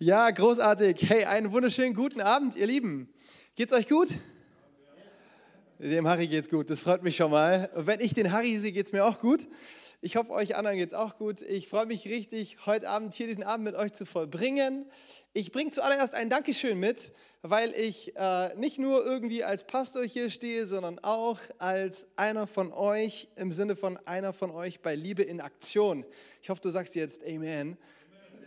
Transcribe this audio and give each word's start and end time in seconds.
Ja, 0.00 0.30
großartig. 0.30 1.10
Hey, 1.10 1.24
einen 1.24 1.50
wunderschönen 1.50 1.92
guten 1.92 2.20
Abend, 2.20 2.54
ihr 2.54 2.68
Lieben. 2.68 3.12
Geht's 3.56 3.72
euch 3.72 3.88
gut? 3.88 4.10
Dem 5.80 6.06
Harry 6.06 6.28
geht's 6.28 6.48
gut, 6.48 6.70
das 6.70 6.82
freut 6.82 7.02
mich 7.02 7.16
schon 7.16 7.32
mal. 7.32 7.68
Wenn 7.74 7.98
ich 7.98 8.14
den 8.14 8.30
Harry 8.30 8.56
sehe, 8.58 8.70
geht's 8.70 8.92
mir 8.92 9.04
auch 9.04 9.18
gut. 9.18 9.48
Ich 10.00 10.14
hoffe, 10.14 10.30
euch 10.30 10.54
anderen 10.54 10.76
geht's 10.76 10.94
auch 10.94 11.18
gut. 11.18 11.42
Ich 11.42 11.66
freue 11.66 11.86
mich 11.86 12.06
richtig, 12.06 12.64
heute 12.64 12.88
Abend 12.88 13.12
hier 13.12 13.26
diesen 13.26 13.42
Abend 13.42 13.64
mit 13.64 13.74
euch 13.74 13.92
zu 13.92 14.06
vollbringen. 14.06 14.86
Ich 15.32 15.50
bringe 15.50 15.70
zuallererst 15.70 16.14
ein 16.14 16.30
Dankeschön 16.30 16.78
mit, 16.78 17.12
weil 17.42 17.74
ich 17.74 18.14
äh, 18.14 18.54
nicht 18.54 18.78
nur 18.78 19.04
irgendwie 19.04 19.42
als 19.42 19.66
Pastor 19.66 20.04
hier 20.04 20.30
stehe, 20.30 20.66
sondern 20.66 21.00
auch 21.00 21.40
als 21.58 22.06
einer 22.14 22.46
von 22.46 22.72
euch, 22.72 23.26
im 23.34 23.50
Sinne 23.50 23.74
von 23.74 23.96
einer 24.06 24.32
von 24.32 24.52
euch 24.52 24.78
bei 24.78 24.94
Liebe 24.94 25.24
in 25.24 25.40
Aktion. 25.40 26.06
Ich 26.40 26.50
hoffe, 26.50 26.60
du 26.60 26.70
sagst 26.70 26.94
jetzt 26.94 27.20
Amen. 27.26 27.76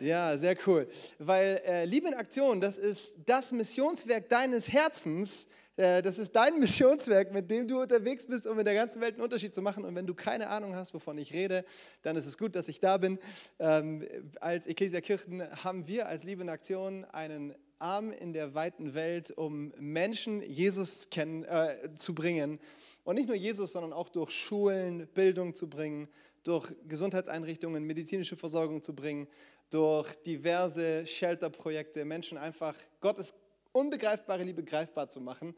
Ja, 0.01 0.35
sehr 0.35 0.57
cool. 0.65 0.87
Weil 1.19 1.61
äh, 1.63 1.85
Liebe 1.85 2.07
in 2.07 2.15
Aktion, 2.15 2.59
das 2.59 2.79
ist 2.79 3.17
das 3.23 3.51
Missionswerk 3.51 4.29
deines 4.29 4.73
Herzens. 4.73 5.47
Äh, 5.75 6.01
das 6.01 6.17
ist 6.17 6.35
dein 6.35 6.59
Missionswerk, 6.59 7.31
mit 7.31 7.51
dem 7.51 7.67
du 7.67 7.79
unterwegs 7.79 8.25
bist, 8.25 8.47
um 8.47 8.57
in 8.57 8.65
der 8.65 8.73
ganzen 8.73 8.99
Welt 8.99 9.13
einen 9.13 9.21
Unterschied 9.21 9.53
zu 9.53 9.61
machen. 9.61 9.85
Und 9.85 9.93
wenn 9.93 10.07
du 10.07 10.15
keine 10.15 10.49
Ahnung 10.49 10.73
hast, 10.75 10.95
wovon 10.95 11.19
ich 11.19 11.33
rede, 11.33 11.63
dann 12.01 12.15
ist 12.15 12.25
es 12.25 12.39
gut, 12.39 12.55
dass 12.55 12.67
ich 12.67 12.79
da 12.79 12.97
bin. 12.97 13.19
Ähm, 13.59 14.03
als 14.39 14.65
Ecclesia 14.65 15.01
Kirchen 15.01 15.43
haben 15.63 15.85
wir 15.85 16.07
als 16.07 16.23
Liebe 16.23 16.41
in 16.41 16.49
Aktion 16.49 17.05
einen 17.05 17.53
Arm 17.77 18.11
in 18.11 18.33
der 18.33 18.55
weiten 18.55 18.95
Welt, 18.95 19.29
um 19.29 19.71
Menschen 19.77 20.41
Jesus 20.41 21.11
kennen, 21.11 21.43
äh, 21.43 21.93
zu 21.93 22.15
bringen. 22.15 22.59
Und 23.03 23.17
nicht 23.17 23.27
nur 23.27 23.37
Jesus, 23.37 23.73
sondern 23.73 23.93
auch 23.93 24.09
durch 24.09 24.31
Schulen 24.31 25.05
Bildung 25.13 25.53
zu 25.53 25.69
bringen, 25.69 26.07
durch 26.43 26.73
Gesundheitseinrichtungen 26.87 27.83
medizinische 27.83 28.35
Versorgung 28.35 28.81
zu 28.81 28.95
bringen, 28.95 29.27
durch 29.71 30.13
diverse 30.17 31.07
Shelter-Projekte 31.07 32.05
Menschen 32.05 32.37
einfach 32.37 32.75
Gottes 32.99 33.33
unbegreifbare 33.71 34.43
Liebe 34.43 34.63
greifbar 34.63 35.07
zu 35.07 35.19
machen. 35.21 35.55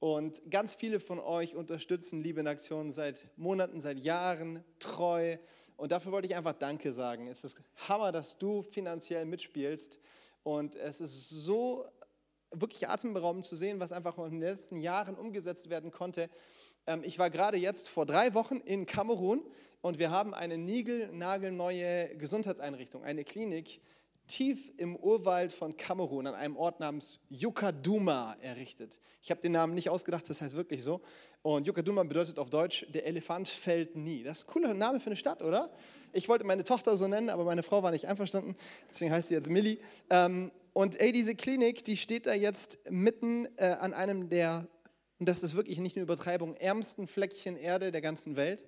Und 0.00 0.42
ganz 0.50 0.74
viele 0.74 0.98
von 0.98 1.20
euch 1.20 1.54
unterstützen 1.54 2.22
Liebe 2.22 2.40
in 2.40 2.48
Aktion 2.48 2.90
seit 2.90 3.28
Monaten, 3.36 3.80
seit 3.80 3.98
Jahren 3.98 4.64
treu. 4.80 5.38
Und 5.76 5.92
dafür 5.92 6.10
wollte 6.10 6.26
ich 6.26 6.34
einfach 6.34 6.54
Danke 6.54 6.92
sagen. 6.92 7.28
Es 7.28 7.44
ist 7.44 7.62
Hammer, 7.88 8.10
dass 8.10 8.36
du 8.36 8.62
finanziell 8.62 9.24
mitspielst. 9.24 10.00
Und 10.42 10.74
es 10.74 11.00
ist 11.00 11.28
so 11.28 11.86
wirklich 12.50 12.88
atemberaubend 12.88 13.46
zu 13.46 13.54
sehen, 13.54 13.78
was 13.78 13.92
einfach 13.92 14.18
in 14.18 14.32
den 14.32 14.40
letzten 14.40 14.76
Jahren 14.76 15.14
umgesetzt 15.14 15.70
werden 15.70 15.92
konnte. 15.92 16.28
Ähm, 16.86 17.02
ich 17.04 17.18
war 17.18 17.30
gerade 17.30 17.56
jetzt 17.56 17.88
vor 17.88 18.06
drei 18.06 18.34
Wochen 18.34 18.56
in 18.56 18.86
Kamerun 18.86 19.42
und 19.80 19.98
wir 19.98 20.10
haben 20.10 20.34
eine 20.34 20.58
niegelnagelneue 20.58 22.16
Gesundheitseinrichtung, 22.16 23.04
eine 23.04 23.24
Klinik, 23.24 23.80
tief 24.26 24.72
im 24.76 24.96
Urwald 24.96 25.52
von 25.52 25.76
Kamerun 25.76 26.26
an 26.26 26.34
einem 26.34 26.56
Ort 26.56 26.80
namens 26.80 27.20
Yukaduma 27.28 28.36
errichtet. 28.40 29.00
Ich 29.20 29.30
habe 29.30 29.40
den 29.40 29.52
Namen 29.52 29.74
nicht 29.74 29.90
ausgedacht, 29.90 30.28
das 30.30 30.40
heißt 30.40 30.56
wirklich 30.56 30.82
so. 30.82 31.00
Und 31.42 31.66
Yukaduma 31.66 32.02
bedeutet 32.04 32.38
auf 32.38 32.48
Deutsch, 32.48 32.86
der 32.88 33.04
Elefant 33.04 33.48
fällt 33.48 33.96
nie. 33.96 34.22
Das 34.22 34.38
ist 34.38 34.44
ein 34.44 34.52
cooler 34.52 34.74
Name 34.74 35.00
für 35.00 35.06
eine 35.06 35.16
Stadt, 35.16 35.42
oder? 35.42 35.70
Ich 36.12 36.28
wollte 36.28 36.44
meine 36.44 36.64
Tochter 36.64 36.96
so 36.96 37.08
nennen, 37.08 37.30
aber 37.30 37.44
meine 37.44 37.62
Frau 37.62 37.82
war 37.82 37.90
nicht 37.90 38.06
einverstanden, 38.06 38.56
deswegen 38.88 39.12
heißt 39.12 39.28
sie 39.28 39.34
jetzt 39.34 39.50
Millie. 39.50 39.78
Ähm, 40.08 40.52
und 40.72 41.00
ey, 41.00 41.12
diese 41.12 41.34
Klinik, 41.34 41.84
die 41.84 41.96
steht 41.96 42.26
da 42.26 42.32
jetzt 42.32 42.78
mitten 42.88 43.46
äh, 43.56 43.66
an 43.66 43.92
einem 43.92 44.28
der, 44.28 44.66
und 45.22 45.26
das 45.26 45.44
ist 45.44 45.54
wirklich 45.54 45.78
nicht 45.78 45.94
eine 45.94 46.02
Übertreibung, 46.02 46.56
ärmsten 46.56 47.06
Fleckchen 47.06 47.56
Erde 47.56 47.92
der 47.92 48.00
ganzen 48.00 48.34
Welt. 48.34 48.66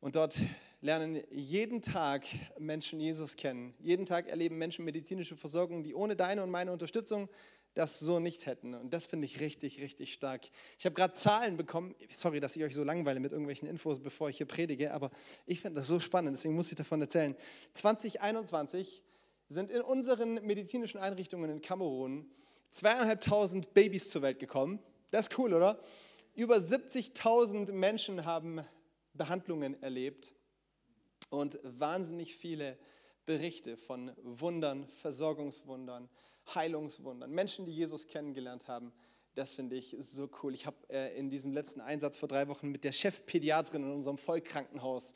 Und 0.00 0.16
dort 0.16 0.40
lernen 0.80 1.22
jeden 1.30 1.82
Tag 1.82 2.24
Menschen 2.58 2.98
Jesus 2.98 3.36
kennen. 3.36 3.74
Jeden 3.78 4.06
Tag 4.06 4.26
erleben 4.26 4.56
Menschen 4.56 4.86
medizinische 4.86 5.36
Versorgung, 5.36 5.82
die 5.82 5.94
ohne 5.94 6.16
deine 6.16 6.42
und 6.42 6.50
meine 6.50 6.72
Unterstützung 6.72 7.28
das 7.74 7.98
so 7.98 8.20
nicht 8.20 8.46
hätten. 8.46 8.72
Und 8.72 8.94
das 8.94 9.04
finde 9.04 9.26
ich 9.26 9.38
richtig, 9.38 9.82
richtig 9.82 10.14
stark. 10.14 10.46
Ich 10.78 10.86
habe 10.86 10.94
gerade 10.94 11.12
Zahlen 11.12 11.58
bekommen. 11.58 11.94
Sorry, 12.08 12.40
dass 12.40 12.56
ich 12.56 12.64
euch 12.64 12.74
so 12.74 12.82
langweile 12.82 13.20
mit 13.20 13.32
irgendwelchen 13.32 13.68
Infos, 13.68 14.00
bevor 14.00 14.30
ich 14.30 14.38
hier 14.38 14.46
predige, 14.46 14.94
aber 14.94 15.10
ich 15.44 15.60
finde 15.60 15.80
das 15.80 15.88
so 15.88 16.00
spannend, 16.00 16.34
deswegen 16.34 16.54
muss 16.54 16.70
ich 16.70 16.76
davon 16.76 17.02
erzählen. 17.02 17.36
2021 17.74 19.02
sind 19.48 19.70
in 19.70 19.82
unseren 19.82 20.42
medizinischen 20.46 21.02
Einrichtungen 21.02 21.50
in 21.50 21.60
Kamerun 21.60 22.30
zweieinhalbtausend 22.70 23.74
Babys 23.74 24.08
zur 24.08 24.22
Welt 24.22 24.38
gekommen. 24.38 24.80
Das 25.14 25.28
ist 25.28 25.38
cool, 25.38 25.54
oder? 25.54 25.78
Über 26.34 26.56
70.000 26.56 27.70
Menschen 27.70 28.24
haben 28.24 28.66
Behandlungen 29.12 29.80
erlebt 29.80 30.34
und 31.30 31.60
wahnsinnig 31.62 32.34
viele 32.34 32.76
Berichte 33.24 33.76
von 33.76 34.10
Wundern, 34.24 34.88
Versorgungswundern, 34.88 36.08
Heilungswundern, 36.52 37.30
Menschen, 37.30 37.64
die 37.64 37.70
Jesus 37.70 38.08
kennengelernt 38.08 38.66
haben. 38.66 38.92
Das 39.36 39.52
finde 39.52 39.76
ich 39.76 39.96
so 40.00 40.28
cool. 40.42 40.52
Ich 40.52 40.66
habe 40.66 40.78
äh, 40.90 41.16
in 41.16 41.30
diesem 41.30 41.52
letzten 41.52 41.80
Einsatz 41.80 42.16
vor 42.16 42.28
drei 42.28 42.48
Wochen 42.48 42.70
mit 42.70 42.82
der 42.82 42.90
Chefpädiatrin 42.90 43.84
in 43.84 43.92
unserem 43.92 44.18
Vollkrankenhaus 44.18 45.14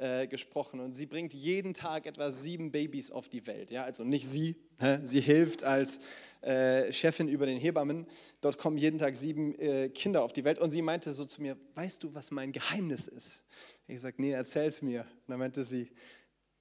äh, 0.00 0.26
gesprochen 0.26 0.80
und 0.80 0.94
sie 0.94 1.04
bringt 1.04 1.34
jeden 1.34 1.74
Tag 1.74 2.06
etwa 2.06 2.30
sieben 2.30 2.72
Babys 2.72 3.10
auf 3.10 3.28
die 3.28 3.46
Welt. 3.46 3.70
Ja, 3.70 3.84
also 3.84 4.02
nicht 4.02 4.26
sie, 4.26 4.56
hä? 4.78 4.98
sie 5.02 5.20
hilft 5.20 5.62
als 5.62 6.00
äh, 6.40 6.90
Chefin 6.90 7.28
über 7.28 7.44
den 7.44 7.58
Hebammen. 7.58 8.06
Dort 8.40 8.56
kommen 8.56 8.78
jeden 8.78 8.98
Tag 8.98 9.14
sieben 9.14 9.54
äh, 9.56 9.90
Kinder 9.90 10.22
auf 10.24 10.32
die 10.32 10.44
Welt 10.44 10.58
und 10.58 10.70
sie 10.70 10.80
meinte 10.80 11.12
so 11.12 11.26
zu 11.26 11.42
mir: 11.42 11.58
Weißt 11.74 12.02
du, 12.02 12.14
was 12.14 12.30
mein 12.30 12.50
Geheimnis 12.50 13.08
ist? 13.08 13.44
Ich 13.86 13.94
gesagt, 13.94 14.18
nee, 14.18 14.30
erzähl's 14.30 14.80
mir. 14.80 15.00
Und 15.00 15.28
dann 15.28 15.38
meinte 15.38 15.62
sie, 15.62 15.90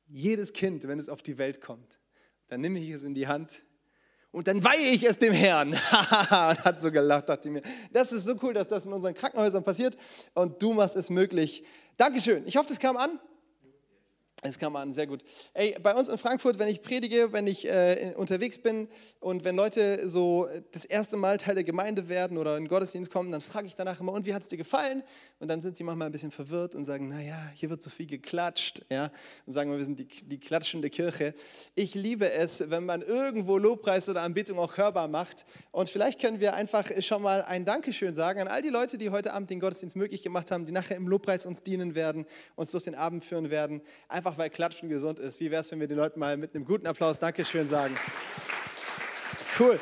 jedes 0.08 0.52
Kind, 0.52 0.86
wenn 0.88 1.00
es 1.00 1.08
auf 1.08 1.22
die 1.22 1.38
Welt 1.38 1.62
kommt, 1.62 1.98
dann 2.48 2.60
nehme 2.60 2.80
ich 2.80 2.90
es 2.90 3.04
in 3.04 3.14
die 3.14 3.28
Hand 3.28 3.64
und 4.32 4.48
dann 4.50 4.62
weihe 4.64 4.92
ich 4.92 5.04
es 5.04 5.18
dem 5.18 5.34
Herrn. 5.34 5.70
und 5.72 5.80
hat 5.80 6.80
so 6.80 6.92
gelacht, 6.92 7.30
dachte 7.30 7.48
ich 7.48 7.54
mir, 7.54 7.62
das 7.94 8.12
ist 8.12 8.26
so 8.26 8.36
cool, 8.42 8.54
dass 8.54 8.68
das 8.68 8.86
in 8.86 8.92
unseren 8.92 9.14
Krankenhäusern 9.14 9.64
passiert 9.64 9.96
und 10.34 10.62
du 10.62 10.74
machst 10.74 10.96
es 10.96 11.10
möglich. 11.10 11.64
Dankeschön. 11.96 12.46
Ich 12.46 12.58
hoffe, 12.58 12.68
das 12.68 12.80
kam 12.80 12.98
an. 12.98 13.20
Es 14.42 14.58
kam 14.58 14.78
an, 14.78 14.94
sehr 14.94 15.06
gut. 15.06 15.22
Ey, 15.54 15.76
bei 15.84 15.94
uns 15.94 16.08
in 16.08 16.18
Frankfurt, 16.18 16.60
wenn 16.60 16.70
ich 16.70 16.82
predige, 16.82 17.34
wenn 17.34 17.46
ich 17.46 17.68
äh, 17.68 18.14
unterwegs 18.16 18.58
bin 18.58 18.88
und 19.20 19.44
wenn 19.44 19.58
Leute 19.58 20.08
so 20.08 20.48
das 20.72 20.86
erste 20.86 21.18
Mal 21.18 21.36
Teil 21.36 21.56
der 21.56 21.66
Gemeinde 21.66 22.08
werden 22.08 22.38
oder 22.38 22.56
in 22.56 22.64
den 22.64 22.70
Gottesdienst 22.70 23.12
kommen, 23.12 23.34
dann 23.34 23.42
frage 23.42 23.68
ich 23.68 23.76
danach 23.76 24.00
immer, 24.00 24.14
und 24.14 24.26
wie 24.26 24.34
hat 24.34 24.42
es 24.42 24.48
dir 24.48 24.56
gefallen? 24.56 25.04
Und 25.40 25.50
dann 25.50 25.62
sind 25.62 25.76
sie 25.76 25.84
manchmal 25.84 26.08
ein 26.08 26.12
bisschen 26.14 26.32
verwirrt 26.32 26.76
und 26.76 26.86
sagen, 26.86 27.10
naja, 27.10 27.38
hier 27.54 27.70
wird 27.70 27.82
so 27.82 27.90
viel 27.90 28.08
geklatscht. 28.08 28.86
Ja? 28.90 29.12
Und 29.46 29.54
sagen, 29.54 29.72
wir 29.72 29.84
sind 29.84 30.00
die, 30.00 30.06
die 30.08 30.40
klatschende 30.40 30.90
Kirche. 30.90 31.34
Ich 31.76 31.96
liebe 31.96 32.32
es, 32.32 32.70
wenn 32.70 32.86
man 32.86 33.02
irgendwo 33.02 33.58
Lobpreis 33.58 34.10
oder 34.10 34.22
Anbetung 34.22 34.60
auch 34.60 34.78
hörbar 34.78 35.08
macht. 35.08 35.46
Und 35.72 35.90
vielleicht 35.90 36.20
können 36.20 36.40
wir 36.40 36.54
einfach 36.54 36.90
schon 37.02 37.22
mal 37.22 37.42
ein 37.44 37.66
Dankeschön 37.66 38.16
sagen 38.16 38.42
an 38.42 38.48
all 38.48 38.62
die 38.62 38.70
Leute, 38.70 38.98
die 38.98 39.10
heute 39.10 39.34
Abend 39.34 39.50
den 39.50 39.60
Gottesdienst 39.60 39.96
möglich 39.96 40.22
gemacht 40.22 40.52
haben, 40.52 40.66
die 40.66 40.72
nachher 40.72 40.98
im 40.98 41.08
Lobpreis 41.08 41.46
uns 41.46 41.64
dienen 41.64 41.96
werden, 41.96 42.26
uns 42.56 42.72
durch 42.72 42.84
den 42.86 42.96
Abend 42.96 43.24
führen 43.24 43.50
werden. 43.50 43.82
Einfach 44.08 44.29
einfach 44.30 44.38
weil 44.38 44.50
Klatschen 44.52 44.90
gesund 44.90 45.18
ist. 45.18 45.40
Wie 45.40 45.50
wäre 45.50 45.62
es, 45.62 45.72
wenn 45.72 45.80
wir 45.80 45.88
den 45.88 45.98
Leuten 45.98 46.20
mal 46.20 46.38
mit 46.38 46.54
einem 46.54 46.64
guten 46.64 46.86
Applaus 46.86 47.18
Dankeschön 47.18 47.68
sagen? 47.68 47.98
Cool. 49.58 49.80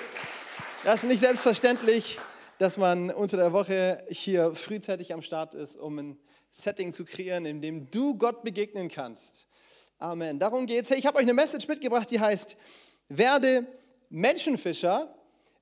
Das 0.85 1.03
ist 1.03 1.09
nicht 1.09 1.19
selbstverständlich, 1.19 2.18
dass 2.58 2.78
man 2.78 3.12
unter 3.12 3.35
der 3.35 3.52
Woche 3.52 4.06
hier 4.09 4.56
frühzeitig 4.56 5.13
am 5.13 5.22
Start 5.22 5.53
ist, 5.53 5.75
um 5.75 6.00
ein 6.00 6.18
Setting 6.52 6.94
zu 6.94 7.03
kreieren, 7.03 7.46
in 7.46 7.62
dem 7.62 7.91
du 7.91 8.18
Gott 8.18 8.44
begegnen 8.44 8.88
kannst. 8.88 9.47
Amen. 10.00 10.40
Darum 10.40 10.66
geht's. 10.66 10.90
Hey, 10.91 10.97
ich 10.97 11.06
habe 11.06 11.18
euch 11.18 11.24
eine 11.24 11.34
Message 11.34 11.68
mitgebracht, 11.68 12.09
die 12.09 12.22
heißt: 12.22 12.56
Werde 13.09 13.68
Menschenfischer. 14.09 15.14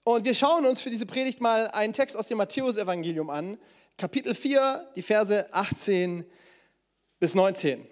Und 0.04 0.26
wir 0.26 0.36
schauen 0.36 0.68
uns 0.68 0.80
für 0.82 0.92
diese 0.92 1.08
Predigt 1.08 1.42
mal 1.42 1.70
einen 1.70 1.92
Text 1.92 2.16
aus 2.16 2.28
dem 2.28 2.38
Matthäusevangelium 2.38 3.32
an, 3.32 3.58
Kapitel 3.98 4.36
4, 4.36 4.92
die 4.96 5.02
Verse 5.02 5.52
18 5.52 6.24
bis 7.20 7.34
19. 7.34 7.88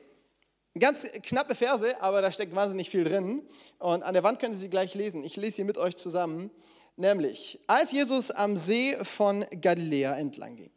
Ganz 0.79 1.07
knappe 1.21 1.53
Verse, 1.53 2.01
aber 2.01 2.21
da 2.21 2.31
steckt 2.31 2.55
wahnsinnig 2.55 2.89
viel 2.89 3.03
drin. 3.03 3.47
Und 3.77 4.01
an 4.01 4.13
der 4.13 4.23
Wand 4.23 4.39
können 4.39 4.53
Sie 4.53 4.59
sie 4.59 4.69
gleich 4.69 4.95
lesen. 4.95 5.23
Ich 5.23 5.35
lese 5.35 5.57
sie 5.57 5.63
mit 5.63 5.77
euch 5.77 5.95
zusammen. 5.95 6.49
Nämlich, 6.95 7.59
als 7.67 7.91
Jesus 7.91 8.31
am 8.31 8.57
See 8.57 8.97
von 9.03 9.45
Galiläa 9.61 10.15
entlang 10.17 10.55
ging, 10.55 10.71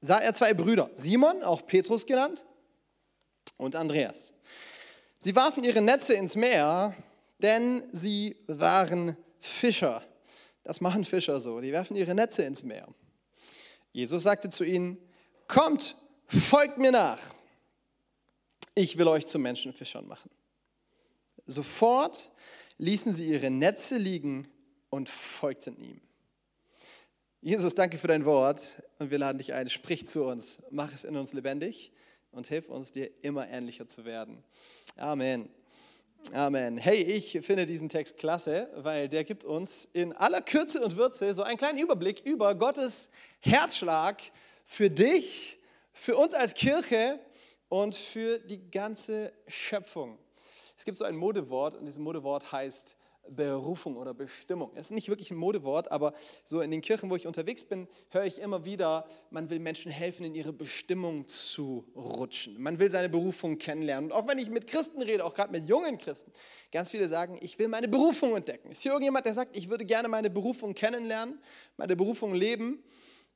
sah 0.00 0.18
er 0.18 0.34
zwei 0.34 0.54
Brüder, 0.54 0.90
Simon, 0.94 1.42
auch 1.42 1.66
Petrus 1.66 2.06
genannt, 2.06 2.44
und 3.58 3.76
Andreas. 3.76 4.32
Sie 5.18 5.36
warfen 5.36 5.62
ihre 5.64 5.80
Netze 5.80 6.14
ins 6.14 6.36
Meer, 6.36 6.94
denn 7.38 7.84
sie 7.92 8.36
waren 8.46 9.16
Fischer. 9.38 10.02
Das 10.64 10.80
machen 10.80 11.04
Fischer 11.04 11.38
so, 11.40 11.60
die 11.60 11.72
werfen 11.72 11.96
ihre 11.96 12.14
Netze 12.14 12.42
ins 12.42 12.62
Meer. 12.62 12.86
Jesus 13.92 14.22
sagte 14.22 14.48
zu 14.48 14.64
ihnen, 14.64 14.98
kommt, 15.48 15.96
folgt 16.26 16.78
mir 16.78 16.92
nach 16.92 17.20
ich 18.74 18.98
will 18.98 19.08
euch 19.08 19.26
zu 19.26 19.38
Menschenfischern 19.38 20.06
machen. 20.06 20.30
Sofort 21.46 22.30
ließen 22.78 23.12
sie 23.12 23.28
ihre 23.28 23.50
Netze 23.50 23.98
liegen 23.98 24.48
und 24.90 25.08
folgten 25.08 25.76
ihm. 25.78 26.00
Jesus, 27.40 27.74
danke 27.74 27.98
für 27.98 28.06
dein 28.06 28.24
Wort 28.24 28.82
und 28.98 29.10
wir 29.10 29.18
laden 29.18 29.38
dich 29.38 29.52
ein, 29.52 29.68
sprich 29.68 30.06
zu 30.06 30.24
uns, 30.24 30.60
mach 30.70 30.92
es 30.94 31.04
in 31.04 31.16
uns 31.16 31.32
lebendig 31.32 31.92
und 32.30 32.46
hilf 32.46 32.68
uns, 32.68 32.92
dir 32.92 33.10
immer 33.22 33.48
ähnlicher 33.48 33.88
zu 33.88 34.04
werden. 34.04 34.44
Amen. 34.96 35.48
Amen. 36.32 36.78
Hey, 36.78 37.02
ich 37.02 37.32
finde 37.42 37.66
diesen 37.66 37.88
Text 37.88 38.16
klasse, 38.16 38.70
weil 38.76 39.08
der 39.08 39.24
gibt 39.24 39.44
uns 39.44 39.88
in 39.92 40.12
aller 40.12 40.40
Kürze 40.40 40.80
und 40.80 40.96
Würze 40.96 41.34
so 41.34 41.42
einen 41.42 41.58
kleinen 41.58 41.80
Überblick 41.80 42.20
über 42.24 42.54
Gottes 42.54 43.10
Herzschlag 43.40 44.22
für 44.64 44.88
dich, 44.88 45.58
für 45.92 46.16
uns 46.16 46.32
als 46.34 46.54
Kirche 46.54 47.18
und 47.72 47.96
für 47.96 48.38
die 48.38 48.70
ganze 48.70 49.32
Schöpfung. 49.46 50.18
Es 50.76 50.84
gibt 50.84 50.98
so 50.98 51.06
ein 51.06 51.16
Modewort 51.16 51.74
und 51.74 51.86
dieses 51.86 51.98
Modewort 51.98 52.52
heißt 52.52 52.96
Berufung 53.30 53.96
oder 53.96 54.12
Bestimmung. 54.12 54.72
Es 54.74 54.86
ist 54.86 54.90
nicht 54.90 55.08
wirklich 55.08 55.30
ein 55.30 55.38
Modewort, 55.38 55.90
aber 55.90 56.12
so 56.44 56.60
in 56.60 56.70
den 56.70 56.82
Kirchen, 56.82 57.08
wo 57.08 57.16
ich 57.16 57.26
unterwegs 57.26 57.64
bin, 57.64 57.88
höre 58.10 58.26
ich 58.26 58.40
immer 58.40 58.66
wieder, 58.66 59.06
man 59.30 59.48
will 59.48 59.58
Menschen 59.58 59.90
helfen, 59.90 60.26
in 60.26 60.34
ihre 60.34 60.52
Bestimmung 60.52 61.26
zu 61.28 61.86
rutschen. 61.96 62.60
Man 62.60 62.78
will 62.78 62.90
seine 62.90 63.08
Berufung 63.08 63.56
kennenlernen. 63.56 64.10
Und 64.10 64.18
auch 64.18 64.28
wenn 64.28 64.36
ich 64.36 64.50
mit 64.50 64.66
Christen 64.66 65.00
rede, 65.00 65.24
auch 65.24 65.32
gerade 65.32 65.52
mit 65.52 65.66
jungen 65.66 65.96
Christen, 65.96 66.30
ganz 66.72 66.90
viele 66.90 67.08
sagen, 67.08 67.38
ich 67.40 67.58
will 67.58 67.68
meine 67.68 67.88
Berufung 67.88 68.36
entdecken. 68.36 68.70
Ist 68.70 68.82
hier 68.82 68.92
irgendjemand, 68.92 69.24
der 69.24 69.32
sagt, 69.32 69.56
ich 69.56 69.70
würde 69.70 69.86
gerne 69.86 70.08
meine 70.08 70.28
Berufung 70.28 70.74
kennenlernen, 70.74 71.40
meine 71.78 71.96
Berufung 71.96 72.34
leben? 72.34 72.84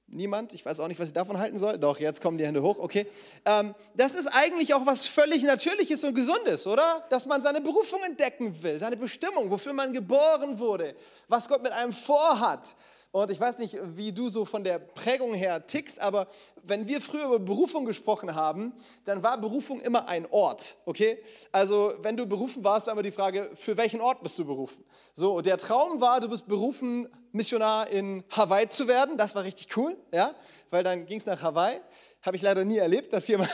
Niemand? 0.08 0.52
Ich 0.52 0.64
weiß 0.64 0.78
auch 0.78 0.86
nicht, 0.86 1.00
was 1.00 1.08
ich 1.08 1.14
davon 1.14 1.38
halten 1.38 1.58
soll. 1.58 1.78
Doch, 1.78 1.98
jetzt 1.98 2.20
kommen 2.20 2.38
die 2.38 2.46
Hände 2.46 2.62
hoch, 2.62 2.78
okay. 2.78 3.06
Ähm, 3.44 3.74
das 3.94 4.14
ist 4.14 4.28
eigentlich 4.28 4.72
auch 4.72 4.86
was 4.86 5.06
völlig 5.06 5.42
Natürliches 5.42 6.04
und 6.04 6.14
Gesundes, 6.14 6.66
oder? 6.68 7.04
Dass 7.10 7.26
man 7.26 7.40
seine 7.40 7.60
Berufung 7.60 8.04
entdecken 8.04 8.62
will, 8.62 8.78
seine 8.78 8.96
Bestimmung, 8.96 9.50
wofür 9.50 9.72
man 9.72 9.92
geboren 9.92 10.60
wurde, 10.60 10.94
was 11.26 11.48
Gott 11.48 11.62
mit 11.62 11.72
einem 11.72 11.92
vorhat. 11.92 12.76
Und 13.16 13.30
ich 13.30 13.40
weiß 13.40 13.56
nicht, 13.56 13.78
wie 13.96 14.12
du 14.12 14.28
so 14.28 14.44
von 14.44 14.62
der 14.62 14.78
Prägung 14.78 15.32
her 15.32 15.66
tickst, 15.66 15.98
aber 16.00 16.26
wenn 16.64 16.86
wir 16.86 17.00
früher 17.00 17.24
über 17.24 17.38
Berufung 17.38 17.86
gesprochen 17.86 18.34
haben, 18.34 18.74
dann 19.04 19.22
war 19.22 19.40
Berufung 19.40 19.80
immer 19.80 20.06
ein 20.06 20.26
Ort, 20.30 20.76
okay? 20.84 21.22
Also 21.50 21.94
wenn 22.02 22.18
du 22.18 22.26
berufen 22.26 22.62
warst, 22.62 22.88
war 22.88 22.92
immer 22.92 23.02
die 23.02 23.10
Frage, 23.10 23.52
für 23.54 23.78
welchen 23.78 24.02
Ort 24.02 24.22
bist 24.22 24.38
du 24.38 24.44
berufen? 24.44 24.84
So, 25.14 25.40
der 25.40 25.56
Traum 25.56 25.98
war, 25.98 26.20
du 26.20 26.28
bist 26.28 26.46
berufen, 26.46 27.08
Missionar 27.32 27.88
in 27.88 28.22
Hawaii 28.28 28.68
zu 28.68 28.86
werden. 28.86 29.16
Das 29.16 29.34
war 29.34 29.44
richtig 29.44 29.74
cool, 29.78 29.96
ja? 30.12 30.34
Weil 30.68 30.82
dann 30.82 31.06
ging 31.06 31.16
es 31.16 31.24
nach 31.24 31.40
Hawaii. 31.40 31.80
Habe 32.20 32.36
ich 32.36 32.42
leider 32.42 32.66
nie 32.66 32.76
erlebt, 32.76 33.14
dass 33.14 33.28
jemand 33.28 33.50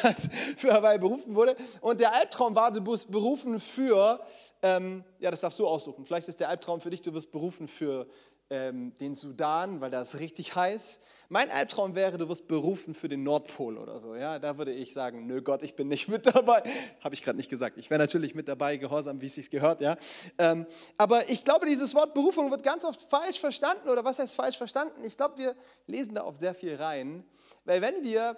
für 0.57 0.73
Hawaii 0.73 0.99
berufen 0.99 1.37
wurde. 1.37 1.55
Und 1.81 2.01
der 2.01 2.13
Albtraum 2.13 2.57
war, 2.57 2.73
du 2.73 2.81
bist 2.81 3.09
berufen 3.09 3.61
für, 3.61 4.25
ähm, 4.61 5.05
ja, 5.21 5.31
das 5.31 5.41
darfst 5.41 5.61
du 5.61 5.69
aussuchen. 5.69 6.05
Vielleicht 6.05 6.27
ist 6.27 6.41
der 6.41 6.49
Albtraum 6.49 6.81
für 6.81 6.91
dich, 6.91 7.01
du 7.01 7.15
wirst 7.15 7.31
berufen 7.31 7.69
für 7.69 8.09
ähm, 8.53 8.93
den 8.99 9.15
Sudan, 9.15 9.81
weil 9.81 9.91
da 9.91 10.03
ist 10.03 10.21
richtig 10.21 10.55
heiß. 10.55 11.01
Mein 11.31 11.51
Albtraum 11.51 11.95
wäre, 11.95 12.19
du 12.19 12.29
wirst 12.29 12.47
berufen 12.47 12.95
für 12.95 13.09
den 13.09 13.23
Nordpol 13.23 13.79
oder 13.79 13.99
so. 13.99 14.15
Ja, 14.15 14.39
da 14.39 14.59
würde 14.59 14.73
ich 14.73 14.93
sagen, 14.93 15.27
nö 15.27 15.41
Gott, 15.41 15.63
ich 15.63 15.75
bin 15.75 15.89
nicht 15.89 16.07
mit 16.09 16.27
dabei. 16.27 16.63
Habe 17.01 17.15
ich 17.15 17.23
gerade 17.23 17.39
nicht 17.39 17.49
gesagt. 17.49 17.79
Ich 17.79 17.89
wäre 17.89 17.99
natürlich 17.99 18.35
mit 18.35 18.49
dabei, 18.49 18.77
gehorsam, 18.77 19.23
wie 19.23 19.27
es 19.27 19.37
sich 19.37 19.51
gehört. 19.51 19.81
Ja, 19.81 19.97
ähm, 20.37 20.67
aber 20.99 21.31
ich 21.31 21.45
glaube, 21.45 21.65
dieses 21.65 21.95
Wort 21.95 22.13
Berufung 22.13 22.51
wird 22.51 22.63
ganz 22.63 22.85
oft 22.85 23.01
falsch 23.01 23.41
verstanden. 23.41 23.89
Oder 23.89 24.05
was 24.05 24.19
heißt 24.19 24.37
falsch 24.37 24.59
verstanden? 24.59 25.03
Ich 25.03 25.17
glaube, 25.17 25.39
wir 25.39 25.57
lesen 25.87 26.15
da 26.15 26.21
auf 26.21 26.37
sehr 26.37 26.55
viel 26.55 26.77
rein, 26.77 27.25
weil 27.65 27.81
wenn 27.81 28.05
wir 28.05 28.37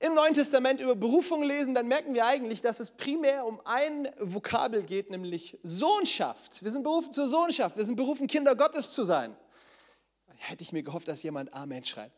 im 0.00 0.14
Neuen 0.14 0.32
Testament 0.32 0.80
über 0.80 0.94
Berufung 0.94 1.42
lesen, 1.42 1.74
dann 1.74 1.88
merken 1.88 2.14
wir 2.14 2.24
eigentlich, 2.24 2.60
dass 2.60 2.78
es 2.78 2.90
primär 2.92 3.44
um 3.46 3.60
ein 3.64 4.08
Vokabel 4.20 4.82
geht, 4.82 5.10
nämlich 5.10 5.58
Sohnschaft. 5.64 6.62
Wir 6.62 6.70
sind 6.70 6.84
berufen 6.84 7.12
zur 7.12 7.28
Sohnschaft. 7.28 7.76
Wir 7.76 7.84
sind 7.84 7.96
berufen, 7.96 8.28
Kinder 8.28 8.54
Gottes 8.54 8.92
zu 8.92 9.04
sein. 9.04 9.36
Hätte 10.36 10.62
ich 10.62 10.72
mir 10.72 10.84
gehofft, 10.84 11.08
dass 11.08 11.22
jemand 11.24 11.52
Amen 11.52 11.82
schreit. 11.82 12.12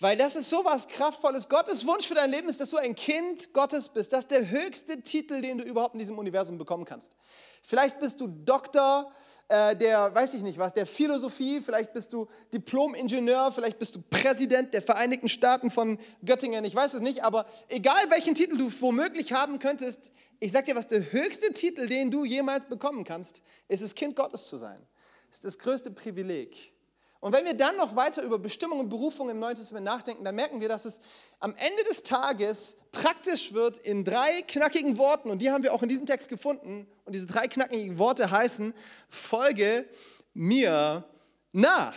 Weil 0.00 0.16
das 0.16 0.34
ist 0.34 0.50
so 0.50 0.64
was 0.64 0.88
Kraftvolles. 0.88 1.48
Gottes 1.48 1.86
Wunsch 1.86 2.06
für 2.06 2.14
dein 2.14 2.30
Leben 2.30 2.48
ist, 2.48 2.60
dass 2.60 2.70
du 2.70 2.78
ein 2.78 2.96
Kind 2.96 3.52
Gottes 3.52 3.88
bist. 3.88 4.12
Das 4.12 4.20
ist 4.20 4.32
der 4.32 4.50
höchste 4.50 5.00
Titel, 5.00 5.40
den 5.40 5.58
du 5.58 5.64
überhaupt 5.64 5.94
in 5.94 6.00
diesem 6.00 6.18
Universum 6.18 6.58
bekommen 6.58 6.84
kannst. 6.84 7.14
Vielleicht 7.62 8.00
bist 8.00 8.20
du 8.20 8.26
Doktor 8.26 9.12
äh, 9.50 9.74
der, 9.74 10.14
weiß 10.14 10.34
ich 10.34 10.42
nicht 10.44 10.58
was, 10.58 10.74
der 10.74 10.86
Philosophie, 10.86 11.60
vielleicht 11.60 11.92
bist 11.92 12.12
du 12.12 12.28
Diplom-Ingenieur, 12.54 13.50
vielleicht 13.50 13.80
bist 13.80 13.96
du 13.96 14.00
Präsident 14.00 14.72
der 14.72 14.80
Vereinigten 14.80 15.28
Staaten 15.28 15.70
von 15.70 15.98
Göttingen, 16.24 16.64
ich 16.64 16.74
weiß 16.74 16.94
es 16.94 17.00
nicht, 17.00 17.24
aber 17.24 17.46
egal 17.68 18.10
welchen 18.10 18.34
Titel 18.34 18.56
du 18.56 18.70
womöglich 18.80 19.32
haben 19.32 19.58
könntest, 19.58 20.12
ich 20.38 20.52
sag 20.52 20.66
dir 20.66 20.76
was, 20.76 20.86
der 20.86 21.12
höchste 21.12 21.52
Titel, 21.52 21.88
den 21.88 22.12
du 22.12 22.24
jemals 22.24 22.66
bekommen 22.66 23.02
kannst, 23.02 23.42
ist 23.66 23.82
es, 23.82 23.96
Kind 23.96 24.14
Gottes 24.14 24.46
zu 24.46 24.56
sein. 24.56 24.80
Das 25.28 25.38
ist 25.38 25.44
das 25.44 25.58
größte 25.58 25.90
Privileg. 25.90 26.72
Und 27.20 27.32
wenn 27.32 27.44
wir 27.44 27.54
dann 27.54 27.76
noch 27.76 27.96
weiter 27.96 28.22
über 28.22 28.38
Bestimmung 28.38 28.80
und 28.80 28.88
Berufung 28.88 29.28
im 29.28 29.38
Neuen 29.38 29.54
Testament 29.54 29.84
nachdenken, 29.84 30.24
dann 30.24 30.34
merken 30.34 30.60
wir, 30.62 30.68
dass 30.68 30.86
es 30.86 31.00
am 31.38 31.54
Ende 31.54 31.84
des 31.84 32.02
Tages 32.02 32.78
praktisch 32.92 33.52
wird 33.52 33.76
in 33.78 34.04
drei 34.04 34.40
knackigen 34.42 34.96
Worten. 34.96 35.30
Und 35.30 35.42
die 35.42 35.50
haben 35.50 35.62
wir 35.62 35.74
auch 35.74 35.82
in 35.82 35.88
diesem 35.90 36.06
Text 36.06 36.30
gefunden. 36.30 36.86
Und 37.04 37.14
diese 37.14 37.26
drei 37.26 37.46
knackigen 37.46 37.98
Worte 37.98 38.30
heißen, 38.30 38.72
folge 39.10 39.86
mir 40.32 41.04
nach. 41.52 41.96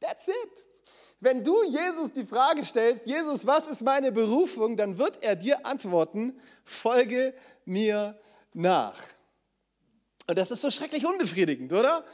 That's 0.00 0.28
it. 0.28 0.66
Wenn 1.18 1.42
du 1.42 1.64
Jesus 1.64 2.12
die 2.12 2.24
Frage 2.24 2.64
stellst, 2.64 3.06
Jesus, 3.06 3.46
was 3.46 3.66
ist 3.66 3.82
meine 3.82 4.12
Berufung, 4.12 4.76
dann 4.76 4.96
wird 4.96 5.22
er 5.22 5.36
dir 5.36 5.66
antworten, 5.66 6.40
folge 6.64 7.34
mir 7.64 8.18
nach. 8.54 8.98
Und 10.26 10.38
das 10.38 10.50
ist 10.52 10.60
so 10.60 10.70
schrecklich 10.70 11.04
unbefriedigend, 11.04 11.72
oder? 11.72 12.04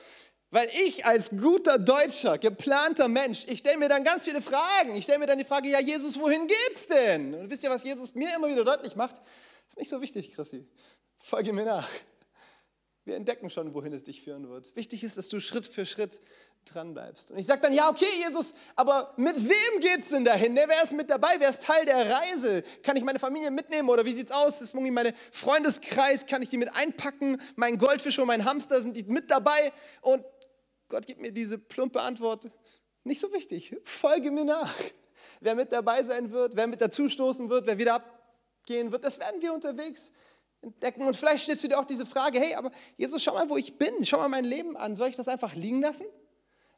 Weil 0.56 0.70
ich 0.86 1.04
als 1.04 1.28
guter 1.36 1.78
Deutscher, 1.78 2.38
geplanter 2.38 3.08
Mensch, 3.08 3.44
ich 3.46 3.58
stelle 3.58 3.76
mir 3.76 3.90
dann 3.90 4.04
ganz 4.04 4.24
viele 4.24 4.40
Fragen. 4.40 4.96
Ich 4.96 5.04
stelle 5.04 5.18
mir 5.18 5.26
dann 5.26 5.36
die 5.36 5.44
Frage, 5.44 5.68
ja 5.68 5.80
Jesus, 5.80 6.18
wohin 6.18 6.46
geht's 6.46 6.88
denn? 6.88 7.34
Und 7.34 7.50
wisst 7.50 7.62
ihr, 7.62 7.68
was 7.68 7.84
Jesus 7.84 8.14
mir 8.14 8.34
immer 8.34 8.48
wieder 8.48 8.64
deutlich 8.64 8.96
macht? 8.96 9.20
Ist 9.68 9.78
nicht 9.78 9.90
so 9.90 10.00
wichtig, 10.00 10.34
Chrissy. 10.34 10.66
Folge 11.18 11.52
mir 11.52 11.66
nach. 11.66 11.86
Wir 13.04 13.16
entdecken 13.16 13.50
schon, 13.50 13.74
wohin 13.74 13.92
es 13.92 14.02
dich 14.02 14.22
führen 14.22 14.48
wird. 14.48 14.74
Wichtig 14.76 15.04
ist, 15.04 15.18
dass 15.18 15.28
du 15.28 15.40
Schritt 15.40 15.66
für 15.66 15.84
Schritt 15.84 16.22
dran 16.64 16.94
bleibst. 16.94 17.30
Und 17.30 17.38
ich 17.38 17.44
sage 17.44 17.60
dann, 17.60 17.74
ja, 17.74 17.90
okay, 17.90 18.08
Jesus, 18.16 18.54
aber 18.76 19.12
mit 19.18 19.36
wem 19.36 19.80
geht's 19.80 20.08
denn 20.08 20.24
dahin? 20.24 20.54
Ne, 20.54 20.64
wer 20.66 20.82
ist 20.82 20.94
mit 20.94 21.10
dabei? 21.10 21.34
Wer 21.38 21.50
ist 21.50 21.64
Teil 21.64 21.84
der 21.84 22.10
Reise? 22.10 22.62
Kann 22.82 22.96
ich 22.96 23.04
meine 23.04 23.18
Familie 23.18 23.50
mitnehmen 23.50 23.90
oder 23.90 24.06
wie 24.06 24.12
sieht's 24.12 24.32
aus? 24.32 24.62
Ist 24.62 24.72
irgendwie 24.72 24.90
mein 24.90 25.12
Freundeskreis? 25.32 26.24
Kann 26.24 26.40
ich 26.40 26.48
die 26.48 26.56
mit 26.56 26.74
einpacken? 26.74 27.40
Mein 27.56 27.76
Goldfisch 27.76 28.18
und 28.18 28.26
mein 28.26 28.46
Hamster 28.46 28.80
sind 28.80 28.96
die 28.96 29.04
mit 29.04 29.30
dabei? 29.30 29.72
Und 30.00 30.24
Gott 30.88 31.06
gibt 31.06 31.20
mir 31.20 31.32
diese 31.32 31.58
plumpe 31.58 32.00
Antwort, 32.00 32.50
nicht 33.04 33.20
so 33.20 33.32
wichtig, 33.32 33.76
folge 33.84 34.30
mir 34.30 34.44
nach. 34.44 34.74
Wer 35.40 35.54
mit 35.54 35.72
dabei 35.72 36.02
sein 36.02 36.30
wird, 36.30 36.56
wer 36.56 36.66
mit 36.66 36.80
dazustoßen 36.80 37.48
wird, 37.50 37.66
wer 37.66 37.78
wieder 37.78 37.94
abgehen 37.94 38.92
wird, 38.92 39.04
das 39.04 39.18
werden 39.18 39.40
wir 39.42 39.52
unterwegs 39.52 40.12
entdecken. 40.60 41.02
Und 41.02 41.16
vielleicht 41.16 41.44
stellst 41.44 41.64
du 41.64 41.68
dir 41.68 41.78
auch 41.78 41.84
diese 41.84 42.06
Frage, 42.06 42.38
hey, 42.40 42.54
aber 42.54 42.70
Jesus, 42.96 43.22
schau 43.22 43.34
mal, 43.34 43.48
wo 43.48 43.56
ich 43.56 43.78
bin, 43.78 44.04
schau 44.04 44.18
mal 44.18 44.28
mein 44.28 44.44
Leben 44.44 44.76
an. 44.76 44.96
Soll 44.96 45.08
ich 45.08 45.16
das 45.16 45.28
einfach 45.28 45.54
liegen 45.54 45.80
lassen? 45.80 46.06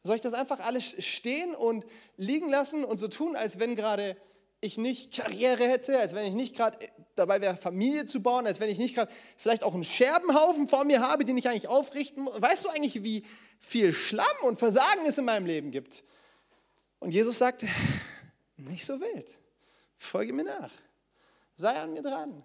Soll 0.02 0.16
ich 0.16 0.22
das 0.22 0.34
einfach 0.34 0.60
alles 0.60 0.96
stehen 1.04 1.54
und 1.54 1.84
liegen 2.16 2.48
lassen 2.48 2.84
und 2.84 2.98
so 2.98 3.08
tun, 3.08 3.36
als 3.36 3.58
wenn 3.58 3.76
gerade 3.76 4.16
ich 4.60 4.78
nicht 4.78 5.14
Karriere 5.14 5.64
hätte, 5.64 5.98
als 5.98 6.14
wenn 6.14 6.26
ich 6.26 6.34
nicht 6.34 6.56
gerade 6.56 6.78
dabei 7.14 7.40
wäre, 7.40 7.56
Familie 7.56 8.04
zu 8.04 8.22
bauen, 8.22 8.46
als 8.46 8.60
wenn 8.60 8.68
ich 8.68 8.78
nicht 8.78 8.94
gerade 8.94 9.12
vielleicht 9.36 9.62
auch 9.62 9.74
einen 9.74 9.84
Scherbenhaufen 9.84 10.66
vor 10.66 10.84
mir 10.84 11.00
habe, 11.00 11.24
den 11.24 11.36
ich 11.36 11.48
eigentlich 11.48 11.68
aufrichten 11.68 12.24
muss. 12.24 12.40
Weißt 12.40 12.64
du 12.64 12.68
eigentlich, 12.68 13.02
wie 13.02 13.24
viel 13.58 13.92
Schlamm 13.92 14.26
und 14.42 14.58
Versagen 14.58 15.06
es 15.06 15.18
in 15.18 15.24
meinem 15.24 15.46
Leben 15.46 15.70
gibt? 15.70 16.04
Und 16.98 17.12
Jesus 17.12 17.38
sagt, 17.38 17.64
nicht 18.56 18.84
so 18.84 19.00
wild, 19.00 19.38
folge 19.96 20.32
mir 20.32 20.44
nach, 20.44 20.72
sei 21.54 21.74
an 21.74 21.92
mir 21.92 22.02
dran, 22.02 22.44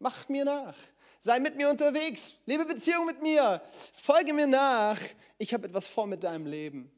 mach 0.00 0.28
mir 0.28 0.44
nach, 0.44 0.76
sei 1.20 1.38
mit 1.38 1.56
mir 1.56 1.70
unterwegs, 1.70 2.34
lebe 2.46 2.64
Beziehung 2.64 3.06
mit 3.06 3.22
mir, 3.22 3.62
folge 3.92 4.32
mir 4.32 4.48
nach, 4.48 4.98
ich 5.38 5.54
habe 5.54 5.68
etwas 5.68 5.86
vor 5.86 6.06
mit 6.06 6.24
deinem 6.24 6.46
Leben. 6.46 6.90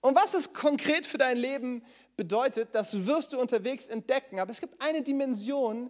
Und 0.00 0.14
was 0.14 0.34
es 0.34 0.52
konkret 0.52 1.06
für 1.06 1.18
dein 1.18 1.36
Leben 1.36 1.84
bedeutet, 2.18 2.74
das 2.74 3.06
wirst 3.06 3.32
du 3.32 3.40
unterwegs 3.40 3.88
entdecken. 3.88 4.38
Aber 4.38 4.50
es 4.50 4.60
gibt 4.60 4.82
eine 4.82 5.00
Dimension, 5.00 5.88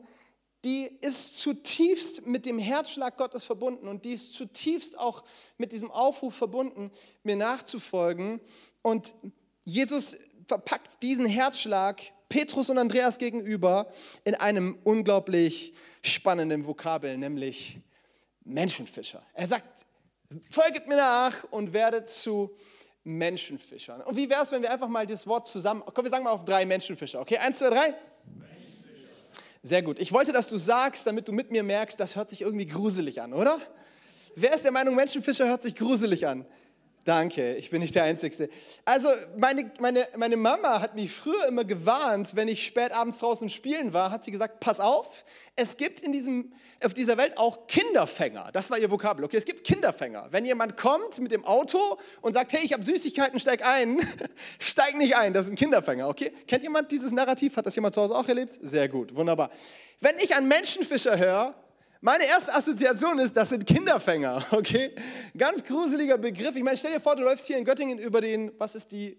die 0.65 0.85
ist 1.01 1.39
zutiefst 1.39 2.27
mit 2.27 2.47
dem 2.47 2.59
Herzschlag 2.59 3.17
Gottes 3.17 3.45
verbunden 3.45 3.89
und 3.89 4.05
die 4.05 4.13
ist 4.13 4.35
zutiefst 4.35 4.99
auch 4.99 5.25
mit 5.57 5.73
diesem 5.73 5.91
Aufruf 5.91 6.35
verbunden, 6.35 6.93
mir 7.25 7.37
nachzufolgen. 7.37 8.41
Und 8.83 9.15
Jesus 9.65 10.17
verpackt 10.47 11.03
diesen 11.03 11.27
Herzschlag 11.27 12.03
Petrus 12.29 12.69
und 12.71 12.79
Andreas 12.79 13.19
gegenüber 13.19 13.91
in 14.25 14.35
einem 14.35 14.79
unglaublich 14.85 15.73
spannenden 16.03 16.67
Vokabel, 16.67 17.17
nämlich 17.17 17.81
Menschenfischer. 18.45 19.23
Er 19.33 19.47
sagt, 19.47 19.87
folget 20.49 20.87
mir 20.89 20.97
nach 20.97 21.45
und 21.51 21.73
werdet 21.73 22.09
zu 22.09 22.55
Menschenfischern. 23.05 24.03
Und 24.03 24.17
wie 24.17 24.29
wäre 24.29 24.43
es, 24.43 24.53
wenn 24.53 24.63
wir 24.63 24.71
einfach 24.71 24.89
mal 24.89 25.07
das 25.07 25.27
Wort 25.27 25.47
zusammen, 25.47 25.83
komm, 25.95 26.05
wir 26.05 26.11
sagen 26.11 26.25
mal 26.25 26.31
auf 26.31 26.45
drei 26.45 26.67
Menschenfischer, 26.67 27.21
okay? 27.21 27.39
Eins, 27.39 27.59
zwei, 27.59 27.71
drei. 27.71 27.95
Sehr 29.63 29.83
gut. 29.83 29.99
Ich 29.99 30.13
wollte, 30.13 30.33
dass 30.33 30.49
du 30.49 30.57
sagst, 30.57 31.07
damit 31.07 31.27
du 31.29 31.33
mit 31.33 31.51
mir 31.51 31.63
merkst, 31.63 31.99
das 31.99 32.17
hört 32.17 32.29
sich 32.29 32.43
irgendwie 32.43 32.67
gruselig 32.67 33.21
an, 33.21 33.33
oder? 33.33 33.61
Wer 34.35 34.55
ist 34.55 34.65
der 34.65 34.73
Meinung, 34.73 34.95
Menschenfischer 34.95 35.47
hört 35.49 35.63
sich 35.63 35.75
gruselig 35.75 36.27
an? 36.27 36.47
Danke, 37.09 37.55
ich 37.55 37.71
bin 37.71 37.81
nicht 37.81 37.95
der 37.95 38.03
Einzige. 38.03 38.51
Also 38.85 39.09
meine, 39.35 39.71
meine, 39.81 40.07
meine 40.19 40.37
Mama 40.37 40.83
hat 40.83 40.95
mich 40.95 41.11
früher 41.11 41.47
immer 41.49 41.65
gewarnt, 41.65 42.37
wenn 42.37 42.49
ich 42.49 42.67
spät 42.67 42.93
abends 42.93 43.21
draußen 43.21 43.49
spielen 43.49 43.95
war, 43.95 44.11
hat 44.11 44.25
sie 44.25 44.31
gesagt, 44.31 44.61
pass 44.61 44.79
auf, 44.79 45.25
es 45.57 45.79
gibt 45.79 46.03
in 46.03 46.13
diesem, 46.13 46.53
auf 46.85 46.93
dieser 46.93 47.17
Welt 47.17 47.39
auch 47.39 47.67
Kinderfänger. 47.67 48.51
Das 48.53 48.71
war 48.71 48.77
ihr 48.77 48.91
Vokabel, 48.91 49.25
okay? 49.25 49.39
Es 49.39 49.47
gibt 49.47 49.65
Kinderfänger. 49.65 50.29
Wenn 50.33 50.45
jemand 50.45 50.77
kommt 50.77 51.19
mit 51.19 51.33
dem 51.33 51.47
Auto 51.47 51.97
und 52.21 52.35
sagt, 52.35 52.53
hey, 52.53 52.61
ich 52.63 52.75
habe 52.75 52.85
Süßigkeiten, 52.85 53.41
steig 53.41 53.67
ein, 53.67 54.07
steig 54.59 54.95
nicht 54.99 55.17
ein, 55.17 55.33
das 55.33 55.47
ist 55.47 55.53
ein 55.53 55.57
Kinderfänger, 55.57 56.07
okay? 56.09 56.31
Kennt 56.47 56.63
jemand 56.63 56.93
dieses 56.93 57.11
Narrativ? 57.11 57.57
Hat 57.57 57.65
das 57.65 57.75
jemand 57.75 57.95
zu 57.95 58.03
Hause 58.03 58.15
auch 58.15 58.29
erlebt? 58.29 58.59
Sehr 58.61 58.87
gut, 58.87 59.15
wunderbar. 59.17 59.51
Wenn 60.01 60.19
ich 60.19 60.37
an 60.37 60.47
Menschenfischer 60.47 61.17
höre, 61.17 61.55
meine 62.01 62.27
erste 62.27 62.55
Assoziation 62.55 63.19
ist, 63.19 63.37
das 63.37 63.49
sind 63.49 63.67
Kinderfänger, 63.67 64.45
okay? 64.53 64.95
Ganz 65.37 65.65
gruseliger 65.65 66.19
Begriff. 66.19 66.55
Ich 66.55 66.63
meine, 66.63 66.77
stell 66.77 66.93
dir 66.93 67.01
vor, 67.01 67.17
du 67.17 67.23
läufst 67.23 67.47
hier 67.47 67.59
in 67.59 67.65
Göttingen 67.65 67.99
über 67.99 68.21
den, 68.21 68.53
was 68.59 68.75
ist 68.75 68.93
die 68.93 69.19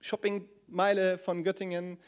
Shoppingmeile 0.00 1.18
von 1.18 1.42
Göttingen? 1.42 1.98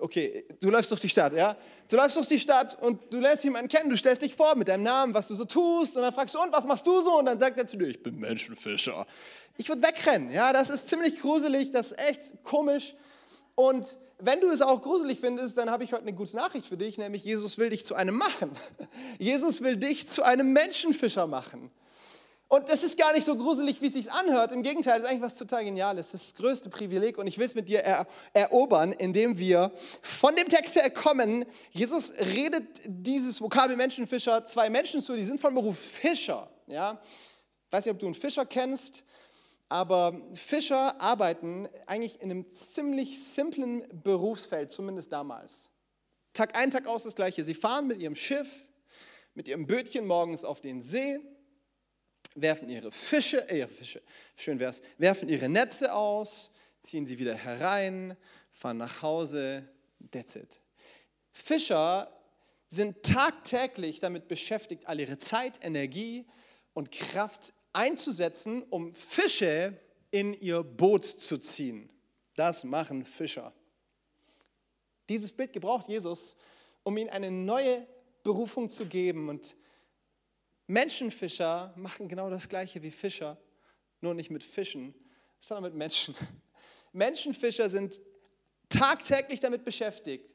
Okay, 0.00 0.46
du 0.60 0.70
läufst 0.70 0.90
durch 0.90 1.00
die 1.00 1.08
Stadt, 1.08 1.32
ja? 1.32 1.56
Du 1.90 1.96
läufst 1.96 2.16
durch 2.16 2.28
die 2.28 2.38
Stadt 2.38 2.76
und 2.80 3.12
du 3.12 3.18
lässt 3.18 3.42
jemanden 3.42 3.68
kennen, 3.68 3.90
du 3.90 3.96
stellst 3.96 4.22
dich 4.22 4.34
vor 4.34 4.54
mit 4.54 4.68
deinem 4.68 4.84
Namen, 4.84 5.14
was 5.14 5.28
du 5.28 5.34
so 5.34 5.44
tust 5.44 5.96
und 5.96 6.02
dann 6.02 6.12
fragst 6.12 6.34
du, 6.34 6.40
und 6.40 6.52
was 6.52 6.64
machst 6.64 6.86
du 6.86 7.00
so? 7.00 7.18
Und 7.18 7.26
dann 7.26 7.38
sagt 7.38 7.58
er 7.58 7.66
zu 7.66 7.76
dir, 7.76 7.88
ich 7.88 8.02
bin 8.02 8.16
Menschenfischer. 8.16 9.06
Ich 9.56 9.68
würde 9.68 9.82
wegrennen, 9.82 10.30
ja? 10.30 10.52
Das 10.52 10.70
ist 10.70 10.88
ziemlich 10.88 11.20
gruselig, 11.20 11.72
das 11.72 11.92
ist 11.92 11.98
echt 11.98 12.44
komisch 12.44 12.94
und 13.54 13.98
wenn 14.18 14.40
du 14.40 14.48
es 14.48 14.62
auch 14.62 14.82
gruselig 14.82 15.20
findest, 15.20 15.56
dann 15.58 15.70
habe 15.70 15.84
ich 15.84 15.92
heute 15.92 16.02
eine 16.02 16.12
gute 16.12 16.36
Nachricht 16.36 16.66
für 16.66 16.76
dich, 16.76 16.98
nämlich 16.98 17.24
Jesus 17.24 17.56
will 17.58 17.70
dich 17.70 17.86
zu 17.86 17.94
einem 17.94 18.16
machen. 18.16 18.50
Jesus 19.18 19.60
will 19.60 19.76
dich 19.76 20.08
zu 20.08 20.22
einem 20.22 20.52
Menschenfischer 20.52 21.26
machen. 21.26 21.70
Und 22.50 22.70
das 22.70 22.82
ist 22.82 22.96
gar 22.96 23.12
nicht 23.12 23.24
so 23.24 23.36
gruselig, 23.36 23.82
wie 23.82 23.88
es 23.88 23.92
sich 23.92 24.10
anhört. 24.10 24.52
Im 24.52 24.62
Gegenteil, 24.62 24.94
das 24.94 25.02
ist 25.02 25.10
eigentlich 25.10 25.22
was 25.22 25.36
total 25.36 25.64
Geniales. 25.64 26.12
Das 26.12 26.22
ist 26.22 26.32
das 26.32 26.40
größte 26.40 26.70
Privileg 26.70 27.18
und 27.18 27.26
ich 27.26 27.36
will 27.36 27.44
es 27.44 27.54
mit 27.54 27.68
dir 27.68 27.80
er 27.80 28.06
erobern, 28.32 28.92
indem 28.92 29.38
wir 29.38 29.70
von 30.00 30.34
dem 30.34 30.48
Text 30.48 30.74
her 30.74 30.88
kommen. 30.88 31.44
Jesus 31.70 32.14
redet 32.18 32.80
dieses 32.86 33.42
Vokabel 33.42 33.76
Menschenfischer 33.76 34.46
zwei 34.46 34.70
Menschen 34.70 35.02
zu, 35.02 35.14
die 35.14 35.24
sind 35.24 35.38
von 35.38 35.54
Beruf 35.54 35.78
Fischer. 35.78 36.50
Ja? 36.66 36.98
Ich 37.66 37.72
weiß 37.72 37.84
nicht, 37.84 37.92
ob 37.92 37.98
du 37.98 38.06
einen 38.06 38.14
Fischer 38.14 38.46
kennst. 38.46 39.04
Aber 39.68 40.20
Fischer 40.32 41.00
arbeiten 41.00 41.68
eigentlich 41.86 42.20
in 42.20 42.30
einem 42.30 42.48
ziemlich 42.48 43.22
simplen 43.22 43.86
Berufsfeld, 44.02 44.72
zumindest 44.72 45.12
damals. 45.12 45.70
Tag 46.32 46.56
ein, 46.56 46.70
Tag 46.70 46.86
aus 46.86 47.02
das 47.02 47.14
Gleiche. 47.14 47.44
Sie 47.44 47.54
fahren 47.54 47.86
mit 47.86 48.00
ihrem 48.00 48.16
Schiff, 48.16 48.66
mit 49.34 49.48
ihrem 49.48 49.66
Bötchen 49.66 50.06
morgens 50.06 50.44
auf 50.44 50.60
den 50.60 50.80
See, 50.80 51.18
werfen 52.34 52.68
ihre 52.68 52.92
Fische, 52.92 53.48
äh, 53.48 53.58
ihre 53.58 53.68
Fische, 53.68 54.02
schön 54.36 54.58
wär's, 54.58 54.80
werfen 54.96 55.28
ihre 55.28 55.48
Netze 55.48 55.92
aus, 55.92 56.50
ziehen 56.80 57.06
sie 57.06 57.18
wieder 57.18 57.34
herein, 57.34 58.16
fahren 58.50 58.78
nach 58.78 59.02
Hause, 59.02 59.68
that's 60.10 60.36
it. 60.36 60.60
Fischer 61.32 62.12
sind 62.68 63.02
tagtäglich 63.02 64.00
damit 64.00 64.28
beschäftigt, 64.28 64.86
all 64.86 65.00
ihre 65.00 65.18
Zeit, 65.18 65.60
Energie 65.62 66.26
und 66.74 66.92
Kraft 66.92 67.52
einzusetzen, 67.78 68.64
um 68.70 68.92
Fische 68.92 69.78
in 70.10 70.34
ihr 70.34 70.64
Boot 70.64 71.04
zu 71.04 71.38
ziehen. 71.38 71.88
Das 72.34 72.64
machen 72.64 73.04
Fischer. 73.04 73.52
Dieses 75.08 75.30
Bild 75.30 75.52
gebraucht 75.52 75.88
Jesus, 75.88 76.34
um 76.82 76.96
ihnen 76.96 77.08
eine 77.08 77.30
neue 77.30 77.86
Berufung 78.24 78.68
zu 78.68 78.84
geben. 78.86 79.28
Und 79.28 79.54
Menschenfischer 80.66 81.72
machen 81.76 82.08
genau 82.08 82.28
das 82.30 82.48
gleiche 82.48 82.82
wie 82.82 82.90
Fischer, 82.90 83.38
nur 84.00 84.12
nicht 84.12 84.30
mit 84.30 84.42
Fischen, 84.42 84.92
sondern 85.38 85.70
mit 85.70 85.74
Menschen. 85.74 86.16
Menschenfischer 86.92 87.68
sind 87.68 88.00
tagtäglich 88.68 89.38
damit 89.38 89.64
beschäftigt, 89.64 90.34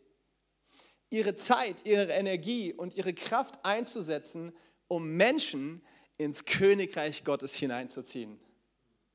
ihre 1.09 1.35
Zeit, 1.35 1.85
ihre 1.85 2.13
Energie 2.13 2.71
und 2.71 2.93
ihre 2.93 3.13
Kraft 3.13 3.65
einzusetzen, 3.65 4.55
um 4.88 5.17
Menschen 5.17 5.83
ins 6.17 6.46
Königreich 6.46 7.24
Gottes 7.24 7.53
hineinzuziehen. 7.53 8.39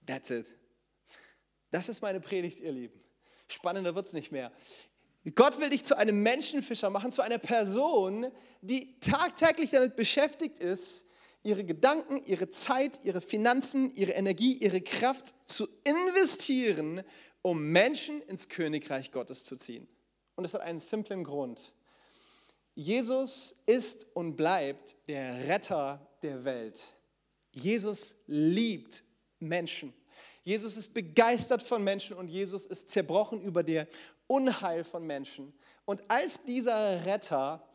That's 0.07 0.31
it. 0.31 0.47
Das 1.71 1.89
ist 1.89 2.01
meine 2.01 2.21
Predigt, 2.21 2.61
ihr 2.61 2.73
Lieben. 2.73 3.01
Spannender 3.49 3.95
wird 3.95 4.07
es 4.07 4.13
nicht 4.13 4.33
mehr. 4.33 4.53
Gott 5.35 5.61
will 5.61 5.71
dich 5.71 5.85
zu 5.85 5.97
einem 5.97 6.23
Menschenfischer 6.23 6.91
machen, 6.91 7.13
zu 7.13 7.23
einer 7.23 7.39
Person, 7.39 8.31
die 8.63 8.99
tagtäglich 9.01 9.71
damit 9.71 9.97
beschäftigt 9.97 10.59
ist, 10.59 11.05
ihre 11.43 11.65
Gedanken, 11.65 12.23
ihre 12.25 12.49
Zeit, 12.51 13.05
ihre 13.05 13.21
Finanzen, 13.21 13.93
ihre 13.95 14.13
Energie, 14.13 14.55
ihre 14.55 14.81
Kraft 14.81 15.35
zu 15.45 15.69
investieren, 15.85 17.03
um 17.43 17.71
Menschen 17.71 18.23
ins 18.23 18.49
Königreich 18.49 19.13
Gottes 19.13 19.45
zu 19.45 19.57
ziehen. 19.57 19.89
Und 20.35 20.45
das 20.45 20.55
hat 20.55 20.63
einen 20.63 20.79
simplen 20.79 21.25
Grund. 21.25 21.73
Jesus 22.79 23.57
ist 23.67 24.07
und 24.15 24.37
bleibt 24.37 24.97
der 25.09 25.49
Retter 25.49 26.09
der 26.23 26.45
Welt. 26.45 26.81
Jesus 27.51 28.15
liebt 28.29 29.03
Menschen. 29.41 29.93
Jesus 30.45 30.77
ist 30.77 30.95
begeistert 30.95 31.61
von 31.61 31.83
Menschen 31.83 32.17
und 32.17 32.29
Jesus 32.29 32.67
ist 32.67 32.89
zerbrochen 32.89 33.43
über 33.43 33.65
der 33.65 33.89
Unheil 34.29 34.85
von 34.85 35.05
Menschen. 35.05 35.53
Und 35.87 36.09
als 36.09 36.45
dieser 36.45 37.05
Retter 37.05 37.69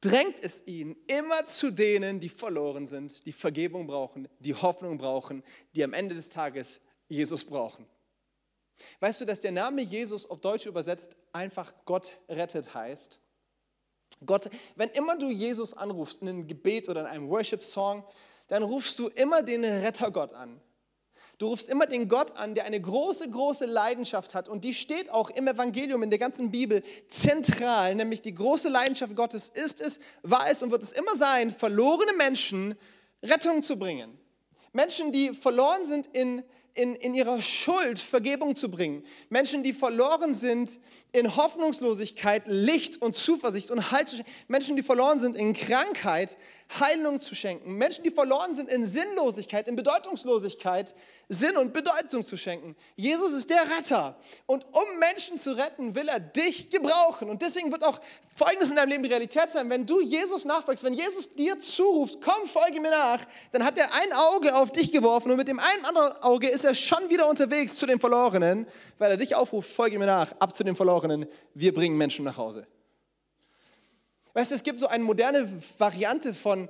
drängt 0.00 0.38
es 0.38 0.64
ihn 0.68 0.94
immer 1.08 1.44
zu 1.44 1.72
denen, 1.72 2.20
die 2.20 2.28
verloren 2.28 2.86
sind, 2.86 3.26
die 3.26 3.32
Vergebung 3.32 3.88
brauchen, 3.88 4.28
die 4.38 4.54
Hoffnung 4.54 4.98
brauchen, 4.98 5.42
die 5.74 5.82
am 5.82 5.94
Ende 5.94 6.14
des 6.14 6.28
Tages 6.28 6.80
Jesus 7.08 7.44
brauchen. 7.44 7.86
Weißt 9.00 9.20
du, 9.20 9.24
dass 9.24 9.40
der 9.40 9.50
Name 9.50 9.82
Jesus 9.82 10.30
auf 10.30 10.40
Deutsch 10.40 10.66
übersetzt 10.66 11.16
einfach 11.32 11.74
Gott 11.84 12.16
rettet 12.28 12.72
heißt? 12.72 13.18
Gott, 14.26 14.50
wenn 14.76 14.90
immer 14.90 15.16
du 15.16 15.30
Jesus 15.30 15.74
anrufst 15.74 16.22
in 16.22 16.28
einem 16.28 16.46
Gebet 16.46 16.88
oder 16.88 17.00
in 17.00 17.06
einem 17.06 17.28
Worship-Song, 17.28 18.04
dann 18.48 18.62
rufst 18.62 18.98
du 18.98 19.08
immer 19.08 19.42
den 19.42 19.64
Rettergott 19.64 20.32
an. 20.32 20.60
Du 21.38 21.48
rufst 21.48 21.68
immer 21.68 21.86
den 21.86 22.08
Gott 22.08 22.36
an, 22.36 22.54
der 22.54 22.66
eine 22.66 22.80
große, 22.80 23.28
große 23.28 23.66
Leidenschaft 23.66 24.34
hat. 24.34 24.48
Und 24.48 24.64
die 24.64 24.74
steht 24.74 25.10
auch 25.10 25.28
im 25.30 25.48
Evangelium, 25.48 26.02
in 26.02 26.10
der 26.10 26.18
ganzen 26.18 26.50
Bibel 26.50 26.84
zentral. 27.08 27.94
Nämlich 27.94 28.22
die 28.22 28.34
große 28.34 28.68
Leidenschaft 28.68 29.16
Gottes 29.16 29.48
ist 29.48 29.80
es, 29.80 29.98
war 30.22 30.48
es 30.48 30.62
und 30.62 30.70
wird 30.70 30.82
es 30.82 30.92
immer 30.92 31.16
sein, 31.16 31.50
verlorene 31.50 32.12
Menschen 32.12 32.76
Rettung 33.22 33.62
zu 33.62 33.76
bringen. 33.76 34.16
Menschen, 34.72 35.12
die 35.12 35.32
verloren 35.32 35.84
sind 35.84 36.06
in 36.12 36.44
in, 36.74 36.94
in 36.94 37.14
ihrer 37.14 37.42
Schuld 37.42 37.98
Vergebung 37.98 38.56
zu 38.56 38.70
bringen. 38.70 39.04
Menschen, 39.28 39.62
die 39.62 39.72
verloren 39.72 40.32
sind 40.32 40.80
in 41.12 41.36
Hoffnungslosigkeit, 41.36 42.44
Licht 42.46 43.02
und 43.02 43.14
Zuversicht 43.14 43.70
und 43.70 43.90
Halt 43.90 44.08
zu 44.08 44.16
schenken. 44.16 44.32
Menschen, 44.48 44.76
die 44.76 44.82
verloren 44.82 45.18
sind 45.18 45.36
in 45.36 45.52
Krankheit, 45.52 46.36
Heilung 46.80 47.20
zu 47.20 47.34
schenken. 47.34 47.74
Menschen, 47.76 48.04
die 48.04 48.10
verloren 48.10 48.54
sind 48.54 48.70
in 48.70 48.86
Sinnlosigkeit, 48.86 49.68
in 49.68 49.76
Bedeutungslosigkeit, 49.76 50.94
Sinn 51.32 51.56
und 51.56 51.72
Bedeutung 51.72 52.22
zu 52.22 52.36
schenken. 52.36 52.76
Jesus 52.94 53.32
ist 53.32 53.48
der 53.48 53.62
Retter. 53.76 54.16
Und 54.46 54.64
um 54.66 54.98
Menschen 54.98 55.36
zu 55.36 55.56
retten, 55.56 55.94
will 55.94 56.08
er 56.08 56.20
dich 56.20 56.68
gebrauchen. 56.68 57.30
Und 57.30 57.40
deswegen 57.40 57.72
wird 57.72 57.84
auch 57.84 58.00
Folgendes 58.34 58.70
in 58.70 58.76
deinem 58.76 58.90
Leben 58.90 59.02
die 59.02 59.08
Realität 59.08 59.50
sein. 59.50 59.70
Wenn 59.70 59.86
du 59.86 60.00
Jesus 60.00 60.44
nachfolgst, 60.44 60.84
wenn 60.84 60.92
Jesus 60.92 61.30
dir 61.30 61.58
zuruft, 61.58 62.20
komm, 62.20 62.46
folge 62.46 62.80
mir 62.80 62.90
nach, 62.90 63.24
dann 63.50 63.64
hat 63.64 63.78
er 63.78 63.92
ein 63.94 64.12
Auge 64.12 64.54
auf 64.54 64.72
dich 64.72 64.92
geworfen 64.92 65.30
und 65.30 65.38
mit 65.38 65.48
dem 65.48 65.58
einen 65.58 65.84
anderen 65.84 66.12
Auge 66.22 66.48
ist 66.48 66.64
er 66.64 66.74
schon 66.74 67.08
wieder 67.08 67.28
unterwegs 67.28 67.76
zu 67.76 67.86
den 67.86 67.98
Verlorenen, 67.98 68.66
weil 68.98 69.10
er 69.10 69.16
dich 69.16 69.34
aufruft, 69.34 69.70
folge 69.70 69.98
mir 69.98 70.06
nach, 70.06 70.32
ab 70.38 70.54
zu 70.54 70.64
den 70.64 70.76
Verlorenen. 70.76 71.26
Wir 71.54 71.72
bringen 71.72 71.96
Menschen 71.96 72.24
nach 72.24 72.36
Hause. 72.36 72.66
Weißt 74.34 74.50
du, 74.50 74.54
es 74.54 74.62
gibt 74.62 74.78
so 74.78 74.86
eine 74.86 75.04
moderne 75.04 75.48
Variante 75.78 76.34
von 76.34 76.68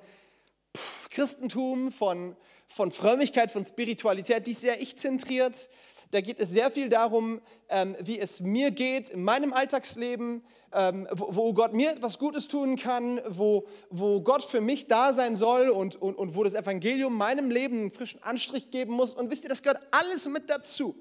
Christentum, 1.10 1.92
von, 1.92 2.36
von 2.72 2.90
Frömmigkeit, 2.90 3.50
von 3.50 3.64
Spiritualität, 3.64 4.46
die 4.46 4.52
ist 4.52 4.62
sehr 4.62 4.80
ich-zentriert. 4.80 5.68
Da 6.12 6.20
geht 6.20 6.38
es 6.38 6.50
sehr 6.50 6.70
viel 6.70 6.90
darum, 6.90 7.40
ähm, 7.70 7.96
wie 7.98 8.18
es 8.18 8.40
mir 8.40 8.70
geht 8.70 9.08
in 9.08 9.24
meinem 9.24 9.54
Alltagsleben, 9.54 10.44
ähm, 10.74 11.08
wo, 11.10 11.54
Gott 11.54 11.72
mir 11.72 11.90
etwas 11.90 12.18
Gutes 12.18 12.48
tun 12.48 12.76
kann, 12.76 13.18
wo, 13.26 13.66
wo 13.88 14.20
Gott 14.20 14.44
für 14.44 14.60
mich 14.60 14.86
da 14.86 15.14
sein 15.14 15.36
soll 15.36 15.70
und, 15.70 15.96
und, 15.96 16.16
und 16.18 16.36
wo 16.36 16.44
das 16.44 16.52
Evangelium 16.52 17.16
meinem 17.16 17.50
Leben 17.50 17.78
einen 17.78 17.90
frischen 17.90 18.22
Anstrich 18.22 18.70
geben 18.70 18.92
muss. 18.92 19.14
Und 19.14 19.30
wisst 19.30 19.44
ihr, 19.44 19.48
das 19.48 19.62
gehört 19.62 19.80
alles 19.90 20.28
mit 20.28 20.50
dazu. 20.50 20.94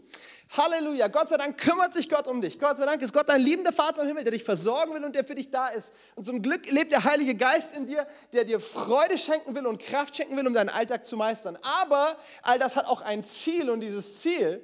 Halleluja. 0.55 1.09
Gott 1.09 1.27
sei 1.27 1.35
Dank 1.35 1.57
kümmert 1.57 1.93
sich 1.93 2.07
Gott 2.07 2.29
um 2.29 2.39
dich. 2.39 2.57
Gott 2.57 2.77
sei 2.77 2.85
Dank 2.85 3.01
ist 3.01 3.11
Gott 3.11 3.27
dein 3.27 3.41
liebender 3.41 3.73
Vater 3.73 4.03
im 4.03 4.07
Himmel, 4.07 4.23
der 4.23 4.31
dich 4.31 4.45
versorgen 4.45 4.93
will 4.93 5.03
und 5.03 5.13
der 5.13 5.25
für 5.25 5.35
dich 5.35 5.51
da 5.51 5.67
ist. 5.67 5.91
Und 6.15 6.25
zum 6.25 6.41
Glück 6.41 6.71
lebt 6.71 6.93
der 6.93 7.03
Heilige 7.03 7.35
Geist 7.35 7.75
in 7.75 7.85
dir, 7.85 8.07
der 8.31 8.45
dir 8.45 8.61
Freude 8.61 9.17
schenken 9.17 9.55
will 9.55 9.65
und 9.65 9.81
Kraft 9.81 10.15
schenken 10.15 10.37
will, 10.37 10.47
um 10.47 10.53
deinen 10.53 10.69
Alltag 10.69 11.05
zu 11.05 11.17
meistern. 11.17 11.57
Aber 11.81 12.15
all 12.43 12.59
das 12.59 12.77
hat 12.77 12.85
auch 12.85 13.01
ein 13.01 13.21
Ziel 13.23 13.69
und 13.69 13.81
dieses 13.81 14.21
Ziel 14.21 14.63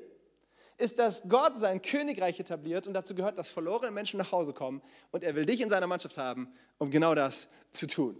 ist, 0.77 0.99
dass 0.99 1.27
Gott 1.27 1.57
sein 1.57 1.81
Königreich 1.81 2.39
etabliert 2.39 2.87
und 2.87 2.93
dazu 2.93 3.15
gehört, 3.15 3.37
dass 3.37 3.49
verlorene 3.49 3.91
Menschen 3.91 4.17
nach 4.17 4.31
Hause 4.31 4.53
kommen 4.53 4.81
und 5.11 5.23
er 5.23 5.35
will 5.35 5.45
dich 5.45 5.61
in 5.61 5.69
seiner 5.69 5.87
Mannschaft 5.87 6.17
haben, 6.17 6.53
um 6.77 6.91
genau 6.91 7.15
das 7.15 7.47
zu 7.71 7.87
tun. 7.87 8.17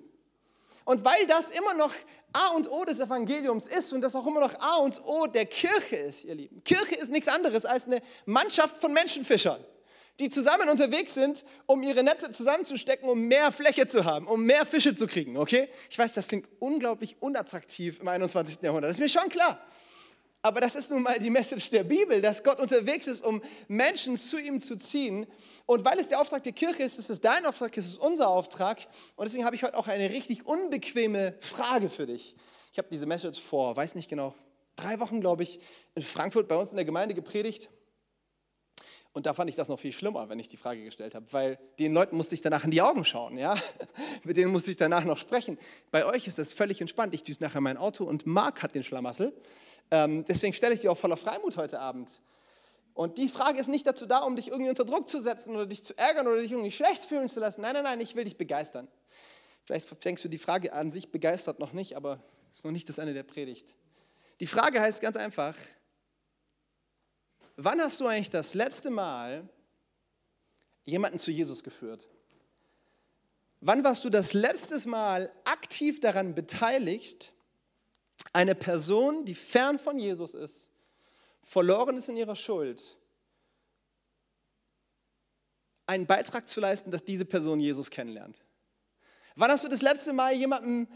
Und 0.85 1.03
weil 1.03 1.27
das 1.27 1.49
immer 1.49 1.73
noch 1.73 1.93
A 2.33 2.49
und 2.55 2.71
O 2.71 2.85
des 2.85 2.99
Evangeliums 2.99 3.67
ist 3.67 3.93
und 3.93 4.01
das 4.01 4.15
auch 4.15 4.25
immer 4.25 4.39
noch 4.39 4.59
A 4.59 4.77
und 4.77 5.01
O 5.05 5.27
der 5.27 5.45
Kirche 5.45 5.97
ist, 5.97 6.23
ihr 6.23 6.35
Lieben. 6.35 6.63
Kirche 6.63 6.95
ist 6.95 7.11
nichts 7.11 7.27
anderes 7.27 7.65
als 7.65 7.87
eine 7.87 8.01
Mannschaft 8.25 8.77
von 8.77 8.93
Menschenfischern, 8.93 9.63
die 10.19 10.29
zusammen 10.29 10.69
unterwegs 10.69 11.13
sind, 11.13 11.45
um 11.65 11.83
ihre 11.83 12.03
Netze 12.03 12.31
zusammenzustecken, 12.31 13.09
um 13.09 13.27
mehr 13.27 13.51
Fläche 13.51 13.87
zu 13.87 14.05
haben, 14.05 14.27
um 14.27 14.43
mehr 14.43 14.65
Fische 14.65 14.95
zu 14.95 15.07
kriegen, 15.07 15.37
okay? 15.37 15.69
Ich 15.89 15.99
weiß, 15.99 16.13
das 16.13 16.27
klingt 16.27 16.47
unglaublich 16.59 17.17
unattraktiv 17.19 17.99
im 17.99 18.07
21. 18.07 18.61
Jahrhundert, 18.61 18.89
das 18.89 18.97
ist 18.97 19.03
mir 19.03 19.09
schon 19.09 19.29
klar. 19.29 19.61
Aber 20.47 20.61
das 20.61 20.75
ist 20.75 20.91
nun 20.91 21.03
mal 21.03 21.19
die 21.19 21.29
Message 21.29 21.69
der 21.71 21.83
Bibel, 21.83 22.21
dass 22.21 22.41
Gott 22.41 22.61
unterwegs 22.61 23.05
ist, 23.05 23.21
um 23.21 23.41
Menschen 23.67 24.15
zu 24.15 24.39
ihm 24.39 24.61
zu 24.61 24.77
ziehen. 24.77 25.27
Und 25.65 25.83
weil 25.83 25.99
es 25.99 26.07
der 26.07 26.21
Auftrag 26.21 26.41
der 26.43 26.53
Kirche 26.53 26.83
ist, 26.83 26.97
ist 26.97 27.09
es 27.09 27.19
dein 27.19 27.45
Auftrag, 27.45 27.75
ist 27.75 27.85
es 27.85 27.97
unser 27.97 28.29
Auftrag. 28.29 28.87
Und 29.17 29.25
deswegen 29.25 29.43
habe 29.43 29.57
ich 29.57 29.63
heute 29.63 29.77
auch 29.77 29.89
eine 29.89 30.09
richtig 30.09 30.45
unbequeme 30.45 31.35
Frage 31.41 31.89
für 31.89 32.05
dich. 32.05 32.37
Ich 32.71 32.77
habe 32.77 32.87
diese 32.89 33.05
Message 33.05 33.41
vor, 33.41 33.75
weiß 33.75 33.95
nicht 33.95 34.09
genau, 34.09 34.33
drei 34.77 35.01
Wochen, 35.01 35.19
glaube 35.19 35.43
ich, 35.43 35.59
in 35.95 36.01
Frankfurt 36.01 36.47
bei 36.47 36.55
uns 36.55 36.69
in 36.69 36.77
der 36.77 36.85
Gemeinde 36.85 37.13
gepredigt. 37.13 37.69
Und 39.17 39.25
da 39.25 39.33
fand 39.33 39.49
ich 39.49 39.55
das 39.55 39.67
noch 39.67 39.79
viel 39.79 39.93
schlimmer, 39.93 40.29
wenn 40.29 40.37
ich 40.37 40.47
die 40.47 40.57
Frage 40.57 40.83
gestellt 40.83 41.15
habe, 41.15 41.25
weil 41.31 41.57
den 41.79 41.91
Leuten 41.91 42.15
musste 42.15 42.35
ich 42.35 42.41
danach 42.41 42.63
in 42.65 42.69
die 42.69 42.83
Augen 42.83 43.03
schauen, 43.03 43.39
ja? 43.39 43.55
Mit 44.23 44.37
denen 44.37 44.51
musste 44.51 44.69
ich 44.69 44.77
danach 44.77 45.05
noch 45.05 45.17
sprechen. 45.17 45.57
Bei 45.89 46.05
euch 46.05 46.27
ist 46.27 46.37
das 46.37 46.53
völlig 46.53 46.81
entspannt. 46.81 47.15
Ich 47.15 47.23
düse 47.23 47.41
nachher 47.41 47.59
mein 47.59 47.77
Auto 47.77 48.03
und 48.03 48.27
Marc 48.27 48.61
hat 48.61 48.75
den 48.75 48.83
Schlamassel. 48.83 49.33
Ähm, 49.89 50.23
deswegen 50.25 50.53
stelle 50.53 50.75
ich 50.75 50.81
dir 50.81 50.91
auch 50.91 50.99
voller 50.99 51.17
Freimut 51.17 51.57
heute 51.57 51.79
Abend. 51.79 52.21
Und 52.93 53.17
die 53.17 53.27
Frage 53.27 53.59
ist 53.59 53.69
nicht 53.69 53.87
dazu 53.87 54.05
da, 54.05 54.19
um 54.19 54.35
dich 54.35 54.49
irgendwie 54.49 54.69
unter 54.69 54.85
Druck 54.85 55.09
zu 55.09 55.19
setzen 55.19 55.55
oder 55.55 55.65
dich 55.65 55.83
zu 55.83 55.97
ärgern 55.97 56.27
oder 56.27 56.39
dich 56.39 56.51
irgendwie 56.51 56.69
schlecht 56.69 57.03
fühlen 57.05 57.27
zu 57.27 57.39
lassen. 57.39 57.61
Nein, 57.61 57.73
nein, 57.73 57.85
nein, 57.85 58.01
ich 58.01 58.15
will 58.15 58.25
dich 58.25 58.37
begeistern. 58.37 58.87
Vielleicht 59.65 60.05
denkst 60.05 60.21
du, 60.21 60.27
die 60.27 60.37
Frage 60.37 60.73
an 60.73 60.91
sich 60.91 61.09
begeistert 61.09 61.57
noch 61.57 61.73
nicht, 61.73 61.97
aber 61.97 62.19
ist 62.53 62.63
noch 62.63 62.71
nicht 62.71 62.87
das 62.87 62.99
Ende 62.99 63.15
der 63.15 63.23
Predigt. 63.23 63.73
Die 64.41 64.45
Frage 64.45 64.79
heißt 64.79 65.01
ganz 65.01 65.17
einfach, 65.17 65.55
wann 67.57 67.81
hast 67.81 67.99
du 67.99 68.07
eigentlich 68.07 68.29
das 68.29 68.53
letzte 68.53 68.89
Mal 68.89 69.49
jemanden 70.85 71.19
zu 71.19 71.31
Jesus 71.31 71.63
geführt? 71.63 72.07
Wann 73.59 73.83
warst 73.83 74.05
du 74.05 74.09
das 74.09 74.33
letzte 74.33 74.87
Mal 74.87 75.31
aktiv 75.43 75.99
daran 75.99 76.35
beteiligt, 76.35 77.33
eine 78.31 78.55
Person, 78.55 79.25
die 79.25 79.35
fern 79.35 79.79
von 79.79 79.99
Jesus 79.99 80.33
ist, 80.33 80.69
verloren 81.41 81.97
ist 81.97 82.07
in 82.07 82.17
ihrer 82.17 82.35
Schuld, 82.35 82.97
einen 85.87 86.05
Beitrag 86.05 86.47
zu 86.47 86.59
leisten, 86.59 86.91
dass 86.91 87.03
diese 87.03 87.25
Person 87.25 87.59
Jesus 87.59 87.89
kennenlernt. 87.89 88.41
Wann 89.35 89.49
hast 89.49 89.63
du 89.63 89.69
das 89.69 89.81
letzte 89.81 90.13
Mal 90.13 90.33
jemandem 90.33 90.87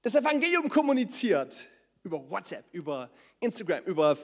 das 0.00 0.14
Evangelium 0.14 0.68
kommuniziert? 0.68 1.66
Über 2.02 2.28
WhatsApp, 2.30 2.64
über 2.72 3.10
Instagram, 3.38 3.84
über 3.84 4.16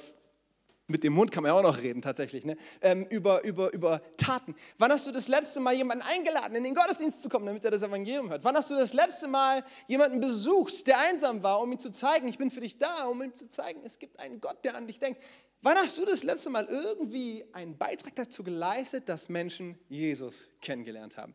mit 0.88 1.04
dem 1.04 1.12
Mund 1.12 1.30
kann 1.30 1.42
man 1.42 1.50
ja 1.50 1.59
auch 1.59 1.62
noch 1.62 1.83
reden 1.83 2.00
tatsächlich, 2.00 2.47
ne? 2.47 2.57
Ähm, 2.80 3.07
über, 3.11 3.45
über, 3.45 3.73
über 3.73 4.00
Taten. 4.16 4.57
Wann 4.78 4.90
hast 4.90 5.07
du 5.07 5.12
das 5.12 5.28
letzte 5.28 5.61
Mal 5.61 5.75
jemanden 5.75 6.02
eingeladen, 6.02 6.54
in 6.57 6.64
den 6.64 6.75
Gottesdienst 6.75 7.23
zu 7.23 7.28
kommen, 7.28 7.45
damit 7.45 7.64
er 7.64 7.71
das 7.71 7.83
Evangelium 7.83 8.30
hört? 8.30 8.42
Wann 8.42 8.57
hast 8.57 8.71
du 8.71 8.75
das 8.75 8.95
letzte 8.95 9.28
Mal 9.28 9.64
jemanden 9.87 10.21
besucht, 10.21 10.87
der 10.87 10.99
einsam 10.99 11.42
war, 11.42 11.61
um 11.61 11.71
ihm 11.71 11.78
zu 11.78 11.90
zeigen, 11.90 12.26
ich 12.26 12.38
bin 12.38 12.50
für 12.50 12.61
dich 12.61 12.78
da, 12.78 13.04
um 13.07 13.23
ihm 13.23 13.37
zu 13.37 13.49
zeigen, 13.49 13.80
es 13.85 13.99
gibt 13.99 14.18
einen 14.18 14.40
Gott, 14.40 14.64
der 14.64 14.76
an 14.76 14.87
dich 14.87 14.99
denkt? 14.99 15.23
Wann 15.61 15.76
hast 15.76 15.99
du 15.99 16.07
das 16.07 16.23
letzte 16.23 16.49
Mal 16.49 16.66
irgendwie 16.66 17.45
einen 17.52 17.76
Beitrag 17.76 18.14
dazu 18.14 18.42
geleistet, 18.42 19.11
dass 19.11 19.28
Menschen 19.28 19.76
Jesus 19.90 20.49
kennengelernt 20.62 21.18
haben? 21.18 21.35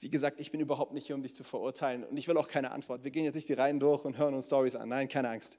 Wie 0.00 0.08
gesagt, 0.08 0.40
ich 0.40 0.50
bin 0.50 0.60
überhaupt 0.60 0.94
nicht 0.94 1.06
hier, 1.06 1.16
um 1.16 1.22
dich 1.22 1.34
zu 1.34 1.44
verurteilen 1.44 2.04
und 2.04 2.16
ich 2.16 2.28
will 2.28 2.36
auch 2.38 2.48
keine 2.48 2.70
Antwort. 2.70 3.04
Wir 3.04 3.10
gehen 3.10 3.24
jetzt 3.24 3.34
nicht 3.34 3.48
die 3.48 3.52
Reihen 3.52 3.78
durch 3.78 4.04
und 4.06 4.16
hören 4.16 4.34
uns 4.34 4.46
Stories 4.46 4.74
an. 4.74 4.88
Nein, 4.88 5.08
keine 5.08 5.28
Angst. 5.28 5.58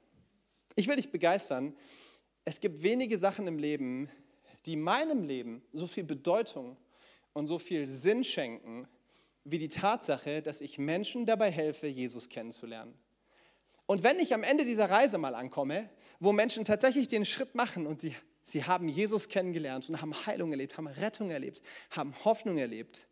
Ich 0.76 0.88
will 0.88 0.96
dich 0.96 1.12
begeistern 1.12 1.76
es 2.46 2.60
gibt 2.60 2.84
wenige 2.84 3.18
Sachen 3.18 3.48
im 3.48 3.58
Leben, 3.58 4.10
die 4.66 4.76
meinem 4.76 5.24
Leben 5.24 5.62
so 5.74 5.88
viel 5.88 6.04
Bedeutung 6.04 6.78
und 7.34 7.48
so 7.48 7.60
viel 7.60 7.88
Sinn 7.88 8.24
schenken, 8.24 8.88
wie 9.44 9.58
die 9.58 9.70
Tatsache, 9.70 10.42
dass 10.42 10.62
ich 10.62 10.78
Menschen 10.78 11.26
dabei 11.26 11.52
helfe, 11.52 11.88
Jesus 11.88 12.30
kennenzulernen. 12.30 12.94
Und 13.86 14.04
wenn 14.04 14.20
ich 14.20 14.34
am 14.34 14.44
Ende 14.44 14.64
dieser 14.64 14.90
Reise 14.90 15.18
mal 15.18 15.36
ankomme, 15.36 15.90
wo 16.20 16.32
Menschen 16.32 16.64
tatsächlich 16.64 17.10
den 17.10 17.26
Schritt 17.26 17.54
machen 17.56 17.86
und 17.86 18.00
sie, 18.00 18.16
sie 18.42 18.64
haben 18.64 18.88
Jesus 18.88 19.28
kennengelernt 19.28 19.90
und 19.90 20.02
haben 20.02 20.14
Heilung 20.26 20.52
erlebt, 20.52 20.78
haben 20.78 20.88
Rettung 20.88 21.32
erlebt, 21.32 21.62
haben 21.90 22.14
Hoffnung 22.24 22.58
erlebt, 22.58 23.08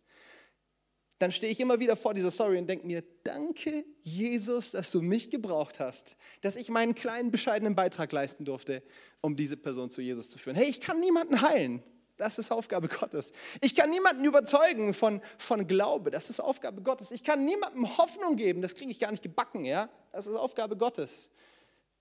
dann 1.21 1.31
stehe 1.31 1.51
ich 1.51 1.59
immer 1.59 1.79
wieder 1.79 1.95
vor 1.95 2.15
dieser 2.15 2.31
Story 2.31 2.57
und 2.57 2.65
denke 2.65 2.87
mir, 2.87 3.03
danke 3.23 3.85
Jesus, 4.01 4.71
dass 4.71 4.89
du 4.89 5.03
mich 5.03 5.29
gebraucht 5.29 5.79
hast, 5.79 6.17
dass 6.41 6.55
ich 6.55 6.69
meinen 6.69 6.95
kleinen 6.95 7.29
bescheidenen 7.29 7.75
Beitrag 7.75 8.11
leisten 8.11 8.43
durfte, 8.43 8.81
um 9.21 9.35
diese 9.35 9.55
Person 9.55 9.91
zu 9.91 10.01
Jesus 10.01 10.31
zu 10.31 10.39
führen. 10.39 10.55
Hey, 10.55 10.67
ich 10.67 10.81
kann 10.81 10.99
niemanden 10.99 11.41
heilen. 11.41 11.83
Das 12.17 12.39
ist 12.39 12.51
Aufgabe 12.51 12.87
Gottes. 12.87 13.33
Ich 13.61 13.75
kann 13.75 13.91
niemanden 13.91 14.25
überzeugen 14.25 14.95
von, 14.95 15.21
von 15.37 15.67
Glaube. 15.67 16.09
Das 16.09 16.29
ist 16.31 16.39
Aufgabe 16.39 16.81
Gottes. 16.81 17.11
Ich 17.11 17.23
kann 17.23 17.45
niemandem 17.45 17.97
Hoffnung 17.97 18.35
geben. 18.35 18.63
Das 18.63 18.73
kriege 18.73 18.91
ich 18.91 18.99
gar 18.99 19.11
nicht 19.11 19.23
gebacken. 19.23 19.63
Ja? 19.63 19.89
Das 20.11 20.25
ist 20.25 20.35
Aufgabe 20.35 20.75
Gottes. 20.75 21.29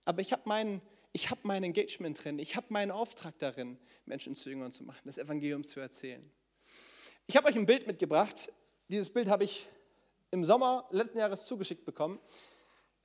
Aber 0.07 0.23
ich 0.23 0.33
habe 0.33 0.43
mein, 0.47 0.81
hab 1.17 1.45
mein 1.45 1.63
Engagement 1.63 2.25
drin. 2.25 2.39
Ich 2.39 2.57
habe 2.57 2.67
meinen 2.71 2.91
Auftrag 2.91 3.39
darin, 3.39 3.79
Menschen 4.07 4.35
zu 4.35 4.49
Jüngern 4.49 4.73
zu 4.73 4.85
machen, 4.85 5.01
das 5.05 5.19
Evangelium 5.19 5.65
zu 5.65 5.79
erzählen. 5.81 6.31
Ich 7.27 7.37
habe 7.37 7.49
euch 7.49 7.57
ein 7.57 7.67
Bild 7.67 7.87
mitgebracht. 7.87 8.51
Dieses 8.91 9.09
Bild 9.09 9.29
habe 9.29 9.45
ich 9.45 9.69
im 10.33 10.45
Sommer 10.45 10.85
letzten 10.91 11.19
Jahres 11.19 11.47
zugeschickt 11.47 11.85
bekommen 11.85 12.19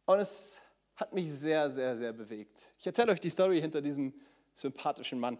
und 0.05 0.17
es 0.17 0.59
hat 0.95 1.13
mich 1.13 1.31
sehr, 1.31 1.69
sehr, 1.69 1.95
sehr 1.95 2.11
bewegt. 2.11 2.71
Ich 2.79 2.87
erzähle 2.87 3.11
euch 3.11 3.19
die 3.19 3.29
Story 3.29 3.61
hinter 3.61 3.83
diesem 3.83 4.11
sympathischen 4.55 5.19
Mann. 5.19 5.37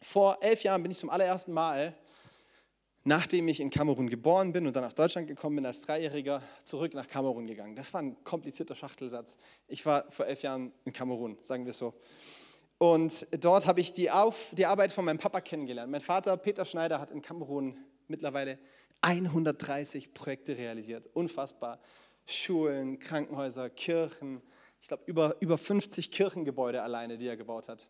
Vor 0.00 0.38
elf 0.40 0.62
Jahren 0.62 0.82
bin 0.82 0.92
ich 0.92 0.96
zum 0.96 1.10
allerersten 1.10 1.52
Mal, 1.52 1.94
nachdem 3.02 3.46
ich 3.48 3.60
in 3.60 3.68
Kamerun 3.68 4.08
geboren 4.08 4.50
bin 4.50 4.66
und 4.66 4.74
dann 4.74 4.82
nach 4.82 4.94
Deutschland 4.94 5.28
gekommen 5.28 5.56
bin 5.56 5.66
als 5.66 5.82
Dreijähriger, 5.82 6.42
zurück 6.62 6.94
nach 6.94 7.06
Kamerun 7.06 7.46
gegangen. 7.46 7.76
Das 7.76 7.92
war 7.92 8.00
ein 8.00 8.24
komplizierter 8.24 8.74
Schachtelsatz. 8.74 9.36
Ich 9.68 9.84
war 9.84 10.10
vor 10.10 10.24
elf 10.26 10.40
Jahren 10.40 10.72
in 10.86 10.94
Kamerun, 10.94 11.36
sagen 11.42 11.66
wir 11.66 11.72
es 11.72 11.78
so. 11.78 11.92
Und 12.78 13.26
dort 13.44 13.66
habe 13.66 13.82
ich 13.82 13.92
die, 13.92 14.10
Auf, 14.10 14.54
die 14.54 14.64
Arbeit 14.64 14.90
von 14.90 15.04
meinem 15.04 15.18
Papa 15.18 15.42
kennengelernt. 15.42 15.92
Mein 15.92 16.00
Vater, 16.00 16.34
Peter 16.38 16.64
Schneider, 16.64 16.98
hat 16.98 17.10
in 17.10 17.20
Kamerun 17.20 17.76
mittlerweile 18.08 18.58
130 19.04 20.14
Projekte 20.14 20.56
realisiert. 20.56 21.08
Unfassbar. 21.12 21.78
Schulen, 22.26 22.98
Krankenhäuser, 22.98 23.68
Kirchen. 23.68 24.40
Ich 24.80 24.88
glaube, 24.88 25.02
über, 25.06 25.36
über 25.40 25.58
50 25.58 26.10
Kirchengebäude 26.10 26.82
alleine, 26.82 27.18
die 27.18 27.26
er 27.26 27.36
gebaut 27.36 27.68
hat. 27.68 27.86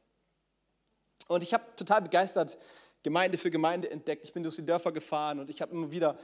Und 1.28 1.42
ich 1.44 1.54
habe 1.54 1.64
total 1.76 2.02
begeistert 2.02 2.58
Gemeinde 3.04 3.38
für 3.38 3.50
Gemeinde 3.50 3.90
entdeckt. 3.90 4.24
Ich 4.24 4.32
bin 4.32 4.42
durch 4.42 4.56
die 4.56 4.66
Dörfer 4.66 4.90
gefahren 4.90 5.38
und 5.38 5.50
ich 5.50 5.62
habe 5.62 5.72
immer 5.72 5.90
wieder 5.92 6.18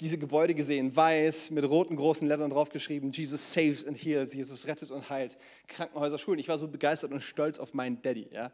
diese 0.00 0.16
Gebäude 0.16 0.54
gesehen, 0.54 0.94
weiß, 0.94 1.50
mit 1.50 1.68
roten 1.68 1.94
großen 1.94 2.26
Lettern 2.26 2.50
draufgeschrieben, 2.50 3.12
Jesus 3.12 3.52
saves 3.52 3.86
and 3.86 3.96
heals, 3.96 4.32
Jesus 4.32 4.66
rettet 4.66 4.90
und 4.90 5.08
heilt, 5.10 5.36
Krankenhäuser, 5.68 6.18
Schulen. 6.18 6.40
Ich 6.40 6.48
war 6.48 6.58
so 6.58 6.66
begeistert 6.66 7.12
und 7.12 7.20
stolz 7.20 7.58
auf 7.58 7.74
meinen 7.74 8.00
Daddy. 8.00 8.28
Ja. 8.32 8.50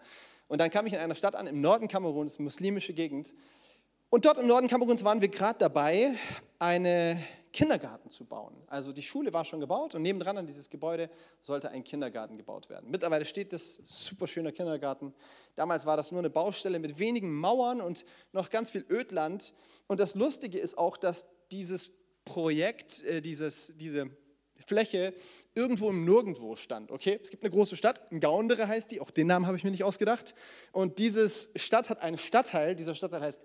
Und 0.48 0.58
dann 0.58 0.70
kam 0.70 0.86
ich 0.86 0.94
in 0.94 0.98
einer 0.98 1.14
Stadt 1.14 1.36
an, 1.36 1.46
im 1.46 1.60
Norden 1.60 1.86
Kameruns, 1.86 2.38
muslimische 2.38 2.92
Gegend, 2.92 3.32
und 4.10 4.24
dort 4.24 4.38
im 4.38 4.46
Norden 4.46 4.68
Kameruns 4.68 5.04
waren 5.04 5.20
wir 5.20 5.28
gerade 5.28 5.58
dabei, 5.58 6.14
einen 6.58 7.22
Kindergarten 7.52 8.10
zu 8.10 8.24
bauen. 8.24 8.54
Also 8.68 8.92
die 8.92 9.02
Schule 9.02 9.32
war 9.32 9.44
schon 9.44 9.60
gebaut 9.60 9.94
und 9.94 10.02
nebendran 10.02 10.38
an 10.38 10.46
dieses 10.46 10.70
Gebäude 10.70 11.10
sollte 11.42 11.70
ein 11.70 11.82
Kindergarten 11.82 12.36
gebaut 12.36 12.68
werden. 12.70 12.90
Mittlerweile 12.90 13.24
steht 13.24 13.52
das 13.52 13.80
super 13.84 14.26
schöner 14.26 14.52
Kindergarten. 14.52 15.12
Damals 15.56 15.84
war 15.84 15.96
das 15.96 16.12
nur 16.12 16.20
eine 16.20 16.30
Baustelle 16.30 16.78
mit 16.78 16.98
wenigen 16.98 17.32
Mauern 17.32 17.80
und 17.80 18.04
noch 18.32 18.50
ganz 18.50 18.70
viel 18.70 18.84
Ödland. 18.88 19.52
Und 19.88 19.98
das 19.98 20.14
Lustige 20.14 20.58
ist 20.58 20.78
auch, 20.78 20.96
dass 20.96 21.26
dieses 21.50 21.90
Projekt, 22.24 23.02
äh, 23.02 23.20
dieses, 23.20 23.72
diese 23.76 24.10
Fläche 24.66 25.14
irgendwo 25.54 25.90
im 25.90 26.04
Nirgendwo 26.04 26.54
stand. 26.54 26.92
Okay, 26.92 27.18
es 27.20 27.30
gibt 27.30 27.42
eine 27.42 27.50
große 27.50 27.76
Stadt, 27.76 28.02
Gaundere 28.20 28.68
heißt 28.68 28.90
die, 28.92 29.00
auch 29.00 29.10
den 29.10 29.26
Namen 29.26 29.46
habe 29.46 29.56
ich 29.56 29.64
mir 29.64 29.70
nicht 29.70 29.84
ausgedacht. 29.84 30.34
Und 30.70 30.98
diese 30.98 31.28
Stadt 31.56 31.90
hat 31.90 32.02
einen 32.02 32.18
Stadtteil, 32.18 32.76
dieser 32.76 32.94
Stadtteil 32.94 33.22
heißt 33.22 33.42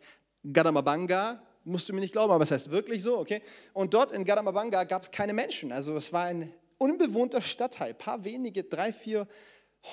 Gadamabanga, 0.51 1.41
musst 1.63 1.89
du 1.89 1.93
mir 1.93 2.01
nicht 2.01 2.13
glauben, 2.13 2.31
aber 2.31 2.43
es 2.43 2.51
heißt 2.51 2.71
wirklich 2.71 3.01
so, 3.01 3.19
okay? 3.19 3.41
Und 3.73 3.93
dort 3.93 4.11
in 4.11 4.23
Gadamabanga 4.23 4.83
gab 4.83 5.03
es 5.03 5.11
keine 5.11 5.33
Menschen. 5.33 5.71
Also 5.71 5.95
es 5.95 6.13
war 6.13 6.25
ein 6.25 6.53
unbewohnter 6.77 7.41
Stadtteil, 7.41 7.93
paar 7.93 8.23
wenige, 8.23 8.63
drei, 8.63 8.93
vier 8.93 9.27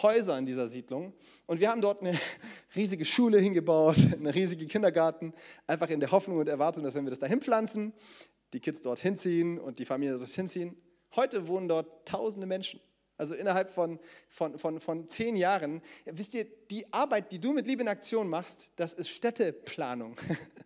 Häuser 0.03 0.39
in 0.39 0.47
dieser 0.47 0.67
Siedlung. 0.67 1.13
Und 1.47 1.61
wir 1.61 1.71
haben 1.71 1.81
dort 1.81 2.01
eine 2.01 2.19
riesige 2.77 3.05
Schule 3.05 3.39
hingebaut, 3.39 3.97
eine 4.13 4.35
riesige 4.35 4.67
Kindergarten, 4.67 5.35
einfach 5.67 5.91
in 5.91 6.01
der 6.01 6.11
Hoffnung 6.11 6.39
und 6.39 6.49
Erwartung, 6.49 6.85
dass 6.85 6.95
wenn 6.95 7.05
wir 7.05 7.11
das 7.11 7.19
da 7.19 7.27
hinpflanzen, 7.27 7.93
die 8.53 8.61
Kids 8.61 8.81
dort 8.83 8.99
hinziehen 8.99 9.59
und 9.59 9.79
die 9.79 9.85
Familie 9.85 10.19
dort 10.19 10.31
hinziehen. 10.31 10.77
Heute 11.15 11.47
wohnen 11.47 11.69
dort 11.69 12.07
tausende 12.07 12.47
Menschen. 12.47 12.81
Also 13.19 13.35
innerhalb 13.35 13.71
von, 13.71 13.99
von, 14.29 14.59
von, 14.59 14.81
von 14.81 15.09
zehn 15.09 15.37
Jahren. 15.37 15.83
Wisst 16.07 16.35
ihr, 16.35 16.47
die 16.73 16.91
Arbeit, 16.91 17.33
die 17.33 17.39
du 17.39 17.53
mit 17.53 17.67
Liebe 17.67 17.83
in 17.83 17.89
Aktion 17.89 18.31
machst, 18.31 18.73
das 18.77 18.95
ist 18.95 19.11
Städteplanung. 19.11 20.17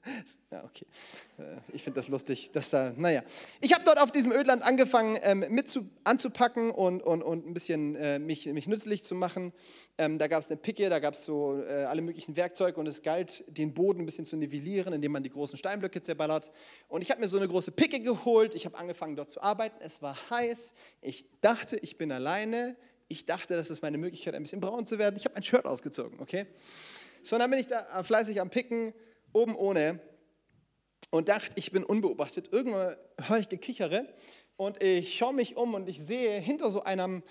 ja, 0.52 0.62
okay. 0.62 0.86
Äh, 1.36 1.56
ich 1.72 1.82
finde 1.82 1.98
das 1.98 2.06
lustig, 2.06 2.52
dass 2.52 2.70
da, 2.70 2.92
naja. 2.96 3.24
Ich 3.60 3.74
habe 3.74 3.82
dort 3.84 4.00
auf 4.00 4.12
diesem 4.12 4.30
Ödland 4.30 4.62
angefangen, 4.62 5.18
ähm, 5.22 5.44
mit 5.48 5.68
zu, 5.68 5.90
anzupacken 6.04 6.70
und, 6.70 7.02
und, 7.02 7.24
und 7.24 7.44
ein 7.44 7.54
bisschen 7.54 7.96
äh, 7.96 8.20
mich, 8.20 8.46
mich 8.46 8.68
nützlich 8.68 9.02
zu 9.02 9.16
machen. 9.16 9.52
Ähm, 9.98 10.18
da 10.18 10.28
gab 10.28 10.42
es 10.42 10.48
eine 10.48 10.58
Picke, 10.58 10.88
da 10.88 11.00
gab 11.00 11.14
es 11.14 11.24
so 11.24 11.60
äh, 11.60 11.82
alle 11.86 12.02
möglichen 12.02 12.36
Werkzeuge 12.36 12.78
und 12.78 12.86
es 12.86 13.02
galt, 13.02 13.42
den 13.48 13.74
Boden 13.74 14.02
ein 14.02 14.06
bisschen 14.06 14.26
zu 14.26 14.36
nivellieren, 14.36 14.92
indem 14.92 15.10
man 15.10 15.24
die 15.24 15.30
großen 15.30 15.58
Steinblöcke 15.58 16.02
zerballert. 16.02 16.52
Und 16.86 17.02
ich 17.02 17.10
habe 17.10 17.20
mir 17.20 17.26
so 17.26 17.36
eine 17.36 17.48
große 17.48 17.72
Picke 17.72 17.98
geholt. 17.98 18.54
Ich 18.54 18.64
habe 18.64 18.78
angefangen, 18.78 19.16
dort 19.16 19.30
zu 19.30 19.42
arbeiten. 19.42 19.78
Es 19.80 20.02
war 20.02 20.16
heiß. 20.30 20.72
Ich 21.00 21.24
dachte, 21.40 21.76
ich 21.78 21.98
bin 21.98 22.12
alleine. 22.12 22.76
Ich 23.08 23.24
dachte, 23.24 23.56
das 23.56 23.70
ist 23.70 23.82
meine 23.82 23.98
Möglichkeit, 23.98 24.34
ein 24.34 24.42
bisschen 24.42 24.60
braun 24.60 24.84
zu 24.84 24.98
werden. 24.98 25.16
Ich 25.16 25.24
habe 25.24 25.34
mein 25.34 25.42
Shirt 25.42 25.64
ausgezogen, 25.64 26.20
okay? 26.20 26.46
So, 27.22 27.36
und 27.36 27.40
dann 27.40 27.50
bin 27.50 27.60
ich 27.60 27.66
da 27.66 28.02
fleißig 28.02 28.40
am 28.40 28.50
Picken, 28.50 28.92
oben 29.32 29.54
ohne 29.54 30.00
und 31.10 31.28
dachte, 31.28 31.52
ich 31.56 31.70
bin 31.70 31.84
unbeobachtet. 31.84 32.52
Irgendwann 32.52 32.96
höre 33.22 33.38
ich 33.38 33.48
Gekichere 33.48 34.06
und 34.56 34.82
ich 34.82 35.16
schaue 35.16 35.34
mich 35.34 35.56
um 35.56 35.74
und 35.74 35.88
ich 35.88 36.02
sehe 36.02 36.40
hinter 36.40 36.70
so 36.70 36.82
einem 36.82 37.22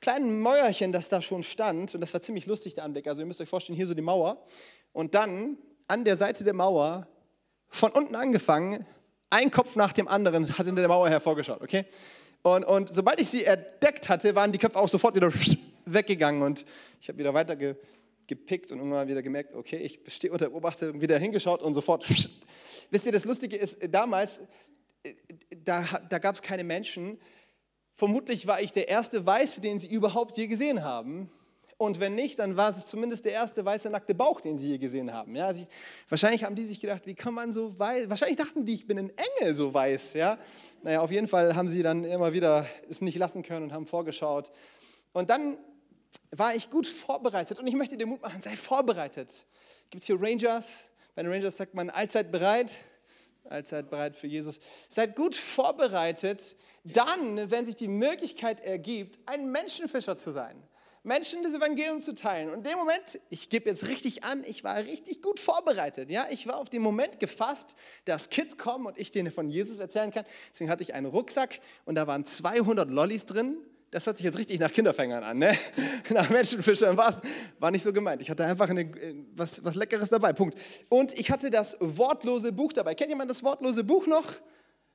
kleinen 0.00 0.40
Mäuerchen, 0.40 0.92
das 0.92 1.08
da 1.08 1.22
schon 1.22 1.42
stand, 1.42 1.94
und 1.94 2.00
das 2.02 2.12
war 2.12 2.20
ziemlich 2.20 2.44
lustig, 2.44 2.74
der 2.74 2.84
Anblick. 2.84 3.06
Also 3.06 3.22
ihr 3.22 3.26
müsst 3.26 3.40
euch 3.40 3.48
vorstellen, 3.48 3.76
hier 3.76 3.86
so 3.86 3.94
die 3.94 4.02
Mauer. 4.02 4.44
Und 4.92 5.14
dann 5.14 5.56
an 5.88 6.04
der 6.04 6.16
Seite 6.16 6.44
der 6.44 6.52
Mauer, 6.52 7.08
von 7.68 7.90
unten 7.90 8.14
angefangen, 8.14 8.86
ein 9.30 9.50
Kopf 9.50 9.76
nach 9.76 9.92
dem 9.92 10.06
anderen 10.06 10.46
hat 10.58 10.66
hinter 10.66 10.82
der 10.82 10.88
Mauer 10.88 11.08
hervorgeschaut, 11.08 11.62
okay? 11.62 11.86
Und, 12.44 12.64
und 12.64 12.88
sobald 12.88 13.20
ich 13.20 13.28
sie 13.28 13.44
entdeckt 13.44 14.08
hatte, 14.08 14.34
waren 14.36 14.52
die 14.52 14.58
Köpfe 14.58 14.78
auch 14.78 14.88
sofort 14.88 15.16
wieder 15.16 15.32
weggegangen 15.84 16.42
und 16.42 16.64
ich 17.00 17.08
habe 17.08 17.18
wieder 17.18 17.34
weiter 17.34 17.56
ge, 17.56 17.74
gepickt 18.26 18.70
und 18.70 18.78
irgendwann 18.78 19.08
wieder 19.08 19.22
gemerkt, 19.22 19.54
okay, 19.54 19.78
ich 19.78 20.00
stehe 20.06 20.32
unter 20.32 20.48
Beobachtung, 20.48 21.00
wieder 21.00 21.18
hingeschaut 21.18 21.62
und 21.62 21.74
sofort. 21.74 22.06
Wisst 22.90 23.06
ihr, 23.06 23.12
das 23.12 23.24
Lustige 23.24 23.56
ist, 23.56 23.78
damals, 23.90 24.40
äh, 25.02 25.14
da, 25.64 25.84
da 26.08 26.18
gab 26.18 26.36
es 26.36 26.42
keine 26.42 26.62
Menschen, 26.62 27.18
Vermutlich 27.96 28.46
war 28.46 28.60
ich 28.60 28.72
der 28.72 28.88
erste 28.88 29.24
Weiße, 29.24 29.60
den 29.60 29.78
sie 29.78 29.86
überhaupt 29.86 30.36
je 30.36 30.48
gesehen 30.48 30.82
haben. 30.82 31.30
Und 31.76 32.00
wenn 32.00 32.14
nicht, 32.14 32.38
dann 32.38 32.56
war 32.56 32.70
es 32.70 32.86
zumindest 32.86 33.24
der 33.24 33.32
erste 33.32 33.64
weiße 33.64 33.90
nackte 33.90 34.14
Bauch, 34.14 34.40
den 34.40 34.56
sie 34.56 34.68
je 34.68 34.78
gesehen 34.78 35.12
haben. 35.12 35.34
Ja, 35.34 35.46
also 35.48 35.66
wahrscheinlich 36.08 36.44
haben 36.44 36.54
die 36.54 36.64
sich 36.64 36.80
gedacht, 36.80 37.06
wie 37.06 37.14
kann 37.14 37.34
man 37.34 37.52
so 37.52 37.78
weiß, 37.78 38.08
wahrscheinlich 38.08 38.38
dachten 38.38 38.64
die, 38.64 38.74
ich 38.74 38.86
bin 38.86 38.98
ein 38.98 39.12
Engel 39.38 39.54
so 39.54 39.74
weiß. 39.74 40.14
Ja? 40.14 40.38
Naja, 40.82 41.00
auf 41.00 41.10
jeden 41.10 41.28
Fall 41.28 41.56
haben 41.56 41.68
sie 41.68 41.82
dann 41.82 42.04
immer 42.04 42.32
wieder 42.32 42.66
es 42.88 43.00
nicht 43.00 43.18
lassen 43.18 43.42
können 43.42 43.64
und 43.64 43.72
haben 43.72 43.86
vorgeschaut. 43.86 44.52
Und 45.12 45.30
dann 45.30 45.58
war 46.30 46.54
ich 46.54 46.70
gut 46.70 46.86
vorbereitet 46.86 47.58
und 47.58 47.66
ich 47.66 47.74
möchte 47.74 47.96
dir 47.96 48.06
Mut 48.06 48.22
machen, 48.22 48.40
sei 48.40 48.56
vorbereitet. 48.56 49.46
Gibt 49.90 50.02
es 50.02 50.06
hier 50.06 50.20
Rangers? 50.20 50.90
Bei 51.14 51.22
den 51.22 51.30
Rangers 51.32 51.56
sagt 51.56 51.74
man 51.74 51.90
allzeit 51.90 52.30
bereit, 52.32 52.70
allzeit 53.48 53.90
bereit 53.90 54.16
für 54.16 54.26
Jesus. 54.26 54.58
Seid 54.88 55.16
gut 55.16 55.34
vorbereitet, 55.34 56.56
dann, 56.84 57.50
wenn 57.50 57.64
sich 57.64 57.76
die 57.76 57.88
Möglichkeit 57.88 58.60
ergibt, 58.60 59.18
ein 59.26 59.50
Menschenfischer 59.50 60.16
zu 60.16 60.30
sein. 60.30 60.62
Menschen 61.04 61.42
das 61.42 61.54
Evangelium 61.54 62.00
zu 62.00 62.14
teilen. 62.14 62.48
Und 62.48 62.58
in 62.58 62.64
dem 62.64 62.78
Moment, 62.78 63.20
ich 63.28 63.50
gebe 63.50 63.68
jetzt 63.68 63.86
richtig 63.88 64.24
an, 64.24 64.42
ich 64.44 64.64
war 64.64 64.76
richtig 64.78 65.20
gut 65.20 65.38
vorbereitet. 65.38 66.10
Ja, 66.10 66.26
ich 66.30 66.46
war 66.46 66.56
auf 66.56 66.70
den 66.70 66.80
Moment 66.80 67.20
gefasst, 67.20 67.76
dass 68.06 68.30
Kids 68.30 68.56
kommen 68.56 68.86
und 68.86 68.98
ich 68.98 69.10
denen 69.10 69.30
von 69.30 69.50
Jesus 69.50 69.78
erzählen 69.78 70.10
kann. 70.10 70.24
Deswegen 70.50 70.70
hatte 70.70 70.82
ich 70.82 70.94
einen 70.94 71.06
Rucksack 71.06 71.60
und 71.84 71.94
da 71.96 72.06
waren 72.06 72.24
200 72.24 72.88
Lollis 72.88 73.26
drin. 73.26 73.58
Das 73.90 74.06
hört 74.06 74.16
sich 74.16 74.24
jetzt 74.24 74.38
richtig 74.38 74.58
nach 74.58 74.72
Kinderfängern 74.72 75.22
an, 75.22 75.38
ne? 75.38 75.56
nach 76.08 76.28
Menschenfischern 76.30 76.96
war 76.96 77.14
war 77.60 77.70
nicht 77.70 77.82
so 77.82 77.92
gemeint. 77.92 78.22
Ich 78.22 78.30
hatte 78.30 78.44
einfach 78.44 78.70
eine, 78.70 78.90
was, 79.36 79.62
was 79.62 79.74
Leckeres 79.74 80.08
dabei, 80.08 80.32
Punkt. 80.32 80.58
Und 80.88 81.16
ich 81.20 81.30
hatte 81.30 81.50
das 81.50 81.76
wortlose 81.80 82.50
Buch 82.50 82.72
dabei. 82.72 82.94
Kennt 82.94 83.10
jemand 83.10 83.30
das 83.30 83.44
wortlose 83.44 83.84
Buch 83.84 84.06
noch? 84.06 84.24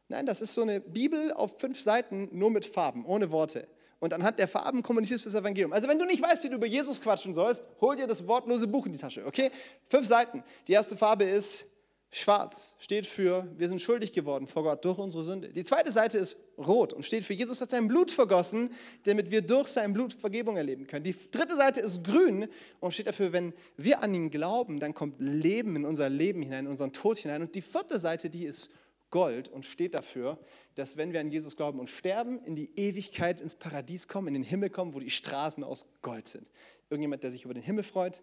Nein, 0.08 0.26
das 0.26 0.41
ist 0.41 0.54
so 0.54 0.63
eine 0.63 0.82
Bibel 0.82 1.32
auf 1.34 1.60
fünf 1.60 1.80
Seiten, 1.80 2.30
nur 2.32 2.50
mit 2.50 2.65
Farben, 2.65 3.06
ohne 3.06 3.32
Worte. 3.32 3.67
Und 3.99 4.13
anhand 4.13 4.39
der 4.39 4.47
Farben 4.47 4.81
kommunizierst 4.81 5.25
du 5.25 5.29
das 5.29 5.39
Evangelium. 5.39 5.73
Also 5.73 5.88
wenn 5.88 5.99
du 5.99 6.05
nicht 6.05 6.21
weißt, 6.21 6.43
wie 6.43 6.49
du 6.49 6.55
über 6.55 6.67
Jesus 6.67 7.01
quatschen 7.01 7.33
sollst, 7.33 7.67
hol 7.81 7.95
dir 7.95 8.07
das 8.07 8.27
wortlose 8.27 8.67
Buch 8.67 8.85
in 8.85 8.93
die 8.93 8.97
Tasche, 8.97 9.25
okay? 9.25 9.51
Fünf 9.88 10.07
Seiten. 10.07 10.43
Die 10.67 10.73
erste 10.73 10.95
Farbe 10.95 11.25
ist 11.25 11.65
schwarz, 12.12 12.73
steht 12.79 13.05
für, 13.05 13.47
wir 13.55 13.69
sind 13.69 13.81
schuldig 13.81 14.13
geworden 14.13 14.47
vor 14.47 14.63
Gott 14.63 14.83
durch 14.83 14.97
unsere 14.97 15.23
Sünde. 15.23 15.49
Die 15.49 15.63
zweite 15.63 15.91
Seite 15.91 16.17
ist 16.17 16.38
rot 16.57 16.91
und 16.91 17.05
steht 17.05 17.23
für, 17.23 17.33
Jesus 17.33 17.62
hat 17.62 17.69
sein 17.69 17.88
Blut 17.88 18.12
vergossen, 18.12 18.71
damit 19.03 19.29
wir 19.29 19.41
durch 19.41 19.67
sein 19.67 19.93
Blut 19.93 20.13
Vergebung 20.13 20.57
erleben 20.57 20.88
können. 20.88 21.03
Die 21.03 21.15
dritte 21.31 21.55
Seite 21.55 21.81
ist 21.81 22.03
grün 22.03 22.47
und 22.79 22.93
steht 22.93 23.07
dafür, 23.07 23.31
wenn 23.31 23.53
wir 23.77 24.01
an 24.01 24.13
ihn 24.13 24.31
glauben, 24.31 24.79
dann 24.79 24.93
kommt 24.93 25.15
Leben 25.19 25.75
in 25.75 25.85
unser 25.85 26.09
Leben 26.09 26.41
hinein, 26.41 26.65
in 26.65 26.71
unseren 26.71 26.93
Tod 26.93 27.17
hinein. 27.17 27.43
Und 27.43 27.53
die 27.53 27.62
vierte 27.62 27.99
Seite, 27.99 28.29
die 28.29 28.45
ist 28.45 28.69
Gold 29.10 29.48
und 29.48 29.65
steht 29.65 29.93
dafür, 29.93 30.39
dass 30.76 30.98
wenn 30.98 31.13
wir 31.13 31.19
an 31.19 31.32
Jesus 31.32 31.56
glauben 31.56 31.80
und 31.80 31.89
sterben, 31.89 32.43
in 32.45 32.56
die 32.56 32.72
Ewigkeit 32.76 33.41
ins 33.41 33.56
Paradies 33.56 34.08
kommen, 34.08 34.28
in 34.30 34.34
den 34.36 34.43
Himmel 34.43 34.69
kommen, 34.69 34.93
wo 34.93 35.00
die 35.00 35.10
Straßen 35.10 35.63
aus 35.63 35.88
Gold 36.02 36.28
sind. 36.28 36.50
Irgendjemand, 36.89 37.24
der 37.24 37.32
sich 37.32 37.45
über 37.45 37.54
den 37.54 37.63
Himmel 37.63 37.84
freut? 37.84 38.22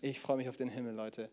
Ich 0.00 0.20
freue 0.20 0.36
mich 0.36 0.48
auf 0.48 0.56
den 0.56 0.68
Himmel, 0.68 0.94
Leute 0.94 1.30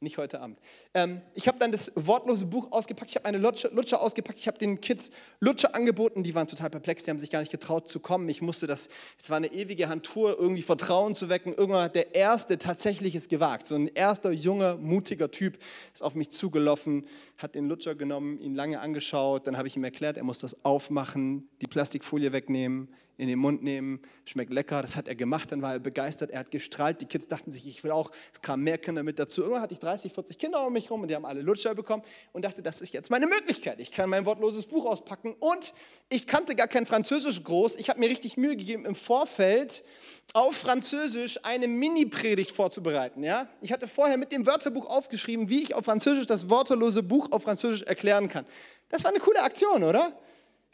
nicht 0.00 0.18
heute 0.18 0.40
Abend. 0.40 0.58
Ähm, 0.92 1.22
ich 1.34 1.48
habe 1.48 1.58
dann 1.58 1.72
das 1.72 1.90
wortlose 1.94 2.44
Buch 2.44 2.70
ausgepackt, 2.70 3.10
ich 3.10 3.16
habe 3.16 3.24
eine 3.24 3.38
Lutscher, 3.38 3.70
Lutscher 3.72 4.02
ausgepackt, 4.02 4.38
ich 4.38 4.46
habe 4.46 4.58
den 4.58 4.80
Kids 4.80 5.10
Lutscher 5.40 5.74
angeboten, 5.74 6.22
die 6.22 6.34
waren 6.34 6.46
total 6.46 6.68
perplex, 6.68 7.04
die 7.04 7.10
haben 7.10 7.18
sich 7.18 7.30
gar 7.30 7.40
nicht 7.40 7.50
getraut 7.50 7.88
zu 7.88 7.98
kommen. 7.98 8.28
Ich 8.28 8.42
musste 8.42 8.66
das, 8.66 8.88
es 9.18 9.30
war 9.30 9.38
eine 9.38 9.52
ewige 9.52 9.88
Handtour, 9.88 10.38
irgendwie 10.38 10.62
Vertrauen 10.62 11.14
zu 11.14 11.30
wecken. 11.30 11.54
Irgendwann 11.54 11.84
hat 11.84 11.94
der 11.94 12.14
Erste 12.14 12.58
tatsächlich 12.58 13.14
es 13.14 13.28
gewagt. 13.28 13.66
So 13.68 13.74
ein 13.74 13.88
erster, 13.88 14.32
junger, 14.32 14.76
mutiger 14.76 15.30
Typ 15.30 15.58
ist 15.94 16.02
auf 16.02 16.14
mich 16.14 16.30
zugelaufen, 16.30 17.06
hat 17.38 17.54
den 17.54 17.66
Lutscher 17.66 17.94
genommen, 17.94 18.38
ihn 18.40 18.54
lange 18.54 18.80
angeschaut, 18.80 19.46
dann 19.46 19.56
habe 19.56 19.68
ich 19.68 19.76
ihm 19.76 19.84
erklärt, 19.84 20.18
er 20.18 20.24
muss 20.24 20.40
das 20.40 20.62
aufmachen, 20.62 21.48
die 21.62 21.66
Plastikfolie 21.66 22.32
wegnehmen, 22.32 22.88
in 23.18 23.28
den 23.28 23.38
Mund 23.38 23.62
nehmen, 23.62 24.00
schmeckt 24.24 24.52
lecker. 24.52 24.82
Das 24.82 24.96
hat 24.96 25.08
er 25.08 25.14
gemacht, 25.14 25.52
dann 25.52 25.62
war 25.62 25.72
er 25.72 25.78
begeistert, 25.78 26.30
er 26.30 26.40
hat 26.40 26.50
gestrahlt. 26.50 27.00
Die 27.00 27.06
Kids 27.06 27.28
dachten 27.28 27.50
sich, 27.50 27.66
ich 27.66 27.82
will 27.82 27.90
auch, 27.90 28.10
es 28.32 28.40
kamen 28.40 28.62
mehr 28.62 28.78
Kinder 28.78 29.02
mit 29.02 29.18
dazu. 29.18 29.42
Irgendwann 29.42 29.62
hatte 29.62 29.74
ich 29.74 29.80
30, 29.80 30.12
40 30.12 30.38
Kinder 30.38 30.66
um 30.66 30.72
mich 30.72 30.90
rum 30.90 31.02
und 31.02 31.08
die 31.08 31.14
haben 31.14 31.24
alle 31.24 31.40
Lutscher 31.40 31.74
bekommen 31.74 32.02
und 32.32 32.44
dachte, 32.44 32.62
das 32.62 32.80
ist 32.80 32.92
jetzt 32.92 33.10
meine 33.10 33.26
Möglichkeit. 33.26 33.80
Ich 33.80 33.90
kann 33.90 34.10
mein 34.10 34.26
wortloses 34.26 34.66
Buch 34.66 34.84
auspacken 34.86 35.34
und 35.38 35.72
ich 36.08 36.26
kannte 36.26 36.54
gar 36.54 36.68
kein 36.68 36.86
Französisch 36.86 37.42
groß. 37.42 37.76
Ich 37.76 37.88
habe 37.88 38.00
mir 38.00 38.08
richtig 38.08 38.36
Mühe 38.36 38.56
gegeben, 38.56 38.84
im 38.84 38.94
Vorfeld 38.94 39.84
auf 40.32 40.56
Französisch 40.56 41.38
eine 41.44 41.68
Mini-Predigt 41.68 42.50
vorzubereiten. 42.50 43.22
Ja? 43.22 43.48
Ich 43.60 43.72
hatte 43.72 43.86
vorher 43.86 44.18
mit 44.18 44.32
dem 44.32 44.46
Wörterbuch 44.46 44.86
aufgeschrieben, 44.86 45.48
wie 45.48 45.62
ich 45.62 45.74
auf 45.74 45.84
Französisch 45.84 46.26
das 46.26 46.50
wortlose 46.50 47.02
Buch 47.02 47.32
auf 47.32 47.44
Französisch 47.44 47.82
erklären 47.82 48.28
kann. 48.28 48.44
Das 48.88 49.04
war 49.04 49.10
eine 49.10 49.20
coole 49.20 49.42
Aktion, 49.42 49.82
oder? 49.82 50.12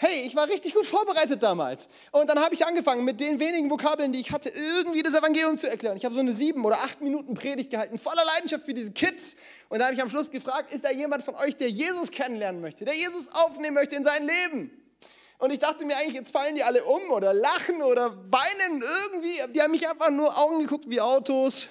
Hey, 0.04 0.24
ich 0.26 0.34
war 0.34 0.48
richtig 0.48 0.74
gut 0.74 0.84
vorbereitet 0.84 1.44
damals. 1.44 1.88
Und 2.10 2.28
dann 2.28 2.40
habe 2.40 2.56
ich 2.56 2.66
angefangen, 2.66 3.04
mit 3.04 3.20
den 3.20 3.38
wenigen 3.38 3.70
Vokabeln, 3.70 4.10
die 4.10 4.18
ich 4.18 4.32
hatte, 4.32 4.48
irgendwie 4.48 5.00
das 5.00 5.14
Evangelium 5.14 5.56
zu 5.56 5.70
erklären. 5.70 5.96
Ich 5.96 6.04
habe 6.04 6.12
so 6.12 6.20
eine 6.20 6.32
sieben 6.32 6.64
oder 6.64 6.78
acht 6.78 7.00
Minuten 7.00 7.34
Predigt 7.34 7.70
gehalten, 7.70 7.96
voller 7.98 8.24
Leidenschaft 8.24 8.64
für 8.64 8.74
diese 8.74 8.90
Kids. 8.90 9.36
Und 9.68 9.78
da 9.78 9.84
habe 9.84 9.94
ich 9.94 10.02
am 10.02 10.10
Schluss 10.10 10.32
gefragt, 10.32 10.72
ist 10.72 10.84
da 10.84 10.90
jemand 10.90 11.22
von 11.22 11.36
euch, 11.36 11.56
der 11.56 11.70
Jesus 11.70 12.10
kennenlernen 12.10 12.60
möchte, 12.60 12.84
der 12.84 12.96
Jesus 12.96 13.28
aufnehmen 13.32 13.74
möchte 13.74 13.94
in 13.94 14.02
sein 14.02 14.26
Leben? 14.26 14.72
Und 15.38 15.52
ich 15.52 15.60
dachte 15.60 15.84
mir 15.84 15.96
eigentlich, 15.96 16.14
jetzt 16.14 16.32
fallen 16.32 16.56
die 16.56 16.64
alle 16.64 16.82
um 16.82 17.12
oder 17.12 17.32
lachen 17.32 17.80
oder 17.80 18.16
weinen 18.28 18.82
irgendwie. 18.82 19.52
Die 19.54 19.62
haben 19.62 19.70
mich 19.70 19.88
einfach 19.88 20.10
nur 20.10 20.36
Augen 20.36 20.58
geguckt 20.58 20.86
wie 20.88 21.00
Autos, 21.00 21.68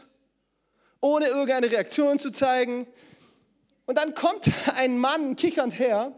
ohne 1.02 1.28
irgendeine 1.28 1.70
Reaktion 1.70 2.18
zu 2.18 2.32
zeigen. 2.32 2.88
Und 3.88 3.98
dann 3.98 4.14
kommt 4.14 4.50
ein 4.78 4.98
Mann 4.98 5.36
kichernd 5.36 5.78
her 5.78 6.16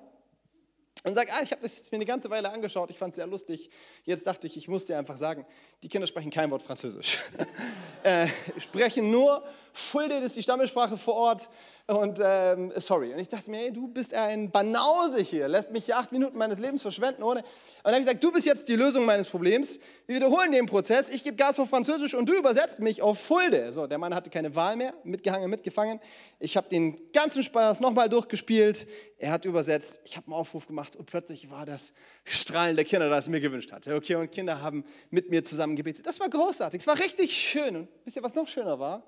und 1.03 1.13
sage, 1.13 1.31
ah, 1.33 1.41
ich 1.43 1.51
habe 1.51 1.61
das 1.61 1.91
mir 1.91 1.97
eine 1.97 2.05
ganze 2.05 2.29
Weile 2.29 2.49
angeschaut, 2.51 2.89
ich 2.89 2.97
fand 2.97 3.11
es 3.11 3.17
sehr 3.17 3.27
lustig. 3.27 3.69
Jetzt 4.05 4.25
dachte 4.25 4.47
ich, 4.47 4.55
ich 4.55 4.67
muss 4.67 4.85
dir 4.85 4.97
einfach 4.97 5.17
sagen, 5.17 5.45
die 5.81 5.89
Kinder 5.89 6.07
sprechen 6.07 6.31
kein 6.31 6.49
Wort 6.49 6.63
Französisch. 6.63 7.19
äh, 8.03 8.27
sprechen 8.57 9.11
nur 9.11 9.43
Fulde, 9.73 10.15
ist 10.15 10.37
die 10.37 10.43
Stammesprache 10.43 10.97
vor 10.97 11.15
Ort. 11.15 11.49
Und 11.85 12.17
ähm, 12.23 12.71
sorry. 12.77 13.11
Und 13.11 13.19
ich 13.19 13.27
dachte 13.27 13.51
mir, 13.51 13.57
hey, 13.57 13.73
du 13.73 13.89
bist 13.89 14.13
ein 14.13 14.49
Banause 14.49 15.19
hier, 15.19 15.49
lässt 15.49 15.71
mich 15.71 15.83
hier 15.83 15.97
acht 15.97 16.13
Minuten 16.13 16.37
meines 16.37 16.57
Lebens 16.57 16.81
verschwenden 16.81 17.23
ohne. 17.23 17.41
Und 17.41 17.45
dann 17.83 17.91
habe 17.91 17.99
ich 17.99 18.05
gesagt, 18.05 18.23
du 18.23 18.31
bist 18.31 18.45
jetzt 18.45 18.69
die 18.69 18.77
Lösung 18.77 19.03
meines 19.03 19.27
Problems. 19.27 19.79
Wir 20.05 20.15
wiederholen 20.15 20.53
den 20.53 20.65
Prozess. 20.65 21.09
Ich 21.09 21.25
gebe 21.25 21.35
Gas 21.35 21.59
auf 21.59 21.69
Französisch 21.69 22.13
und 22.13 22.29
du 22.29 22.35
übersetzt 22.35 22.79
mich 22.79 23.01
auf 23.01 23.19
Fulde. 23.19 23.73
So, 23.73 23.85
der 23.85 23.97
Mann 23.97 24.15
hatte 24.15 24.29
keine 24.29 24.55
Wahl 24.55 24.77
mehr, 24.77 24.93
mitgehangen, 25.03 25.49
mitgefangen. 25.49 25.99
Ich 26.39 26.55
habe 26.55 26.69
den 26.69 26.95
ganzen 27.11 27.43
Spaß 27.43 27.81
nochmal 27.81 28.07
durchgespielt. 28.07 28.87
Er 29.17 29.33
hat 29.33 29.43
übersetzt. 29.43 29.99
Ich 30.05 30.15
habe 30.15 30.27
einen 30.27 30.35
Aufruf 30.35 30.67
gemacht 30.67 30.95
und 30.95 31.05
plötzlich 31.05 31.51
war 31.51 31.65
das 31.65 31.91
Strahlen 32.23 32.77
der 32.77 32.85
Kinder, 32.85 33.09
das 33.09 33.25
ich 33.25 33.31
mir 33.31 33.41
gewünscht 33.41 33.73
hatte. 33.73 33.93
Okay, 33.93 34.15
und 34.15 34.31
Kinder 34.31 34.61
haben 34.61 34.85
mit 35.09 35.29
mir 35.29 35.43
zusammen 35.43 35.75
gebetet. 35.75 36.07
Das 36.07 36.21
war 36.21 36.29
großartig. 36.29 36.79
Es 36.79 36.87
war 36.87 36.97
richtig 36.97 37.33
schön. 37.33 37.75
Und 37.75 37.89
wisst 38.05 38.15
ihr, 38.15 38.23
was 38.23 38.35
noch 38.35 38.47
schöner 38.47 38.79
war? 38.79 39.05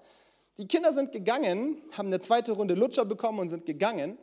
Die 0.57 0.67
Kinder 0.67 0.93
sind 0.93 1.11
gegangen, 1.11 1.81
haben 1.91 2.07
eine 2.07 2.19
zweite 2.19 2.53
Runde 2.53 2.75
Lutscher 2.75 3.05
bekommen 3.05 3.39
und 3.39 3.49
sind 3.49 3.65
gegangen. 3.65 4.17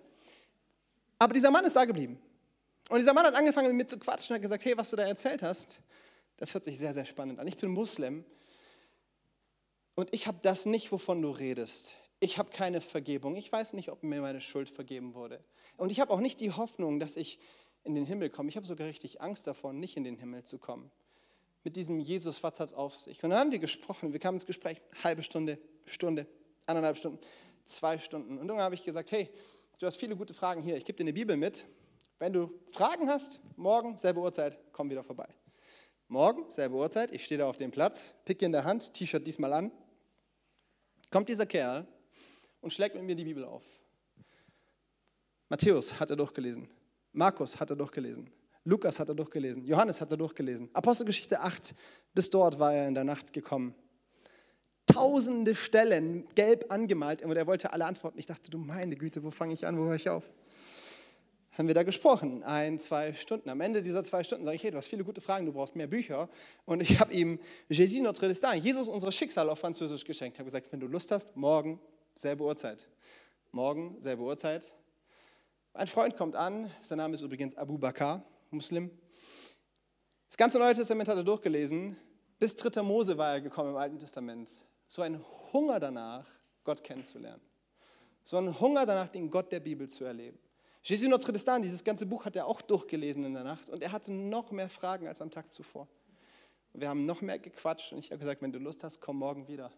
Aber 1.19 1.35
dieser 1.35 1.51
Mann 1.51 1.65
ist 1.65 1.77
da 1.77 1.85
geblieben. 1.85 2.21
Und 2.89 2.99
dieser 2.99 3.13
Mann 3.13 3.27
hat 3.27 3.35
angefangen 3.35 3.69
mit 3.69 3.77
mir 3.77 3.87
zu 3.87 3.99
quatschen 3.99 4.33
und 4.33 4.37
hat 4.37 4.43
gesagt, 4.43 4.65
hey, 4.65 4.77
was 4.77 4.91
du 4.91 4.97
da 4.97 5.05
erzählt 5.05 5.43
hast, 5.43 5.81
das 6.39 6.55
hört 6.55 6.65
sich 6.65 6.79
sehr, 6.79 6.95
sehr 6.95 7.05
spannend 7.05 7.39
an. 7.39 7.47
Ich 7.47 7.57
bin 7.57 7.71
Muslim 7.71 8.25
und 9.95 10.13
ich 10.13 10.27
habe 10.27 10.39
das 10.43 10.67
nicht, 10.67 10.91
wovon 10.91 11.23
du 11.23 11.31
redest. 11.31 11.97
Ich 12.19 12.39
habe 12.39 12.51
keine 12.51 12.81
Vergebung. 12.81 13.37
Ich 13.37 13.51
weiß 13.51 13.75
nicht, 13.75 13.91
ob 13.91 14.03
mir 14.03 14.21
meine 14.21 14.41
Schuld 14.41 14.69
vergeben 14.69 15.15
wurde. 15.15 15.43
Und 15.77 15.93
ich 15.93 16.01
habe 16.01 16.13
auch 16.13 16.21
nicht 16.21 16.41
die 16.41 16.53
Hoffnung, 16.53 16.99
dass 16.99 17.17
ich 17.17 17.39
in 17.85 17.95
den 17.95 18.07
Himmel 18.07 18.31
komme. 18.31 18.49
Ich 18.49 18.57
habe 18.57 18.67
sogar 18.67 18.87
richtig 18.87 19.21
Angst 19.21 19.47
davon, 19.47 19.79
nicht 19.81 19.97
in 19.97 20.05
den 20.05 20.17
Himmel 20.17 20.45
zu 20.45 20.59
kommen. 20.59 20.91
Mit 21.65 21.77
diesem 21.77 22.01
Jesus, 22.01 22.43
was 22.43 22.59
hat 22.59 22.69
es 22.69 22.75
auf 22.75 22.95
sich? 22.95 23.23
Und 23.23 23.31
dann 23.31 23.39
haben 23.39 23.53
wir 23.53 23.59
gesprochen, 23.59 24.13
wir 24.13 24.21
kamen 24.21 24.37
ins 24.37 24.47
Gespräch, 24.47 24.81
halbe 25.05 25.23
Stunde, 25.23 25.59
Stunde, 25.87 26.27
anderthalb 26.67 26.97
Stunden, 26.97 27.19
zwei 27.65 27.99
Stunden. 27.99 28.39
Und 28.39 28.49
dann 28.49 28.59
habe 28.59 28.75
ich 28.75 28.85
gesagt, 28.85 29.13
hey, 29.13 29.31
du 29.79 29.87
hast 29.87 29.97
viele 29.97 30.17
gute 30.17 30.35
Fragen 30.35 30.63
hier, 30.63 30.77
ich 30.77 30.85
gebe 30.85 30.97
dir 30.97 31.05
eine 31.05 31.13
Bibel 31.13 31.37
mit. 31.37 31.67
Wenn 32.19 32.33
du 32.33 32.51
Fragen 32.71 33.09
hast, 33.09 33.41
morgen, 33.57 33.97
selbe 33.97 34.21
Uhrzeit, 34.21 34.57
komm 34.73 34.91
wieder 34.91 35.03
vorbei. 35.03 35.29
Morgen, 36.09 36.49
selbe 36.51 36.77
Uhrzeit, 36.77 37.11
ich 37.13 37.25
stehe 37.25 37.39
da 37.39 37.47
auf 37.47 37.57
dem 37.57 37.71
Platz, 37.71 38.15
Pick 38.25 38.43
in 38.43 38.53
der 38.53 38.65
Hand, 38.65 38.95
T-Shirt 38.95 39.27
diesmal 39.27 39.53
an. 39.53 39.73
Kommt 41.11 41.29
dieser 41.29 41.47
Kerl 41.47 41.87
und 42.61 42.73
schlägt 42.73 42.95
mit 42.95 43.05
mir 43.05 43.17
die 43.17 43.25
Bibel 43.25 43.45
auf. 43.45 43.81
Matthäus 45.49 45.99
hat 45.99 46.11
er 46.11 46.17
durchgelesen. 46.17 46.71
Markus 47.13 47.61
hat 47.61 47.71
er 47.71 47.77
durchgelesen. 47.77 48.31
Lukas 48.65 49.01
hat 49.01 49.09
er 49.09 49.15
durchgelesen. 49.15 49.65
Johannes 49.65 50.01
hat 50.01 50.11
er 50.11 50.17
durchgelesen. 50.17 50.71
Apostelgeschichte 50.73 51.41
8, 51.41 51.75
bis 52.15 52.31
dort 52.31 52.59
war 52.59 52.73
er 52.73 52.89
in 52.89 52.95
der 52.95 53.05
Nacht 53.05 53.33
gekommen. 53.33 53.75
Tausende 54.93 55.55
Stellen 55.55 56.27
gelb 56.35 56.67
angemalt 56.71 57.23
und 57.23 57.37
er 57.37 57.47
wollte 57.47 57.73
alle 57.73 57.85
antworten. 57.85 58.19
Ich 58.19 58.27
dachte, 58.27 58.51
du 58.51 58.59
meine 58.59 58.97
Güte, 58.97 59.23
wo 59.23 59.31
fange 59.31 59.55
ich 59.55 59.67
an, 59.67 59.79
wo 59.79 59.85
höre 59.85 59.95
ich 59.95 60.09
auf? 60.09 60.25
Haben 61.53 61.69
wir 61.69 61.75
da 61.75 61.83
gesprochen, 61.83 62.43
ein, 62.43 62.79
zwei 62.79 63.13
Stunden. 63.13 63.51
Am 63.51 63.61
Ende 63.61 63.83
dieser 63.83 64.03
zwei 64.05 64.25
Stunden 64.25 64.45
sage 64.45 64.57
ich, 64.57 64.63
hey, 64.63 64.71
du 64.71 64.79
hast 64.79 64.89
viele 64.89 65.05
gute 65.05 65.21
Fragen, 65.21 65.45
du 65.45 65.53
brauchst 65.53 65.77
mehr 65.77 65.87
Bücher. 65.87 66.29
Und 66.65 66.81
ich 66.81 66.99
habe 66.99 67.13
ihm 67.13 67.39
Jésus 67.71 68.03
notre 68.03 68.29
destin, 68.29 68.63
Jesus 68.63 68.89
unser 68.89 69.13
Schicksal 69.13 69.51
auf 69.51 69.59
Französisch 69.59 70.05
geschenkt. 70.05 70.37
Ich 70.37 70.41
habe 70.41 70.47
gesagt, 70.47 70.73
wenn 70.73 70.81
du 70.81 70.87
Lust 70.87 71.11
hast, 71.11 71.37
morgen, 71.37 71.79
selbe 72.15 72.45
Uhrzeit. 72.45 72.89
Morgen, 73.51 73.97
selbe 74.01 74.23
Uhrzeit, 74.23 74.73
ein 75.75 75.87
Freund 75.87 76.19
kommt 76.19 76.37
an, 76.37 76.71
sein 76.83 76.99
Name 76.99 77.15
ist 77.15 77.23
übrigens 77.23 77.55
Abu 77.57 77.79
Bakr, 77.79 78.23
Muslim. 78.51 78.91
Das 80.29 80.37
ganze 80.37 80.59
Neue 80.59 80.75
Testament 80.75 81.09
hat 81.09 81.17
er 81.17 81.25
durchgelesen. 81.25 81.97
Bis 82.39 82.55
3. 82.57 82.83
Mose 82.83 83.17
war 83.17 83.33
er 83.33 83.41
gekommen 83.41 83.71
im 83.71 83.77
Alten 83.77 83.99
Testament. 83.99 84.51
So 84.93 85.01
ein 85.01 85.25
Hunger 85.55 85.81
danach, 85.81 86.27
Gott 86.65 86.85
kennenzulernen. 86.85 87.41
So 88.25 88.37
ein 88.37 88.61
Hunger 88.61 88.85
danach, 88.85 89.09
den 89.09 89.31
Gott 89.31 89.51
der 89.51 89.61
Bibel 89.61 89.89
zu 89.89 90.05
erleben. 90.05 90.39
Jésus 90.85 91.09
Notre 91.09 91.33
Dame, 91.33 91.63
dieses 91.63 91.83
ganze 91.83 92.05
Buch 92.05 92.27
hat 92.27 92.37
er 92.37 92.47
auch 92.47 92.61
durchgelesen 92.61 93.25
in 93.25 93.33
der 93.33 93.43
Nacht 93.43 93.71
und 93.71 93.83
er 93.83 93.91
hatte 93.91 94.13
noch 94.13 94.51
mehr 94.51 94.69
Fragen 94.69 95.09
als 95.09 95.23
am 95.23 95.31
Tag 95.31 95.51
zuvor. 95.51 95.89
Wir 96.75 96.91
haben 96.91 97.07
noch 97.07 97.23
mehr 97.23 97.39
gequatscht 97.39 97.95
und 97.95 98.01
ich 98.01 98.11
habe 98.11 98.19
gesagt, 98.19 98.43
wenn 98.43 98.53
du 98.53 98.59
Lust 98.59 98.85
hast, 98.85 99.01
komm 99.01 99.17
morgen 99.17 99.49
wieder 99.49 99.71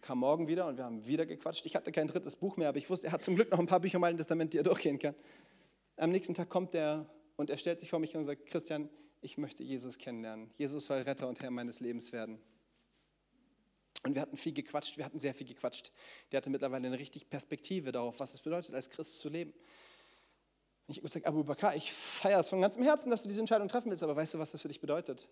kam 0.00 0.20
morgen 0.20 0.48
wieder 0.48 0.66
und 0.66 0.78
wir 0.78 0.84
haben 0.84 1.06
wieder 1.06 1.26
gequatscht. 1.26 1.66
Ich 1.66 1.76
hatte 1.76 1.92
kein 1.92 2.06
drittes 2.06 2.34
Buch 2.34 2.56
mehr, 2.56 2.70
aber 2.70 2.78
ich 2.78 2.88
wusste, 2.88 3.08
er 3.08 3.12
hat 3.12 3.22
zum 3.22 3.34
Glück 3.34 3.50
noch 3.50 3.58
ein 3.58 3.66
paar 3.66 3.80
Bücher 3.80 3.98
im 3.98 4.04
Alten 4.04 4.16
Testament, 4.16 4.54
die 4.54 4.56
er 4.56 4.62
durchgehen 4.62 4.98
kann. 4.98 5.14
Am 5.96 6.10
nächsten 6.10 6.32
Tag 6.32 6.48
kommt 6.48 6.74
er 6.74 7.04
und 7.36 7.50
er 7.50 7.58
stellt 7.58 7.80
sich 7.80 7.90
vor 7.90 7.98
mich 7.98 8.16
und 8.16 8.24
sagt, 8.24 8.46
Christian, 8.46 8.88
ich 9.20 9.36
möchte 9.36 9.62
Jesus 9.62 9.98
kennenlernen. 9.98 10.48
Jesus 10.56 10.86
soll 10.86 11.02
Retter 11.02 11.28
und 11.28 11.42
Herr 11.42 11.50
meines 11.50 11.80
Lebens 11.80 12.12
werden. 12.12 12.38
Und 14.04 14.14
wir 14.14 14.22
hatten 14.22 14.36
viel 14.36 14.52
gequatscht, 14.52 14.96
wir 14.96 15.04
hatten 15.04 15.18
sehr 15.18 15.34
viel 15.34 15.46
gequatscht. 15.46 15.92
Der 16.30 16.38
hatte 16.38 16.50
mittlerweile 16.50 16.86
eine 16.86 16.98
richtig 16.98 17.28
Perspektive 17.28 17.92
darauf, 17.92 18.20
was 18.20 18.34
es 18.34 18.40
bedeutet, 18.40 18.74
als 18.74 18.88
Christ 18.88 19.18
zu 19.18 19.28
leben. 19.28 19.52
Ich 20.86 20.96
habe 20.96 21.02
gesagt, 21.02 21.26
Abu 21.26 21.44
Bakr, 21.44 21.74
ich 21.74 21.92
feiere 21.92 22.40
es 22.40 22.48
von 22.48 22.60
ganzem 22.60 22.82
Herzen, 22.82 23.10
dass 23.10 23.22
du 23.22 23.28
diese 23.28 23.40
Entscheidung 23.40 23.68
treffen 23.68 23.90
willst, 23.90 24.02
aber 24.02 24.16
weißt 24.16 24.34
du, 24.34 24.38
was 24.38 24.52
das 24.52 24.62
für 24.62 24.68
dich 24.68 24.80
bedeutet? 24.80 25.28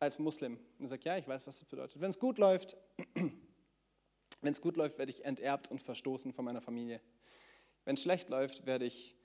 Als 0.00 0.18
Muslim. 0.18 0.58
Und 0.78 0.86
er 0.86 0.88
sagt, 0.88 1.04
ja, 1.04 1.16
ich 1.16 1.28
weiß, 1.28 1.46
was 1.46 1.60
das 1.60 1.68
bedeutet. 1.68 2.00
Wenn 2.00 2.10
es 2.10 2.18
gut 2.18 2.38
läuft, 2.38 2.76
wenn 3.14 4.50
es 4.50 4.60
gut 4.60 4.76
läuft, 4.76 4.98
werde 4.98 5.10
ich 5.10 5.24
enterbt 5.24 5.70
und 5.70 5.82
verstoßen 5.82 6.32
von 6.32 6.44
meiner 6.44 6.60
Familie. 6.60 7.00
Wenn 7.84 7.94
es 7.94 8.02
schlecht 8.02 8.28
läuft, 8.28 8.66
werde 8.66 8.86
ich 8.86 9.16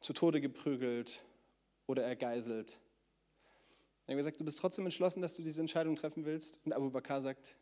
zu 0.00 0.12
Tode 0.12 0.40
geprügelt 0.40 1.22
oder 1.86 2.02
ergeiselt. 2.02 2.78
Er 4.06 4.14
hat 4.14 4.18
gesagt, 4.18 4.40
du 4.40 4.44
bist 4.44 4.58
trotzdem 4.58 4.84
entschlossen, 4.86 5.22
dass 5.22 5.36
du 5.36 5.42
diese 5.42 5.60
Entscheidung 5.60 5.96
treffen 5.96 6.24
willst. 6.24 6.58
Und 6.64 6.72
Abu 6.72 6.90
Bakr 6.90 7.20
sagt, 7.22 7.56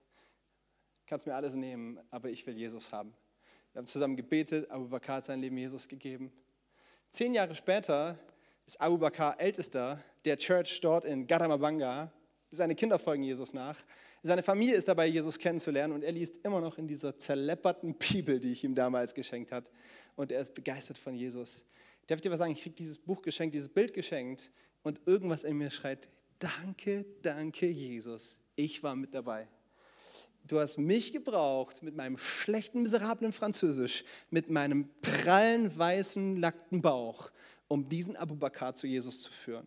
kannst 1.09 1.27
mir 1.27 1.35
alles 1.35 1.55
nehmen, 1.55 1.99
aber 2.11 2.29
ich 2.29 2.47
will 2.47 2.57
Jesus 2.57 2.93
haben. 2.93 3.15
Wir 3.73 3.81
haben 3.81 3.87
zusammen 3.87 4.17
gebetet, 4.17 4.71
Abu 4.71 4.89
Bakr 4.89 5.15
hat 5.15 5.25
sein 5.25 5.41
Leben 5.41 5.57
Jesus 5.57 5.89
gegeben. 5.89 6.31
Zehn 7.11 7.33
Jahre 7.33 7.55
später 7.55 8.19
ist 8.67 8.81
Abu 8.81 8.99
Bakr 8.99 9.35
Ältester 9.39 10.03
der 10.27 10.37
Church 10.37 10.81
dort 10.83 11.07
in 11.07 11.27
Garamabanga. 11.27 12.13
Seine 12.51 12.75
Kinder 12.75 12.99
folgen 12.99 13.23
Jesus 13.23 13.55
nach. 13.55 13.79
Seine 14.23 14.43
Familie 14.43 14.75
ist 14.75 14.89
dabei, 14.89 15.07
Jesus 15.07 15.39
kennenzulernen 15.39 15.95
und 15.95 16.03
er 16.03 16.13
liest 16.13 16.45
immer 16.45 16.61
noch 16.61 16.77
in 16.77 16.87
dieser 16.87 17.17
zerlepperten 17.17 17.95
Bibel, 17.95 18.39
die 18.39 18.53
ich 18.53 18.65
ihm 18.65 18.75
damals 18.75 19.15
geschenkt 19.15 19.53
habe. 19.53 19.71
Und 20.17 20.31
er 20.33 20.41
ist 20.41 20.55
begeistert 20.55 20.99
von 20.99 21.15
Jesus. 21.15 21.65
Darf 22.07 22.17
ich 22.17 22.23
dir 22.23 22.31
was 22.31 22.39
sagen? 22.39 22.53
Ich 22.53 22.63
kriege 22.63 22.75
dieses 22.75 22.99
Buch 22.99 23.23
geschenkt, 23.23 23.55
dieses 23.55 23.69
Bild 23.69 23.95
geschenkt 23.95 24.51
und 24.83 25.01
irgendwas 25.07 25.45
in 25.45 25.57
mir 25.57 25.71
schreit, 25.71 26.11
danke, 26.39 27.07
danke 27.23 27.67
Jesus, 27.69 28.41
ich 28.57 28.83
war 28.83 28.97
mit 28.97 29.15
dabei. 29.15 29.49
Du 30.49 30.59
hast 30.59 30.79
mich 30.79 31.13
gebraucht 31.13 31.83
mit 31.83 31.95
meinem 31.95 32.17
schlechten, 32.17 32.83
miserablen 32.83 33.33
Französisch, 33.33 34.03
mit 34.31 34.49
meinem 34.49 34.89
prallen, 35.03 35.79
weißen, 35.79 36.39
lackten 36.39 36.81
Bauch, 36.81 37.31
um 37.69 37.87
diesen 37.89 38.17
Abu 38.17 38.35
Bakr 38.35 38.75
zu 38.75 38.87
Jesus 38.87 39.23
zu 39.23 39.31
führen. 39.31 39.67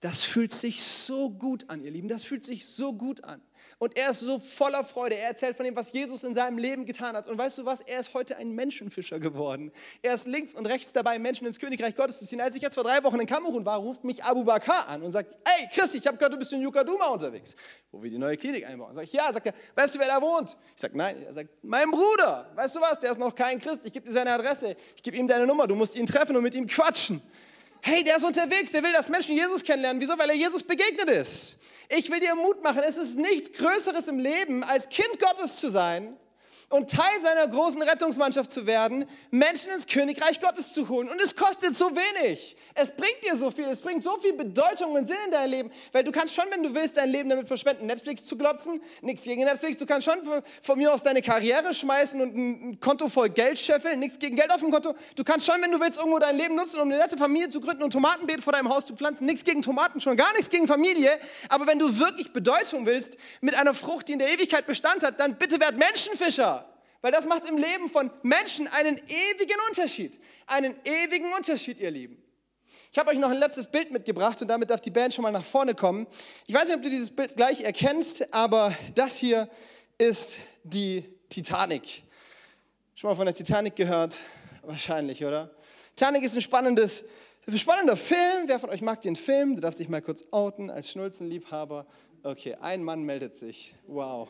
Das 0.00 0.22
fühlt 0.22 0.52
sich 0.52 0.82
so 0.82 1.30
gut 1.30 1.70
an, 1.70 1.82
ihr 1.82 1.90
Lieben. 1.90 2.08
Das 2.08 2.22
fühlt 2.22 2.44
sich 2.44 2.66
so 2.66 2.92
gut 2.92 3.24
an. 3.24 3.40
Und 3.78 3.96
er 3.96 4.10
ist 4.10 4.20
so 4.20 4.38
voller 4.38 4.84
Freude. 4.84 5.16
Er 5.16 5.28
erzählt 5.28 5.56
von 5.56 5.64
dem, 5.64 5.74
was 5.74 5.92
Jesus 5.92 6.22
in 6.22 6.34
seinem 6.34 6.58
Leben 6.58 6.84
getan 6.84 7.16
hat. 7.16 7.26
Und 7.26 7.38
weißt 7.38 7.58
du 7.58 7.64
was? 7.64 7.80
Er 7.80 8.00
ist 8.00 8.12
heute 8.14 8.36
ein 8.36 8.50
Menschenfischer 8.52 9.18
geworden. 9.18 9.72
Er 10.02 10.14
ist 10.14 10.26
links 10.26 10.54
und 10.54 10.66
rechts 10.66 10.92
dabei, 10.92 11.18
Menschen 11.18 11.46
ins 11.46 11.58
Königreich 11.58 11.94
Gottes 11.94 12.18
zu 12.18 12.26
ziehen. 12.26 12.40
Als 12.40 12.54
ich 12.54 12.62
jetzt 12.62 12.74
vor 12.74 12.84
drei 12.84 13.02
Wochen 13.04 13.20
in 13.20 13.26
Kamerun 13.26 13.64
war, 13.64 13.78
ruft 13.78 14.04
mich 14.04 14.22
Abu 14.22 14.44
Bakr 14.44 14.86
an 14.86 15.02
und 15.02 15.12
sagt: 15.12 15.36
Hey, 15.44 15.68
Chris, 15.72 15.94
ich 15.94 16.06
habe 16.06 16.18
gehört, 16.18 16.34
du 16.34 16.38
bist 16.38 16.52
in 16.52 16.60
Yukaduma 16.60 17.08
unterwegs, 17.08 17.56
wo 17.90 18.02
wir 18.02 18.10
die 18.10 18.18
neue 18.18 18.36
Klinik 18.36 18.66
einbauen. 18.66 18.94
Sag 18.94 19.04
ich: 19.04 19.12
Ja. 19.12 19.32
Sagt 19.32 19.46
er: 19.46 19.54
Weißt 19.74 19.94
du, 19.94 19.98
wer 19.98 20.08
da 20.08 20.20
wohnt? 20.20 20.56
Ich 20.74 20.80
sage: 20.80 20.96
Nein. 20.96 21.22
Er 21.22 21.34
sagt: 21.34 21.50
Mein 21.62 21.90
Bruder. 21.90 22.50
Weißt 22.54 22.76
du 22.76 22.80
was? 22.80 22.98
Der 22.98 23.10
ist 23.10 23.18
noch 23.18 23.34
kein 23.34 23.58
Christ. 23.58 23.84
Ich 23.86 23.92
gebe 23.92 24.06
dir 24.06 24.12
seine 24.12 24.32
Adresse. 24.32 24.76
Ich 24.94 25.02
gebe 25.02 25.16
ihm 25.16 25.26
deine 25.26 25.46
Nummer. 25.46 25.66
Du 25.66 25.74
musst 25.74 25.96
ihn 25.96 26.06
treffen 26.06 26.36
und 26.36 26.42
mit 26.42 26.54
ihm 26.54 26.66
quatschen. 26.66 27.22
Hey, 27.88 28.02
der 28.02 28.16
ist 28.16 28.24
unterwegs, 28.24 28.72
der 28.72 28.82
will, 28.82 28.92
dass 28.92 29.08
Menschen 29.08 29.36
Jesus 29.36 29.62
kennenlernen. 29.62 30.02
Wieso? 30.02 30.18
Weil 30.18 30.30
er 30.30 30.34
Jesus 30.34 30.64
begegnet 30.64 31.08
ist. 31.08 31.56
Ich 31.88 32.10
will 32.10 32.18
dir 32.18 32.34
Mut 32.34 32.60
machen, 32.60 32.82
es 32.84 32.96
ist 32.96 33.16
nichts 33.16 33.56
Größeres 33.56 34.08
im 34.08 34.18
Leben, 34.18 34.64
als 34.64 34.88
Kind 34.88 35.20
Gottes 35.20 35.58
zu 35.58 35.68
sein 35.68 36.16
und 36.68 36.90
Teil 36.90 37.20
seiner 37.22 37.46
großen 37.46 37.80
Rettungsmannschaft 37.80 38.50
zu 38.50 38.66
werden, 38.66 39.06
Menschen 39.30 39.70
ins 39.70 39.86
Königreich 39.86 40.40
Gottes 40.40 40.72
zu 40.72 40.88
holen. 40.88 41.08
Und 41.08 41.22
es 41.22 41.36
kostet 41.36 41.76
so 41.76 41.90
wenig. 41.94 42.56
Es 42.74 42.90
bringt 42.90 43.22
dir 43.24 43.36
so 43.36 43.52
viel. 43.52 43.66
Es 43.66 43.80
bringt 43.80 44.02
so 44.02 44.18
viel 44.18 44.32
Bedeutung 44.32 44.92
und 44.92 45.06
Sinn 45.06 45.16
in 45.26 45.30
dein 45.30 45.48
Leben. 45.48 45.70
Weil 45.92 46.02
du 46.02 46.10
kannst 46.10 46.34
schon, 46.34 46.46
wenn 46.50 46.64
du 46.64 46.74
willst, 46.74 46.96
dein 46.96 47.08
Leben 47.08 47.30
damit 47.30 47.46
verschwenden, 47.46 47.86
Netflix 47.86 48.24
zu 48.24 48.36
glotzen. 48.36 48.82
Nichts 49.00 49.22
gegen 49.22 49.44
Netflix. 49.44 49.76
Du 49.76 49.86
kannst 49.86 50.06
schon 50.06 50.18
von 50.60 50.78
mir 50.78 50.92
aus 50.92 51.04
deine 51.04 51.22
Karriere 51.22 51.72
schmeißen 51.72 52.20
und 52.20 52.36
ein 52.36 52.80
Konto 52.80 53.08
voll 53.08 53.28
Geld 53.28 53.60
scheffeln. 53.60 54.00
Nichts 54.00 54.18
gegen 54.18 54.34
Geld 54.34 54.50
auf 54.50 54.60
dem 54.60 54.72
Konto. 54.72 54.94
Du 55.14 55.22
kannst 55.22 55.46
schon, 55.46 55.62
wenn 55.62 55.70
du 55.70 55.80
willst, 55.80 55.98
irgendwo 55.98 56.18
dein 56.18 56.36
Leben 56.36 56.56
nutzen, 56.56 56.80
um 56.80 56.88
eine 56.88 56.98
nette 56.98 57.16
Familie 57.16 57.48
zu 57.48 57.60
gründen 57.60 57.84
und 57.84 57.92
Tomatenbeet 57.92 58.42
vor 58.42 58.52
deinem 58.52 58.70
Haus 58.70 58.86
zu 58.86 58.96
pflanzen. 58.96 59.26
Nichts 59.26 59.44
gegen 59.44 59.62
Tomaten, 59.62 60.00
schon 60.00 60.16
gar 60.16 60.32
nichts 60.32 60.50
gegen 60.50 60.66
Familie. 60.66 61.16
Aber 61.48 61.68
wenn 61.68 61.78
du 61.78 61.96
wirklich 62.00 62.32
Bedeutung 62.32 62.86
willst 62.86 63.18
mit 63.40 63.54
einer 63.54 63.72
Frucht, 63.72 64.08
die 64.08 64.14
in 64.14 64.18
der 64.18 64.32
Ewigkeit 64.32 64.66
Bestand 64.66 65.04
hat, 65.04 65.20
dann 65.20 65.36
bitte 65.36 65.60
werd 65.60 65.76
Menschenfischer. 65.76 66.55
Weil 67.06 67.12
das 67.12 67.24
macht 67.24 67.48
im 67.48 67.56
Leben 67.56 67.88
von 67.88 68.10
Menschen 68.24 68.66
einen 68.66 68.96
ewigen 68.96 69.56
Unterschied. 69.68 70.18
Einen 70.48 70.74
ewigen 70.84 71.32
Unterschied, 71.34 71.78
ihr 71.78 71.92
Lieben. 71.92 72.20
Ich 72.90 72.98
habe 72.98 73.10
euch 73.10 73.18
noch 73.18 73.30
ein 73.30 73.38
letztes 73.38 73.70
Bild 73.70 73.92
mitgebracht 73.92 74.42
und 74.42 74.48
damit 74.48 74.70
darf 74.70 74.80
die 74.80 74.90
Band 74.90 75.14
schon 75.14 75.22
mal 75.22 75.30
nach 75.30 75.44
vorne 75.44 75.76
kommen. 75.76 76.08
Ich 76.48 76.54
weiß 76.56 76.66
nicht, 76.66 76.76
ob 76.76 76.82
du 76.82 76.90
dieses 76.90 77.14
Bild 77.14 77.36
gleich 77.36 77.60
erkennst, 77.60 78.34
aber 78.34 78.74
das 78.96 79.18
hier 79.18 79.48
ist 79.98 80.38
die 80.64 81.04
Titanic. 81.28 82.02
Schon 82.96 83.10
mal 83.10 83.14
von 83.14 83.26
der 83.26 83.36
Titanic 83.36 83.76
gehört? 83.76 84.18
Wahrscheinlich, 84.62 85.24
oder? 85.24 85.54
Titanic 85.94 86.24
ist 86.24 86.34
ein 86.34 86.42
spannendes, 86.42 87.04
spannender 87.54 87.96
Film. 87.96 88.46
Wer 88.46 88.58
von 88.58 88.70
euch 88.70 88.82
mag 88.82 89.00
den 89.02 89.14
Film? 89.14 89.54
Du 89.54 89.60
darfst 89.60 89.78
dich 89.78 89.88
mal 89.88 90.02
kurz 90.02 90.24
outen 90.32 90.70
als 90.70 90.90
Schnulzenliebhaber. 90.90 91.86
Okay, 92.24 92.56
ein 92.60 92.82
Mann 92.82 93.04
meldet 93.04 93.36
sich. 93.36 93.76
Wow 93.86 94.28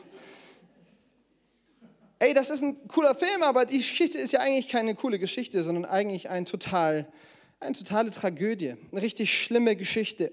ey, 2.19 2.35
das 2.35 2.51
ist 2.51 2.63
ein 2.63 2.89
cooler 2.89 3.15
Film, 3.15 3.43
aber 3.43 3.67
die 3.67 3.79
Geschichte 3.79 4.19
ist 4.19 4.33
ja 4.33 4.41
eigentlich 4.41 4.69
keine 4.69 4.95
coole 4.95 5.19
Geschichte, 5.19 5.63
sondern 5.63 5.85
eigentlich 5.85 6.29
ein 6.29 6.45
total, 6.45 7.07
eine 7.61 7.75
totale 7.75 8.11
Tragödie, 8.11 8.75
eine 8.91 9.03
richtig 9.03 9.33
schlimme 9.33 9.77
Geschichte. 9.77 10.33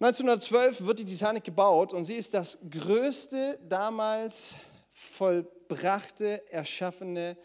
1912 0.00 0.86
wird 0.86 1.00
die 1.00 1.04
Titanic 1.04 1.44
gebaut 1.44 1.92
und 1.92 2.04
sie 2.04 2.14
ist 2.14 2.34
das 2.34 2.58
größte 2.70 3.58
damals 3.68 4.54
vollbrachte, 4.90 6.42
erschaffene 6.50 7.36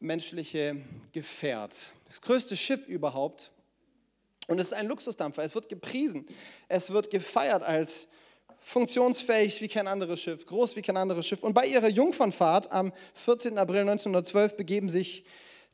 menschliche 0.00 0.76
Gefährt. 1.12 1.90
Das 2.06 2.20
größte 2.20 2.56
Schiff 2.56 2.86
überhaupt. 2.86 3.50
Und 4.48 4.58
es 4.58 4.68
ist 4.68 4.72
ein 4.72 4.86
Luxusdampfer. 4.86 5.42
Es 5.42 5.54
wird 5.54 5.68
gepriesen. 5.68 6.26
Es 6.68 6.90
wird 6.90 7.10
gefeiert 7.10 7.62
als 7.62 8.08
funktionsfähig 8.68 9.60
wie 9.62 9.68
kein 9.68 9.88
anderes 9.88 10.20
Schiff, 10.20 10.44
groß 10.44 10.76
wie 10.76 10.82
kein 10.82 10.98
anderes 10.98 11.26
Schiff. 11.26 11.42
Und 11.42 11.54
bei 11.54 11.64
ihrer 11.66 11.88
Jungfernfahrt 11.88 12.70
am 12.70 12.92
14. 13.14 13.56
April 13.56 13.80
1912 13.80 14.58
begeben 14.58 14.90
sich 14.90 15.24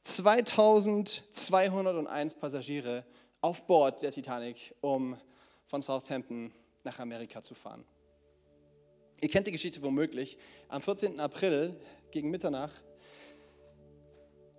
2201 0.05 2.35
Passagiere 2.35 3.05
auf 3.41 3.67
Bord 3.67 4.01
der 4.03 4.13
Titanic, 4.13 4.73
um 4.81 5.17
von 5.67 5.83
Southampton 5.83 6.53
nach 6.85 7.01
Amerika 7.01 7.43
zu 7.43 7.57
fahren. 7.57 7.85
Ihr 9.21 9.29
kennt 9.29 9.49
die 9.49 9.53
Geschichte 9.53 9.83
womöglich. 9.83 10.39
Am 10.69 10.81
14. 10.81 11.19
April 11.19 11.75
gegen 12.13 12.31
Mitternacht 12.31 12.85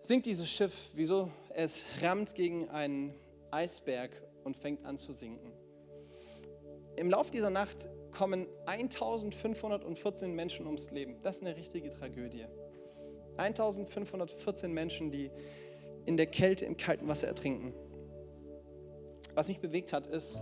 sinkt 0.02 0.26
dieses 0.26 0.50
Schiff, 0.50 0.89
wieso 0.93 1.32
es 1.54 1.86
rammt 2.02 2.36
gegen 2.36 2.67
einen 2.69 3.15
Eisberg 3.52 4.12
und 4.43 4.58
fängt 4.58 4.84
an 4.84 4.98
zu 4.98 5.13
sinken. 5.13 5.54
Im 6.98 7.10
Lauf 7.10 7.32
dieser 7.32 7.50
Nacht 7.50 7.88
kommen 8.15 8.47
1514 8.65 10.34
Menschen 10.34 10.65
ums 10.65 10.89
Leben. 10.91 11.17
Das 11.21 11.38
ist 11.38 11.43
eine 11.43 11.56
richtige 11.56 11.89
Tragödie. 11.89 12.45
1514 13.38 14.73
Menschen, 14.73 15.12
die 15.12 15.30
in 16.06 16.15
der 16.15 16.28
Kälte 16.28 16.65
im 16.65 16.78
kalten 16.78 17.08
Wasser 17.08 17.28
ertrinken. 17.28 17.73
Was 19.34 19.49
mich 19.49 19.60
bewegt 19.60 19.91
hat, 19.91 20.08
ist, 20.08 20.41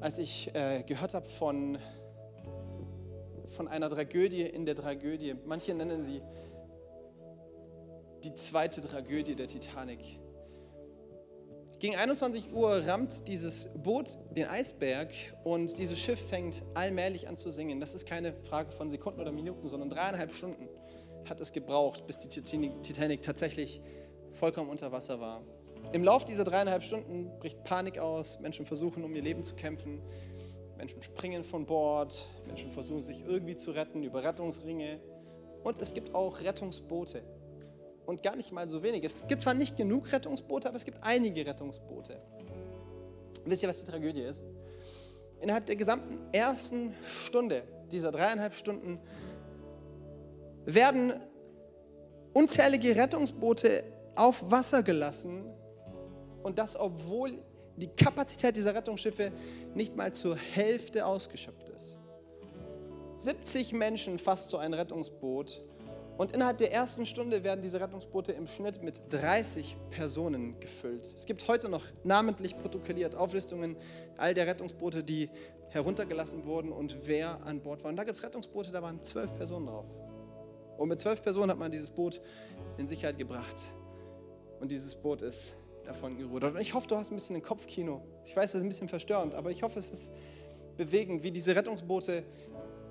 als 0.00 0.16
ich 0.18 0.54
äh, 0.54 0.82
gehört 0.84 1.12
habe 1.12 1.28
von, 1.28 1.78
von 3.48 3.68
einer 3.68 3.90
Tragödie 3.90 4.42
in 4.42 4.64
der 4.64 4.74
Tragödie. 4.74 5.34
Manche 5.44 5.74
nennen 5.74 6.02
sie 6.02 6.22
die 8.24 8.34
zweite 8.34 8.80
Tragödie 8.80 9.34
der 9.34 9.46
Titanic. 9.46 10.18
Gegen 11.78 11.94
21 11.94 12.52
Uhr 12.52 12.84
rammt 12.88 13.28
dieses 13.28 13.68
Boot 13.84 14.18
den 14.32 14.48
Eisberg 14.48 15.10
und 15.44 15.78
dieses 15.78 15.96
Schiff 15.96 16.18
fängt 16.28 16.64
allmählich 16.74 17.28
an 17.28 17.36
zu 17.36 17.52
singen. 17.52 17.78
Das 17.78 17.94
ist 17.94 18.04
keine 18.04 18.32
Frage 18.32 18.72
von 18.72 18.90
Sekunden 18.90 19.20
oder 19.20 19.30
Minuten, 19.30 19.68
sondern 19.68 19.88
dreieinhalb 19.88 20.34
Stunden 20.34 20.68
hat 21.28 21.40
es 21.40 21.52
gebraucht, 21.52 22.04
bis 22.04 22.18
die 22.18 22.28
Titanic 22.28 23.22
tatsächlich 23.22 23.80
vollkommen 24.32 24.70
unter 24.70 24.90
Wasser 24.90 25.20
war. 25.20 25.40
Im 25.92 26.02
Lauf 26.02 26.24
dieser 26.24 26.42
dreieinhalb 26.42 26.82
Stunden 26.82 27.30
bricht 27.38 27.62
Panik 27.62 28.00
aus, 28.00 28.40
Menschen 28.40 28.66
versuchen, 28.66 29.04
um 29.04 29.14
ihr 29.14 29.22
Leben 29.22 29.44
zu 29.44 29.54
kämpfen, 29.54 30.02
Menschen 30.76 31.00
springen 31.00 31.44
von 31.44 31.64
Bord, 31.64 32.28
Menschen 32.48 32.72
versuchen 32.72 33.02
sich 33.02 33.24
irgendwie 33.24 33.54
zu 33.54 33.70
retten 33.70 34.02
über 34.02 34.24
Rettungsringe. 34.24 34.98
Und 35.62 35.78
es 35.78 35.94
gibt 35.94 36.12
auch 36.12 36.40
Rettungsboote 36.40 37.22
und 38.08 38.22
gar 38.22 38.36
nicht 38.36 38.52
mal 38.52 38.66
so 38.70 38.82
wenige. 38.82 39.06
Es 39.06 39.26
gibt 39.28 39.42
zwar 39.42 39.52
nicht 39.52 39.76
genug 39.76 40.10
Rettungsboote, 40.10 40.66
aber 40.66 40.78
es 40.78 40.86
gibt 40.86 40.96
einige 41.02 41.44
Rettungsboote. 41.44 42.18
Wisst 43.44 43.62
ihr, 43.62 43.68
was 43.68 43.84
die 43.84 43.90
Tragödie 43.90 44.22
ist? 44.22 44.42
Innerhalb 45.42 45.66
der 45.66 45.76
gesamten 45.76 46.18
ersten 46.32 46.94
Stunde 47.26 47.64
dieser 47.92 48.10
dreieinhalb 48.10 48.54
Stunden 48.54 48.98
werden 50.64 51.20
unzählige 52.32 52.96
Rettungsboote 52.96 53.84
auf 54.14 54.50
Wasser 54.50 54.82
gelassen 54.82 55.44
und 56.42 56.56
das, 56.58 56.80
obwohl 56.80 57.38
die 57.76 57.88
Kapazität 57.88 58.56
dieser 58.56 58.74
Rettungsschiffe 58.74 59.32
nicht 59.74 59.96
mal 59.96 60.14
zur 60.14 60.34
Hälfte 60.34 61.04
ausgeschöpft 61.04 61.68
ist. 61.68 61.98
70 63.18 63.74
Menschen 63.74 64.18
fasst 64.18 64.48
so 64.48 64.56
ein 64.56 64.72
Rettungsboot 64.72 65.62
und 66.18 66.32
innerhalb 66.32 66.58
der 66.58 66.72
ersten 66.72 67.06
Stunde 67.06 67.44
werden 67.44 67.62
diese 67.62 67.80
Rettungsboote 67.80 68.32
im 68.32 68.48
Schnitt 68.48 68.82
mit 68.82 69.00
30 69.10 69.76
Personen 69.90 70.58
gefüllt. 70.58 71.06
Es 71.16 71.26
gibt 71.26 71.46
heute 71.46 71.68
noch 71.68 71.84
namentlich 72.02 72.58
protokolliert 72.58 73.14
Auflistungen 73.14 73.76
all 74.16 74.34
der 74.34 74.48
Rettungsboote, 74.48 75.04
die 75.04 75.30
heruntergelassen 75.68 76.44
wurden 76.44 76.72
und 76.72 77.06
wer 77.06 77.40
an 77.46 77.60
Bord 77.60 77.84
war. 77.84 77.90
Und 77.90 77.96
da 77.96 78.02
gibt 78.02 78.16
es 78.16 78.24
Rettungsboote, 78.24 78.72
da 78.72 78.82
waren 78.82 79.00
zwölf 79.04 79.32
Personen 79.36 79.66
drauf. 79.66 79.86
Und 80.76 80.88
mit 80.88 80.98
zwölf 80.98 81.22
Personen 81.22 81.52
hat 81.52 81.58
man 81.58 81.70
dieses 81.70 81.90
Boot 81.90 82.20
in 82.78 82.88
Sicherheit 82.88 83.16
gebracht. 83.16 83.56
Und 84.58 84.72
dieses 84.72 84.96
Boot 84.96 85.22
ist 85.22 85.54
davon 85.84 86.18
gerudert. 86.18 86.56
Und 86.56 86.60
ich 86.60 86.74
hoffe, 86.74 86.88
du 86.88 86.96
hast 86.96 87.12
ein 87.12 87.14
bisschen 87.14 87.36
ein 87.36 87.42
Kopfkino. 87.42 88.02
Ich 88.24 88.34
weiß, 88.34 88.50
das 88.50 88.58
ist 88.58 88.64
ein 88.64 88.68
bisschen 88.68 88.88
verstörend, 88.88 89.36
aber 89.36 89.50
ich 89.50 89.62
hoffe, 89.62 89.78
es 89.78 89.92
ist 89.92 90.10
bewegend, 90.76 91.22
wie 91.22 91.30
diese 91.30 91.54
Rettungsboote 91.54 92.24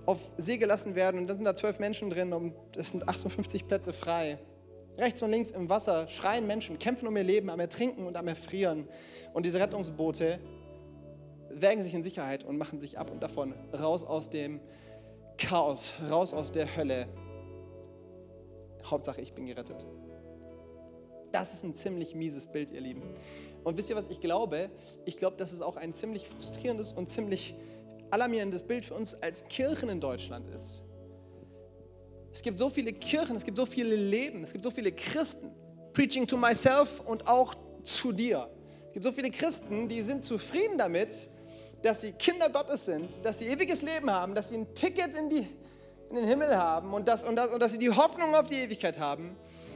auf 0.08 0.32
See 0.38 0.58
gelassen 0.58 0.96
werden 0.96 1.20
und 1.20 1.28
da 1.28 1.36
sind 1.36 1.44
da 1.44 1.54
zwölf 1.54 1.80
Menschen 1.80 2.10
drin 2.10 2.32
und 2.32 2.54
es 2.76 2.92
sind 2.92 3.08
58 3.08 3.68
Plätze 3.68 3.92
frei. 3.92 4.40
Rechts 4.98 5.22
und 5.22 5.30
links 5.30 5.52
im 5.52 5.70
Wasser 5.70 6.08
schreien 6.08 6.48
Menschen, 6.48 6.80
kämpfen 6.80 7.08
um 7.08 7.16
ihr 7.18 7.24
Leben, 7.24 7.50
am 7.50 7.60
Ertrinken 7.60 8.08
und 8.08 8.16
am 8.16 8.28
Erfrieren. 8.28 8.88
Und 9.34 9.46
diese 9.46 9.60
Rettungsboote 9.60 10.40
wägen 11.50 11.84
sich 11.84 11.94
in 11.94 12.04
Sicherheit 12.04 12.46
und 12.46 12.58
machen 12.58 12.80
sich 12.80 12.98
ab 12.98 13.12
und 13.12 13.22
davon 13.22 13.54
raus 13.78 14.06
aus 14.06 14.30
dem 14.30 14.62
Chaos, 15.38 15.94
raus 16.10 16.34
aus 16.34 16.54
der 16.54 16.76
Hölle. 16.78 17.08
Hauptsache, 18.86 19.22
ich 19.22 19.34
bin 19.34 19.46
gerettet. 19.46 19.86
Das 21.34 21.54
ist 21.54 21.64
ein 21.64 21.76
ziemlich 21.76 22.16
mieses 22.16 22.48
Bild, 22.48 22.72
ihr 22.72 22.82
Lieben. 22.82 23.04
Und 23.66 23.76
wisst 23.76 23.90
ihr, 23.90 23.98
was 23.98 24.08
ich 24.08 24.22
glaube? 24.22 24.70
Ich 25.04 25.18
glaube, 25.18 25.36
dass 25.36 25.52
es 25.52 25.62
auch 25.62 25.76
ein 25.76 25.94
ziemlich 25.94 26.30
frustrierendes 26.30 26.94
und 26.94 27.10
ziemlich 27.10 27.54
alarmierendes 28.12 28.64
Bild 28.64 28.86
für 28.86 28.94
uns 28.94 29.14
als 29.16 29.46
Kirchen 29.48 29.90
in 29.90 30.00
Deutschland 30.00 30.48
ist. 30.54 30.84
Es 32.32 32.42
gibt 32.42 32.58
so 32.58 32.70
viele 32.70 32.94
Kirchen, 32.94 33.36
es 33.36 33.44
gibt 33.44 33.58
so 33.58 33.66
viele 33.66 33.96
Leben, 33.96 34.44
es 34.44 34.52
gibt 34.52 34.64
so 34.64 34.72
viele 34.72 34.92
Christen, 34.92 35.52
preaching 35.94 36.28
to 36.28 36.38
myself 36.38 37.00
und 37.00 37.28
auch 37.28 37.56
zu 37.84 38.12
dir. 38.12 38.50
Es 38.88 38.94
gibt 38.94 39.04
so 39.04 39.12
viele 39.12 39.32
Christen, 39.32 39.90
die 39.90 40.02
sind 40.02 40.24
zufrieden 40.24 40.78
damit, 40.78 41.30
dass 41.82 42.02
sie 42.02 42.12
Kinder 42.14 42.50
Gottes 42.50 42.86
sind, 42.86 43.26
dass 43.26 43.40
sie 43.40 43.48
ewiges 43.48 43.82
Leben 43.82 44.12
haben, 44.12 44.36
dass 44.36 44.50
sie 44.50 44.58
ein 44.58 44.74
Ticket 44.74 45.16
in, 45.16 45.30
die, 45.30 45.48
in 46.10 46.16
den 46.16 46.26
Himmel 46.26 46.56
haben 46.58 46.94
und, 46.94 47.08
das, 47.08 47.24
und, 47.24 47.36
das, 47.36 47.48
und 47.50 47.60
dass 47.60 47.72
sie 47.72 47.80
die 47.80 47.92
Hoffnung 47.92 48.36
auf 48.36 48.48
die 48.48 48.56
Ewigkeit 48.56 49.00
haben. 49.00 49.36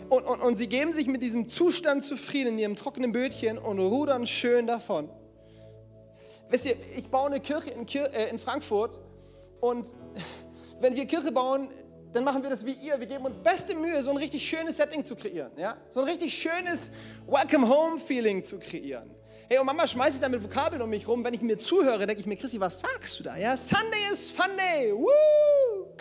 Und, 0.10 0.26
und, 0.26 0.42
und 0.42 0.56
sie 0.58 0.68
geben 0.68 0.92
sich 0.92 1.08
mit 1.08 1.22
diesem 1.22 1.48
Zustand 1.48 2.04
zufrieden 2.04 2.50
in 2.50 2.60
ihrem 2.60 2.76
trockenen 2.76 3.12
Bötchen 3.12 3.58
und 3.58 3.80
rudern 3.80 4.28
schön 4.28 4.68
davon. 4.68 5.10
Wisst 6.52 6.66
ihr, 6.66 6.76
ich 6.98 7.08
baue 7.08 7.28
eine 7.28 7.40
Kirche 7.40 7.70
in, 7.70 7.86
Kir 7.86 8.14
äh, 8.14 8.30
in 8.30 8.38
Frankfurt 8.38 9.00
und 9.62 9.94
wenn 10.82 10.94
wir 10.96 11.06
Kirche 11.06 11.32
bauen, 11.32 11.70
dann 12.12 12.26
machen 12.26 12.44
wir 12.44 12.50
das 12.50 12.66
wie 12.66 12.74
ihr. 12.74 13.00
Wir 13.00 13.08
geben 13.08 13.24
uns 13.24 13.38
beste 13.38 13.74
Mühe, 13.74 14.04
so 14.04 14.12
ein 14.12 14.18
richtig 14.18 14.46
schönes 14.46 14.76
Setting 14.76 15.06
zu 15.06 15.16
kreieren. 15.16 15.54
Ja? 15.56 15.78
So 15.88 16.02
ein 16.02 16.08
richtig 16.08 16.34
schönes 16.34 16.92
Welcome-Home-Feeling 17.26 18.44
zu 18.44 18.60
kreieren. 18.60 19.16
Hey, 19.48 19.60
und 19.60 19.66
Mama 19.66 19.88
schmeißt 19.88 20.14
sich 20.14 20.22
da 20.22 20.28
mit 20.28 20.44
Vokabeln 20.44 20.82
um 20.82 20.90
mich 20.90 21.08
rum. 21.08 21.24
Wenn 21.24 21.34
ich 21.34 21.42
mir 21.42 21.58
zuhöre, 21.58 22.06
denke 22.06 22.20
ich 22.20 22.26
mir, 22.26 22.36
Christi, 22.36 22.60
was 22.60 22.82
sagst 22.82 23.18
du 23.18 23.24
da? 23.24 23.38
Ja, 23.38 23.56
Sunday 23.56 24.12
is 24.12 24.30
Fun 24.30 24.52
Day. 24.58 24.92
Woo! 24.92 25.08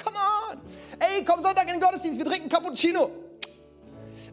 Come 0.02 0.16
on. 0.16 0.58
Ey, 0.98 1.24
komm 1.24 1.42
Sonntag 1.42 1.68
in 1.68 1.74
den 1.74 1.80
Gottesdienst, 1.80 2.18
wir 2.18 2.26
trinken 2.26 2.48
Cappuccino. 2.48 3.10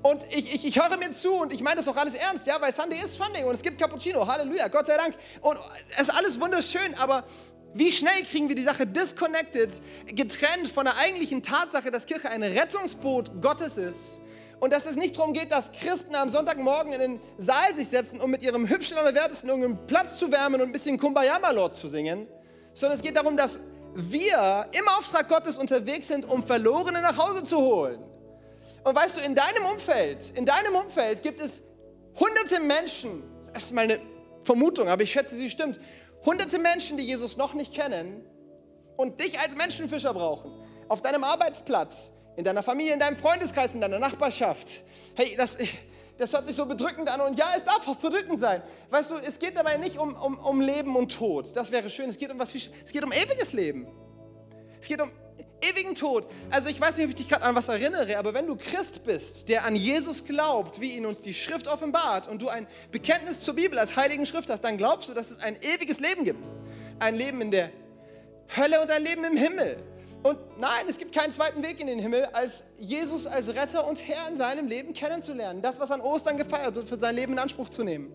Und 0.10 0.26
ich, 0.30 0.56
ich, 0.56 0.66
ich 0.66 0.82
höre 0.82 0.96
mir 0.98 1.12
zu 1.12 1.34
und 1.34 1.52
ich 1.52 1.62
meine 1.62 1.78
das 1.78 1.88
auch 1.90 1.98
alles 1.98 2.16
ernst, 2.16 2.48
ja, 2.48 2.62
weil 2.62 2.72
Sunday 2.72 2.98
ist 3.04 3.18
Sunday 3.18 3.44
und 3.44 3.54
es 3.54 3.62
gibt 3.62 3.78
Cappuccino, 3.78 4.26
Halleluja, 4.26 4.70
Gott 4.70 4.88
sei 4.88 4.96
Dank. 4.96 5.16
Und 5.42 5.60
es 5.98 6.04
ist 6.04 6.16
alles 6.16 6.40
wunderschön, 6.40 6.94
aber 6.98 7.26
wie 7.74 7.92
schnell 7.92 8.24
kriegen 8.24 8.48
wir 8.48 8.56
die 8.56 8.64
Sache 8.64 8.88
disconnected, 8.88 9.82
getrennt 10.06 10.70
von 10.70 10.86
der 10.86 10.96
eigentlichen 10.96 11.44
Tatsache, 11.44 11.92
dass 11.92 12.06
Kirche 12.06 12.30
ein 12.30 12.42
Rettungsboot 12.42 13.42
Gottes 13.42 13.78
ist 13.78 14.22
und 14.62 14.72
dass 14.72 14.86
es 14.86 14.96
nicht 14.96 15.18
darum 15.18 15.34
geht, 15.34 15.52
dass 15.52 15.74
Christen 15.74 16.16
am 16.16 16.30
Sonntagmorgen 16.30 16.94
in 16.94 17.00
den 17.02 17.22
Saal 17.38 17.76
sich 17.76 17.90
setzen, 17.90 18.22
um 18.22 18.32
mit 18.32 18.42
ihrem 18.44 18.70
hübschen 18.70 18.98
oder 18.98 19.14
wertesten 19.14 19.50
irgendeinen 19.50 19.88
Platz 19.88 20.18
zu 20.18 20.32
wärmen 20.32 20.62
und 20.62 20.70
ein 20.70 20.72
bisschen 20.72 20.98
Kumbaya 20.98 21.38
Malort 21.40 21.76
zu 21.76 21.90
singen, 21.90 22.28
sondern 22.74 22.98
es 22.98 23.04
geht 23.04 23.18
darum, 23.18 23.36
dass 23.36 23.60
wir 23.94 24.68
im 24.72 24.88
Auftrag 24.98 25.28
Gottes 25.28 25.58
unterwegs 25.58 26.08
sind, 26.08 26.24
um 26.24 26.44
Verlorene 26.44 27.02
nach 27.02 27.18
Hause 27.18 27.44
zu 27.44 27.58
holen. 27.58 28.17
Und 28.84 28.96
weißt 28.96 29.18
du, 29.18 29.22
in 29.22 29.36
deinem 29.36 29.66
Umfeld, 29.66 30.32
in 30.36 30.46
deinem 30.46 30.76
Umfeld 30.76 31.22
gibt 31.24 31.40
es 31.40 31.64
hunderte 32.20 32.60
Menschen, 32.60 33.24
das 33.54 33.64
ist 33.64 33.72
meine 33.74 34.00
Vermutung, 34.42 34.88
aber 34.88 35.04
ich 35.04 35.12
schätze, 35.12 35.36
sie 35.36 35.50
stimmt, 35.50 35.80
hunderte 36.26 36.60
Menschen, 36.60 36.98
die 36.98 37.04
Jesus 37.04 37.38
noch 37.38 37.54
nicht 37.54 37.74
kennen 37.74 38.24
und 38.96 39.20
dich 39.20 39.40
als 39.40 39.56
Menschenfischer 39.56 40.14
brauchen. 40.14 40.52
Auf 40.88 41.02
deinem 41.02 41.24
Arbeitsplatz, 41.24 42.12
in 42.36 42.44
deiner 42.44 42.64
Familie, 42.64 42.94
in 42.94 43.00
deinem 43.00 43.18
Freundeskreis, 43.18 43.74
in 43.74 43.82
deiner 43.82 44.00
Nachbarschaft. 44.00 44.84
Hey, 45.16 45.36
das, 45.36 45.58
das 46.18 46.34
hört 46.34 46.46
sich 46.46 46.56
so 46.56 46.66
bedrückend 46.66 47.10
an 47.10 47.22
und 47.22 47.38
ja, 47.38 47.48
es 47.56 47.66
darf 47.66 47.88
auch 47.88 47.96
bedrückend 47.98 48.40
sein. 48.40 48.64
Weißt 48.90 49.12
du, 49.12 49.16
es 49.16 49.40
geht 49.40 49.58
dabei 49.58 49.78
nicht 49.78 49.98
um, 49.98 50.16
um, 50.16 50.38
um 50.40 50.62
Leben 50.62 50.96
und 50.96 51.16
Tod. 51.16 51.56
Das 51.56 51.72
wäre 51.72 51.90
schön. 51.90 52.10
Es 52.10 52.18
geht 52.18 52.32
um 52.32 52.40
was 52.40 52.54
Es 52.56 52.92
geht 52.92 53.04
um 53.04 53.12
ewiges 53.12 53.54
Leben. 53.54 53.88
Es 54.82 54.88
geht 54.88 55.02
um 55.02 55.12
ewigen 55.62 55.96
Tod. 55.96 56.28
Also 56.52 56.70
ich 56.70 56.80
weiß 56.80 56.98
nicht, 56.98 57.06
ob 57.06 57.10
ich 57.10 57.16
dich 57.16 57.30
gerade 57.30 57.44
an 57.44 57.56
was 57.56 57.68
erinnere, 57.68 58.18
aber 58.18 58.34
wenn 58.34 58.48
du 58.48 58.56
Christ 58.56 59.04
bist, 59.06 59.50
der 59.50 59.66
an 59.66 59.76
Jesus 59.76 60.24
glaubt, 60.24 60.80
wie 60.80 60.96
ihn 60.96 61.06
uns 61.06 61.22
die 61.22 61.34
Schrift 61.34 61.68
offenbart 61.68 62.28
und 62.28 62.42
du 62.42 62.50
ein 62.50 62.68
Bekenntnis 62.92 63.42
zur 63.42 63.56
Bibel 63.56 63.78
als 63.80 63.96
heiligen 63.96 64.26
Schrift 64.26 64.50
hast, 64.50 64.64
dann 64.64 64.78
glaubst 64.78 65.10
du, 65.10 65.14
dass 65.14 65.32
es 65.32 65.40
ein 65.40 65.58
ewiges 65.62 66.00
Leben 66.00 66.24
gibt. 66.24 66.48
Ein 67.00 67.16
Leben 67.16 67.42
in 67.42 67.52
der 67.52 67.72
Hölle 68.56 68.82
und 68.82 68.92
ein 68.92 69.04
Leben 69.04 69.24
im 69.24 69.36
Himmel. 69.38 69.84
Und 70.24 70.38
nein, 70.60 70.86
es 70.88 70.98
gibt 70.98 71.14
keinen 71.14 71.32
zweiten 71.32 71.64
Weg 71.64 71.80
in 71.80 71.88
den 71.88 72.00
Himmel, 72.00 72.26
als 72.26 72.64
Jesus 72.78 73.28
als 73.28 73.54
Retter 73.56 73.88
und 73.88 74.08
Herr 74.08 74.28
in 74.28 74.36
seinem 74.36 74.68
Leben 74.68 74.94
kennenzulernen. 74.94 75.62
Das, 75.62 75.80
was 75.80 75.92
an 75.92 76.02
Ostern 76.02 76.38
gefeiert 76.38 76.76
wird, 76.76 76.90
für 76.90 76.98
sein 76.98 77.16
Leben 77.16 77.34
in 77.34 77.40
Anspruch 77.40 77.70
zu 77.70 77.84
nehmen. 77.84 78.12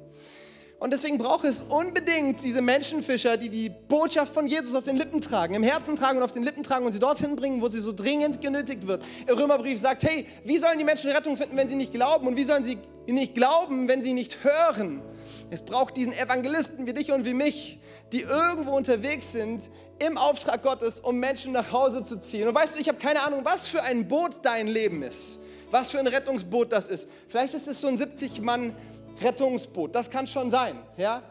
Und 0.83 0.93
deswegen 0.93 1.17
braucht 1.17 1.45
es 1.45 1.63
unbedingt 1.63 2.43
diese 2.43 2.61
Menschenfischer, 2.61 3.37
die 3.37 3.49
die 3.49 3.69
Botschaft 3.69 4.35
von 4.35 4.49
Jesus 4.49 4.75
auf 4.75 4.83
den 4.83 4.97
Lippen 4.97 5.21
tragen, 5.21 5.55
im 5.55 5.63
Herzen 5.63 5.95
tragen 5.95 6.19
und 6.19 6.25
auf 6.25 6.33
den 6.33 6.43
Lippen 6.43 6.65
tragen 6.65 6.85
und 6.85 6.91
sie 6.91 6.99
dorthin 6.99 7.37
bringen, 7.37 7.63
wo 7.63 7.69
sie 7.69 7.79
so 7.79 7.93
dringend 7.93 8.41
genötigt 8.41 8.89
wird. 8.89 9.01
Der 9.29 9.39
Römerbrief 9.39 9.79
sagt, 9.79 10.03
hey, 10.03 10.27
wie 10.45 10.59
sollen 10.59 10.79
die 10.79 10.85
Menschen 10.85 11.13
Rettung 11.13 11.37
finden, 11.37 11.57
wenn 11.57 11.69
sie 11.69 11.77
nicht 11.77 11.93
glauben? 11.93 12.27
Und 12.27 12.37
wie 12.37 12.43
sollen 12.43 12.65
sie 12.65 12.79
nicht 13.07 13.37
glauben, 13.37 13.87
wenn 13.87 14.03
sie 14.03 14.13
nicht 14.13 14.43
hören? 14.43 15.03
Es 15.51 15.63
braucht 15.63 15.97
diesen 15.97 16.13
Evangelisten 16.15 16.85
wie 16.85 16.95
dich 16.95 17.13
und 17.13 17.25
wie 17.25 17.35
mich, 17.35 17.79
die 18.13 18.23
irgendwo 18.23 18.73
unterwegs 18.73 19.31
sind 19.31 19.71
im 20.01 20.19
Auftrag 20.19 20.65
Gottes, 20.65 20.99
um 20.99 21.21
Menschen 21.21 21.53
nach 21.53 21.71
Hause 21.71 22.03
zu 22.03 22.19
ziehen. 22.19 22.49
Und 22.49 22.57
weißt 22.57 22.75
du, 22.75 22.81
ich 22.81 22.89
habe 22.89 22.99
keine 22.99 23.23
Ahnung, 23.23 23.43
was 23.45 23.69
für 23.69 23.85
ein 23.85 24.09
Boot 24.09 24.45
dein 24.45 24.67
Leben 24.67 25.05
ist. 25.05 25.39
Was 25.71 25.91
für 25.91 26.01
ein 26.01 26.07
Rettungsboot 26.07 26.71
das 26.71 26.89
ist. 26.89 27.09
Vielleicht 27.29 27.55
ist 27.55 27.67
es 27.67 27.81
so 27.81 27.87
ein 27.87 27.97
70 27.97 28.43
Mann 28.43 28.75
Rettungsboot. 29.21 29.95
Das 29.95 30.11
kann 30.11 30.27
schon 30.27 30.51
sein. 30.51 30.79
Ja? 30.97 31.23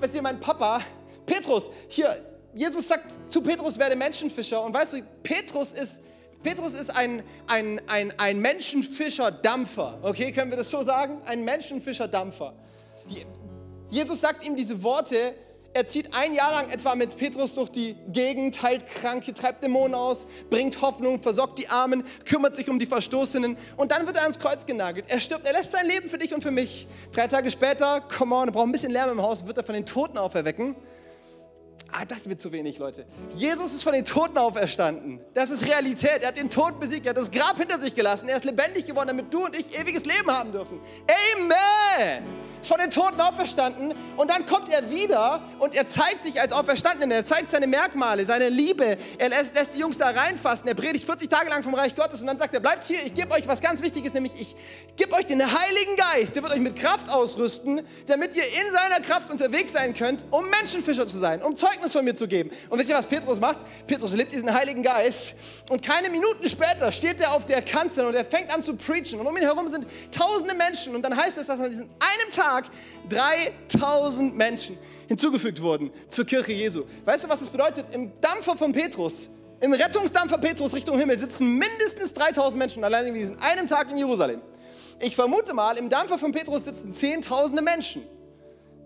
Weißt 0.00 0.16
du, 0.16 0.22
mein 0.22 0.40
Papa, 0.40 0.80
Petrus, 1.26 1.70
hier, 1.88 2.14
Jesus 2.54 2.88
sagt 2.88 3.18
zu 3.32 3.40
Petrus, 3.40 3.78
werde 3.78 3.96
Menschenfischer. 3.96 4.62
Und 4.62 4.74
weißt 4.74 4.94
du, 4.94 5.02
Petrus 5.22 5.72
ist, 5.72 6.02
Petrus 6.42 6.74
ist 6.74 6.90
ein, 6.96 7.22
ein, 7.46 7.80
ein, 7.86 8.12
ein 8.18 8.40
Menschenfischer-Dampfer. 8.40 9.98
Okay, 10.02 10.32
können 10.32 10.50
wir 10.50 10.56
das 10.56 10.70
so 10.70 10.82
sagen? 10.82 11.20
Ein 11.26 11.44
Menschenfischer-Dampfer. 11.44 12.54
Jesus 13.88 14.20
sagt 14.20 14.46
ihm 14.46 14.56
diese 14.56 14.82
Worte, 14.82 15.34
er 15.72 15.86
zieht 15.86 16.12
ein 16.14 16.34
Jahr 16.34 16.50
lang 16.50 16.70
etwa 16.70 16.94
mit 16.96 17.16
Petrus 17.16 17.54
durch 17.54 17.70
die 17.70 17.96
Gegend, 18.08 18.60
heilt 18.62 18.86
Kranke, 18.86 19.32
treibt 19.32 19.62
Dämonen 19.62 19.94
aus, 19.94 20.26
bringt 20.50 20.80
Hoffnung, 20.82 21.20
versorgt 21.20 21.58
die 21.58 21.68
Armen, 21.68 22.02
kümmert 22.24 22.56
sich 22.56 22.68
um 22.68 22.78
die 22.78 22.86
Verstoßenen 22.86 23.56
und 23.76 23.92
dann 23.92 24.06
wird 24.06 24.16
er 24.16 24.22
ans 24.22 24.38
Kreuz 24.38 24.66
genagelt. 24.66 25.06
Er 25.08 25.20
stirbt, 25.20 25.46
er 25.46 25.52
lässt 25.52 25.70
sein 25.70 25.86
Leben 25.86 26.08
für 26.08 26.18
dich 26.18 26.34
und 26.34 26.42
für 26.42 26.50
mich. 26.50 26.88
Drei 27.12 27.28
Tage 27.28 27.50
später, 27.50 28.00
come 28.00 28.34
on, 28.34 28.48
er 28.48 28.52
braucht 28.52 28.66
ein 28.66 28.72
bisschen 28.72 28.90
Lärm 28.90 29.10
im 29.10 29.22
Haus, 29.22 29.46
wird 29.46 29.58
er 29.58 29.64
von 29.64 29.74
den 29.74 29.86
Toten 29.86 30.18
auferwecken. 30.18 30.74
Ah, 31.92 32.04
das 32.04 32.28
wird 32.28 32.40
zu 32.40 32.52
wenig, 32.52 32.78
Leute. 32.78 33.04
Jesus 33.34 33.72
ist 33.72 33.82
von 33.82 33.92
den 33.92 34.04
Toten 34.04 34.38
auferstanden. 34.38 35.20
Das 35.34 35.50
ist 35.50 35.66
Realität. 35.66 36.22
Er 36.22 36.28
hat 36.28 36.36
den 36.36 36.48
Tod 36.48 36.78
besiegt. 36.78 37.04
Er 37.04 37.10
hat 37.10 37.16
das 37.16 37.32
Grab 37.32 37.58
hinter 37.58 37.80
sich 37.80 37.96
gelassen. 37.96 38.28
Er 38.28 38.36
ist 38.36 38.44
lebendig 38.44 38.86
geworden, 38.86 39.08
damit 39.08 39.34
du 39.34 39.44
und 39.44 39.56
ich 39.56 39.76
ewiges 39.76 40.04
Leben 40.04 40.30
haben 40.30 40.52
dürfen. 40.52 40.78
Amen 41.34 42.49
von 42.62 42.78
den 42.78 42.90
Toten 42.90 43.20
auferstanden 43.20 43.94
und 44.16 44.30
dann 44.30 44.46
kommt 44.46 44.68
er 44.68 44.90
wieder 44.90 45.42
und 45.58 45.74
er 45.74 45.86
zeigt 45.86 46.22
sich 46.22 46.40
als 46.40 46.52
Auferstandenen, 46.52 47.10
er 47.10 47.24
zeigt 47.24 47.50
seine 47.50 47.66
Merkmale, 47.66 48.24
seine 48.24 48.48
Liebe, 48.48 48.98
er 49.18 49.28
lässt, 49.28 49.54
lässt, 49.54 49.74
die 49.74 49.78
Jungs 49.78 49.98
da 49.98 50.10
reinfassen, 50.10 50.68
er 50.68 50.74
predigt 50.74 51.04
40 51.04 51.28
Tage 51.28 51.48
lang 51.48 51.62
vom 51.62 51.74
Reich 51.74 51.94
Gottes 51.94 52.20
und 52.20 52.26
dann 52.26 52.38
sagt 52.38 52.54
er, 52.54 52.60
bleibt 52.60 52.84
hier, 52.84 52.98
ich 53.04 53.14
gebe 53.14 53.32
euch 53.32 53.46
was 53.48 53.60
ganz 53.60 53.82
Wichtiges, 53.82 54.12
nämlich 54.12 54.32
ich 54.40 54.54
gebe 54.96 55.14
euch 55.14 55.26
den 55.26 55.40
Heiligen 55.40 55.96
Geist, 55.96 56.36
der 56.36 56.42
wird 56.42 56.52
euch 56.52 56.60
mit 56.60 56.76
Kraft 56.76 57.08
ausrüsten, 57.08 57.80
damit 58.06 58.34
ihr 58.34 58.44
in 58.44 58.70
seiner 58.72 59.00
Kraft 59.00 59.30
unterwegs 59.30 59.72
sein 59.72 59.94
könnt, 59.94 60.26
um 60.30 60.48
Menschenfischer 60.50 61.06
zu 61.06 61.18
sein, 61.18 61.42
um 61.42 61.56
Zeugnis 61.56 61.92
von 61.92 62.04
mir 62.04 62.14
zu 62.14 62.28
geben. 62.28 62.50
Und 62.68 62.78
wisst 62.78 62.90
ihr, 62.90 62.96
was 62.96 63.06
Petrus 63.06 63.40
macht? 63.40 63.58
Petrus 63.86 64.14
lebt 64.14 64.32
diesen 64.32 64.52
Heiligen 64.52 64.82
Geist 64.82 65.34
und 65.70 65.82
keine 65.82 66.10
Minuten 66.10 66.48
später 66.48 66.92
steht 66.92 67.20
er 67.20 67.32
auf 67.32 67.46
der 67.46 67.62
Kanzel 67.62 68.06
und 68.06 68.14
er 68.14 68.24
fängt 68.24 68.52
an 68.52 68.62
zu 68.62 68.74
preachen 68.74 69.20
und 69.20 69.26
um 69.26 69.36
ihn 69.36 69.44
herum 69.44 69.68
sind 69.68 69.86
tausende 70.10 70.54
Menschen 70.54 70.94
und 70.94 71.02
dann 71.02 71.16
heißt 71.16 71.38
es, 71.38 71.46
dass 71.46 71.60
an 71.60 71.70
diesem 71.70 71.88
einem 71.98 72.30
Tag 72.30 72.49
Tag 72.50 72.64
3000 73.08 74.36
Menschen 74.36 74.76
hinzugefügt 75.06 75.62
wurden 75.62 75.92
zur 76.08 76.24
Kirche 76.24 76.52
Jesu. 76.52 76.84
Weißt 77.04 77.24
du, 77.24 77.28
was 77.28 77.38
das 77.38 77.48
bedeutet? 77.48 77.94
Im 77.94 78.10
Dampfer 78.20 78.56
von 78.56 78.72
Petrus, 78.72 79.30
im 79.60 79.72
Rettungsdampfer 79.72 80.38
Petrus 80.38 80.74
Richtung 80.74 80.98
Himmel 80.98 81.16
sitzen 81.16 81.58
mindestens 81.58 82.12
3000 82.14 82.58
Menschen 82.58 82.82
allein 82.82 83.06
in 83.06 83.14
diesem 83.14 83.38
einen 83.38 83.68
Tag 83.68 83.90
in 83.90 83.98
Jerusalem. 83.98 84.40
Ich 84.98 85.14
vermute 85.14 85.54
mal, 85.54 85.78
im 85.78 85.88
Dampfer 85.88 86.18
von 86.18 86.32
Petrus 86.32 86.64
sitzen 86.64 86.92
Zehntausende 86.92 87.62
Menschen. 87.62 88.02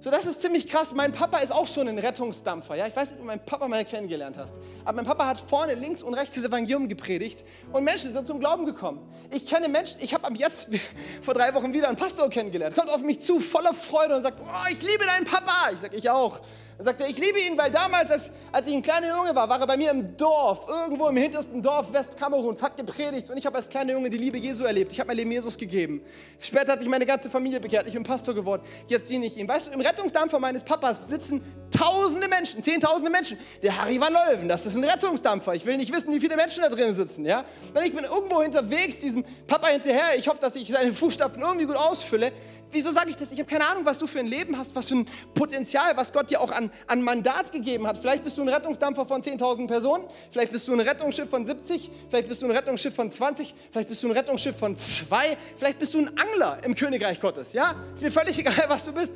So, 0.04 0.10
das 0.10 0.26
ist 0.26 0.42
ziemlich 0.42 0.66
krass. 0.66 0.92
Mein 0.92 1.12
Papa 1.12 1.38
ist 1.38 1.50
auch 1.50 1.66
schon 1.66 1.88
ein 1.88 1.98
Rettungsdampfer. 1.98 2.74
Ja? 2.74 2.86
Ich 2.86 2.94
weiß 2.94 3.12
nicht, 3.12 3.14
ob 3.14 3.20
du 3.20 3.26
meinen 3.26 3.42
Papa 3.46 3.66
mal 3.68 3.86
kennengelernt 3.86 4.36
hast. 4.36 4.54
Aber 4.84 4.96
mein 4.96 5.06
Papa 5.06 5.26
hat 5.26 5.40
vorne 5.40 5.72
links 5.72 6.02
und 6.02 6.12
rechts 6.12 6.34
das 6.34 6.44
Evangelium 6.44 6.90
gepredigt 6.90 7.42
und 7.72 7.84
Menschen 7.84 8.10
sind 8.10 8.26
zum 8.26 8.38
Glauben 8.38 8.66
gekommen. 8.66 9.00
Ich 9.30 9.46
kenne 9.46 9.66
Menschen, 9.66 9.96
ich 10.02 10.12
habe 10.12 10.30
jetzt 10.34 10.68
vor 11.22 11.32
drei 11.32 11.54
Wochen 11.54 11.72
wieder 11.72 11.88
einen 11.88 11.96
Pastor 11.96 12.28
kennengelernt. 12.28 12.76
Kommt 12.76 12.90
auf 12.90 13.00
mich 13.00 13.20
zu, 13.20 13.40
voller 13.40 13.72
Freude 13.72 14.14
und 14.16 14.20
sagt, 14.20 14.42
oh, 14.42 14.68
ich 14.70 14.82
liebe 14.82 15.06
deinen 15.06 15.24
Papa. 15.24 15.70
Ich 15.72 15.80
sage, 15.80 15.96
ich 15.96 16.10
auch. 16.10 16.42
Dann 16.76 16.84
sagt 16.84 17.00
er, 17.00 17.08
ich 17.08 17.18
liebe 17.18 17.38
ihn, 17.40 17.56
weil 17.56 17.70
damals, 17.70 18.10
als, 18.10 18.32
als 18.50 18.66
ich 18.66 18.74
ein 18.74 18.82
kleiner 18.82 19.08
Junge 19.08 19.34
war, 19.34 19.48
war 19.48 19.60
er 19.60 19.66
bei 19.66 19.76
mir 19.76 19.90
im 19.92 20.16
Dorf, 20.16 20.66
irgendwo 20.68 21.08
im 21.08 21.16
hintersten 21.16 21.62
Dorf 21.62 21.92
Westkameruns, 21.92 22.62
hat 22.62 22.76
gepredigt 22.76 23.30
und 23.30 23.36
ich 23.36 23.46
habe 23.46 23.56
als 23.56 23.68
kleiner 23.68 23.92
Junge 23.92 24.10
die 24.10 24.18
Liebe 24.18 24.38
Jesu 24.38 24.64
erlebt. 24.64 24.92
Ich 24.92 24.98
habe 24.98 25.08
mein 25.08 25.16
Leben 25.16 25.30
Jesus 25.30 25.56
gegeben. 25.56 26.02
Später 26.40 26.72
hat 26.72 26.80
sich 26.80 26.88
meine 26.88 27.06
ganze 27.06 27.30
Familie 27.30 27.60
bekehrt. 27.60 27.86
Ich 27.86 27.94
bin 27.94 28.02
Pastor 28.02 28.34
geworden. 28.34 28.62
Jetzt 28.88 29.08
diene 29.08 29.26
ich 29.26 29.36
ihm. 29.36 29.46
Weißt 29.46 29.68
du, 29.68 29.72
im 29.72 29.80
Rettungsdampfer 29.80 30.40
meines 30.40 30.64
Papas 30.64 31.08
sitzen 31.08 31.42
tausende 31.70 32.28
Menschen, 32.28 32.62
zehntausende 32.62 33.10
Menschen. 33.10 33.38
Der 33.62 33.80
Harry 33.80 34.00
van 34.00 34.12
Leuven, 34.12 34.48
das 34.48 34.66
ist 34.66 34.76
ein 34.76 34.84
Rettungsdampfer. 34.84 35.54
Ich 35.54 35.66
will 35.66 35.76
nicht 35.76 35.94
wissen, 35.94 36.12
wie 36.12 36.20
viele 36.20 36.36
Menschen 36.36 36.62
da 36.62 36.68
drin 36.68 36.94
sitzen. 36.94 37.24
Ja? 37.24 37.44
Wenn 37.72 37.84
ich 37.84 37.94
bin 37.94 38.04
irgendwo 38.04 38.40
unterwegs, 38.40 39.00
diesem 39.00 39.24
Papa 39.46 39.68
hinterher, 39.68 40.16
ich 40.16 40.28
hoffe, 40.28 40.38
dass 40.40 40.56
ich 40.56 40.68
seine 40.68 40.92
Fußstapfen 40.92 41.42
irgendwie 41.42 41.66
gut 41.66 41.76
ausfülle, 41.76 42.32
Wieso 42.74 42.90
sage 42.90 43.10
ich 43.10 43.16
das? 43.16 43.30
Ich 43.30 43.38
habe 43.38 43.48
keine 43.48 43.68
Ahnung, 43.68 43.84
was 43.84 44.00
du 44.00 44.08
für 44.08 44.18
ein 44.18 44.26
Leben 44.26 44.58
hast, 44.58 44.74
was 44.74 44.88
für 44.88 44.96
ein 44.96 45.08
Potenzial, 45.32 45.96
was 45.96 46.12
Gott 46.12 46.28
dir 46.28 46.40
auch 46.40 46.50
an, 46.50 46.72
an 46.88 47.02
Mandat 47.02 47.52
gegeben 47.52 47.86
hat. 47.86 47.96
Vielleicht 47.98 48.24
bist 48.24 48.36
du 48.36 48.42
ein 48.42 48.48
Rettungsdampfer 48.48 49.06
von 49.06 49.22
10.000 49.22 49.68
Personen, 49.68 50.06
vielleicht 50.32 50.50
bist 50.50 50.66
du 50.66 50.72
ein 50.72 50.80
Rettungsschiff 50.80 51.30
von 51.30 51.46
70, 51.46 51.88
vielleicht 52.10 52.28
bist 52.28 52.42
du 52.42 52.46
ein 52.46 52.50
Rettungsschiff 52.50 52.92
von 52.92 53.08
20, 53.08 53.54
vielleicht 53.70 53.88
bist 53.88 54.02
du 54.02 54.08
ein 54.08 54.10
Rettungsschiff 54.10 54.58
von 54.58 54.76
2, 54.76 55.36
vielleicht 55.56 55.78
bist 55.78 55.94
du 55.94 56.00
ein 56.00 56.10
Angler 56.18 56.58
im 56.64 56.74
Königreich 56.74 57.20
Gottes. 57.20 57.52
Ja, 57.52 57.76
ist 57.94 58.02
mir 58.02 58.10
völlig 58.10 58.36
egal, 58.40 58.64
was 58.66 58.84
du 58.84 58.92
bist. 58.92 59.14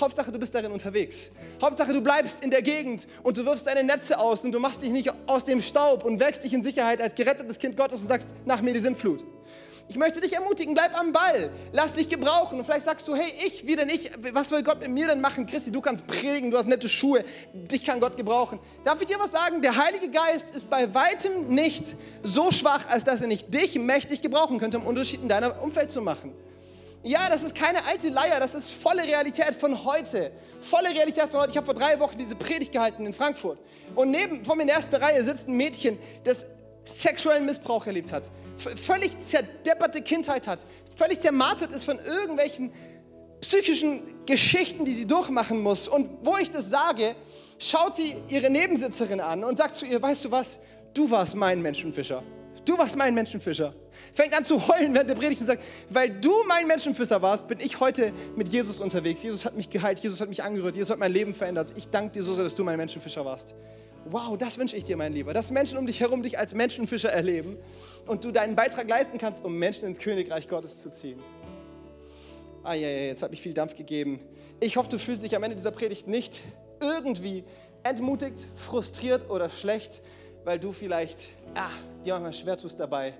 Hauptsache, 0.00 0.32
du 0.32 0.38
bist 0.40 0.52
darin 0.52 0.72
unterwegs. 0.72 1.30
Hauptsache, 1.62 1.92
du 1.92 2.00
bleibst 2.00 2.42
in 2.42 2.50
der 2.50 2.62
Gegend 2.62 3.06
und 3.22 3.36
du 3.36 3.46
wirfst 3.46 3.68
deine 3.68 3.84
Netze 3.84 4.18
aus 4.18 4.44
und 4.44 4.50
du 4.50 4.58
machst 4.58 4.82
dich 4.82 4.90
nicht 4.90 5.12
aus 5.28 5.44
dem 5.44 5.62
Staub 5.62 6.04
und 6.04 6.18
wächst 6.18 6.42
dich 6.42 6.52
in 6.52 6.64
Sicherheit 6.64 7.00
als 7.00 7.14
gerettetes 7.14 7.60
Kind 7.60 7.76
Gottes 7.76 8.00
und 8.00 8.08
sagst, 8.08 8.34
nach 8.44 8.62
mir 8.62 8.74
die 8.74 8.80
Sintflut. 8.80 9.24
Ich 9.88 9.96
möchte 9.96 10.20
dich 10.20 10.32
ermutigen, 10.32 10.74
bleib 10.74 10.98
am 10.98 11.12
Ball, 11.12 11.50
lass 11.72 11.94
dich 11.94 12.08
gebrauchen. 12.08 12.58
Und 12.58 12.64
vielleicht 12.64 12.84
sagst 12.84 13.06
du, 13.06 13.14
hey, 13.14 13.32
ich, 13.46 13.66
wie 13.66 13.76
denn 13.76 13.88
ich, 13.88 14.10
was 14.32 14.50
will 14.50 14.64
Gott 14.64 14.80
mit 14.80 14.90
mir 14.90 15.06
denn 15.06 15.20
machen? 15.20 15.46
Christi, 15.46 15.70
du 15.70 15.80
kannst 15.80 16.06
predigen, 16.06 16.50
du 16.50 16.58
hast 16.58 16.66
nette 16.66 16.88
Schuhe, 16.88 17.22
dich 17.52 17.84
kann 17.84 18.00
Gott 18.00 18.16
gebrauchen. 18.16 18.58
Darf 18.82 19.00
ich 19.00 19.06
dir 19.06 19.18
was 19.20 19.30
sagen? 19.30 19.62
Der 19.62 19.76
Heilige 19.76 20.10
Geist 20.10 20.54
ist 20.56 20.68
bei 20.68 20.92
weitem 20.92 21.54
nicht 21.54 21.94
so 22.24 22.50
schwach, 22.50 22.88
als 22.88 23.04
dass 23.04 23.20
er 23.20 23.28
nicht 23.28 23.54
dich 23.54 23.76
mächtig 23.76 24.22
gebrauchen 24.22 24.58
könnte, 24.58 24.78
um 24.78 24.86
Unterschied 24.86 25.22
in 25.22 25.28
deinem 25.28 25.52
Umfeld 25.62 25.90
zu 25.92 26.02
machen. 26.02 26.32
Ja, 27.04 27.28
das 27.28 27.44
ist 27.44 27.54
keine 27.54 27.84
alte 27.86 28.08
Leier, 28.08 28.40
das 28.40 28.56
ist 28.56 28.70
volle 28.70 29.04
Realität 29.04 29.54
von 29.54 29.84
heute. 29.84 30.32
Volle 30.60 30.88
Realität 30.90 31.30
von 31.30 31.40
heute. 31.40 31.50
Ich 31.52 31.56
habe 31.56 31.66
vor 31.66 31.74
drei 31.74 32.00
Wochen 32.00 32.18
diese 32.18 32.34
Predigt 32.34 32.72
gehalten 32.72 33.06
in 33.06 33.12
Frankfurt. 33.12 33.60
Und 33.94 34.10
neben 34.10 34.44
vor 34.44 34.56
mir 34.56 34.62
in 34.62 34.66
der 34.68 34.76
ersten 34.76 34.96
Reihe 34.96 35.22
sitzt 35.22 35.46
ein 35.48 35.56
Mädchen, 35.56 35.96
das 36.24 36.48
sexuellen 36.84 37.44
Missbrauch 37.46 37.86
erlebt 37.86 38.12
hat, 38.12 38.30
völlig 38.56 39.18
zerdepperte 39.20 40.02
Kindheit 40.02 40.46
hat, 40.46 40.66
völlig 40.96 41.20
zermartert 41.20 41.72
ist 41.72 41.84
von 41.84 41.98
irgendwelchen 41.98 42.72
psychischen 43.40 44.24
Geschichten, 44.26 44.84
die 44.84 44.94
sie 44.94 45.06
durchmachen 45.06 45.60
muss. 45.62 45.88
Und 45.88 46.10
wo 46.22 46.36
ich 46.36 46.50
das 46.50 46.70
sage, 46.70 47.14
schaut 47.58 47.96
sie 47.96 48.16
ihre 48.28 48.50
Nebensitzerin 48.50 49.20
an 49.20 49.44
und 49.44 49.56
sagt 49.56 49.74
zu 49.74 49.86
ihr, 49.86 50.00
weißt 50.00 50.24
du 50.24 50.30
was, 50.30 50.60
du 50.94 51.10
warst 51.10 51.34
mein 51.34 51.62
Menschenfischer. 51.62 52.22
Du 52.64 52.76
warst 52.76 52.96
mein 52.96 53.14
Menschenfischer. 53.14 53.74
Fängt 54.12 54.36
an 54.36 54.42
zu 54.42 54.66
heulen 54.66 54.92
während 54.92 55.08
der 55.08 55.14
Predigt 55.14 55.40
und 55.40 55.46
sagt, 55.46 55.62
weil 55.88 56.10
du 56.10 56.32
mein 56.48 56.66
Menschenfischer 56.66 57.22
warst, 57.22 57.46
bin 57.46 57.60
ich 57.60 57.78
heute 57.78 58.12
mit 58.34 58.48
Jesus 58.48 58.80
unterwegs. 58.80 59.22
Jesus 59.22 59.44
hat 59.44 59.56
mich 59.56 59.70
geheilt, 59.70 60.00
Jesus 60.00 60.20
hat 60.20 60.28
mich 60.28 60.42
angerührt, 60.42 60.74
Jesus 60.74 60.90
hat 60.90 60.98
mein 60.98 61.12
Leben 61.12 61.32
verändert. 61.32 61.72
Ich 61.76 61.88
danke 61.88 62.12
dir 62.12 62.22
so 62.24 62.34
sehr, 62.34 62.42
dass 62.42 62.56
du 62.56 62.64
mein 62.64 62.76
Menschenfischer 62.76 63.24
warst. 63.24 63.54
Wow, 64.08 64.38
das 64.38 64.56
wünsche 64.56 64.76
ich 64.76 64.84
dir, 64.84 64.96
mein 64.96 65.12
Lieber, 65.12 65.34
dass 65.34 65.50
Menschen 65.50 65.78
um 65.78 65.86
dich 65.86 65.98
herum 65.98 66.22
dich 66.22 66.38
als 66.38 66.54
Menschenfischer 66.54 67.10
erleben 67.10 67.56
und 68.06 68.22
du 68.22 68.30
deinen 68.30 68.54
Beitrag 68.54 68.88
leisten 68.88 69.18
kannst, 69.18 69.44
um 69.44 69.58
Menschen 69.58 69.84
ins 69.88 69.98
Königreich 69.98 70.46
Gottes 70.46 70.80
zu 70.80 70.90
ziehen. 70.90 71.18
Ah 72.62 72.74
ja, 72.74 72.88
ja, 72.88 73.06
jetzt 73.06 73.24
habe 73.24 73.34
ich 73.34 73.40
viel 73.40 73.52
Dampf 73.52 73.74
gegeben. 73.74 74.20
Ich 74.60 74.76
hoffe, 74.76 74.88
du 74.88 75.00
fühlst 75.00 75.24
dich 75.24 75.34
am 75.34 75.42
Ende 75.42 75.56
dieser 75.56 75.72
Predigt 75.72 76.06
nicht 76.06 76.42
irgendwie 76.80 77.42
entmutigt, 77.82 78.46
frustriert 78.54 79.28
oder 79.28 79.48
schlecht, 79.48 80.02
weil 80.44 80.60
du 80.60 80.70
vielleicht 80.70 81.32
ah, 81.56 81.68
dir 82.04 82.12
manchmal 82.12 82.32
schwer 82.32 82.56
tust 82.56 82.78
dabei, 82.78 83.12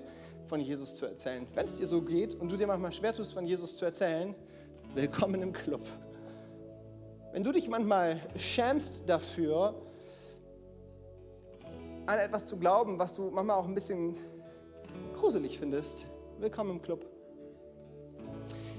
von 0.45 0.61
Jesus 0.61 0.95
zu 0.95 1.05
erzählen. 1.05 1.45
Wenn 1.53 1.65
es 1.65 1.75
dir 1.75 1.87
so 1.87 2.01
geht 2.01 2.33
und 2.33 2.49
du 2.49 2.55
dir 2.55 2.67
manchmal 2.67 2.93
schwer 2.93 3.13
tust, 3.13 3.33
von 3.33 3.45
Jesus 3.45 3.75
zu 3.75 3.83
erzählen, 3.83 4.33
willkommen 4.93 5.41
im 5.41 5.51
Club. 5.51 5.81
Wenn 7.33 7.43
du 7.43 7.51
dich 7.51 7.67
manchmal 7.67 8.21
schämst 8.37 9.03
dafür, 9.09 9.75
an 12.07 12.19
etwas 12.19 12.45
zu 12.45 12.57
glauben, 12.57 12.97
was 12.97 13.15
du 13.15 13.29
manchmal 13.29 13.57
auch 13.57 13.67
ein 13.67 13.75
bisschen 13.75 14.15
gruselig 15.13 15.59
findest, 15.59 16.07
willkommen 16.39 16.71
im 16.71 16.81
Club. 16.81 17.05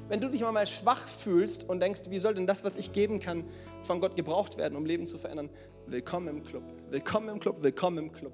Wenn 0.08 0.20
du 0.20 0.30
dich 0.30 0.40
manchmal 0.40 0.66
schwach 0.66 1.06
fühlst 1.06 1.68
und 1.68 1.80
denkst, 1.80 2.02
wie 2.08 2.18
soll 2.18 2.34
denn 2.34 2.46
das, 2.46 2.64
was 2.64 2.76
ich 2.76 2.92
geben 2.92 3.20
kann, 3.20 3.44
von 3.82 4.00
Gott 4.00 4.16
gebraucht 4.16 4.56
werden, 4.56 4.76
um 4.76 4.86
Leben 4.86 5.06
zu 5.06 5.18
verändern, 5.18 5.50
willkommen 5.86 6.28
im 6.28 6.42
Club. 6.42 6.62
Willkommen 6.88 7.28
im 7.28 7.38
Club, 7.38 7.62
willkommen 7.62 7.98
im 7.98 8.12
Club. 8.12 8.32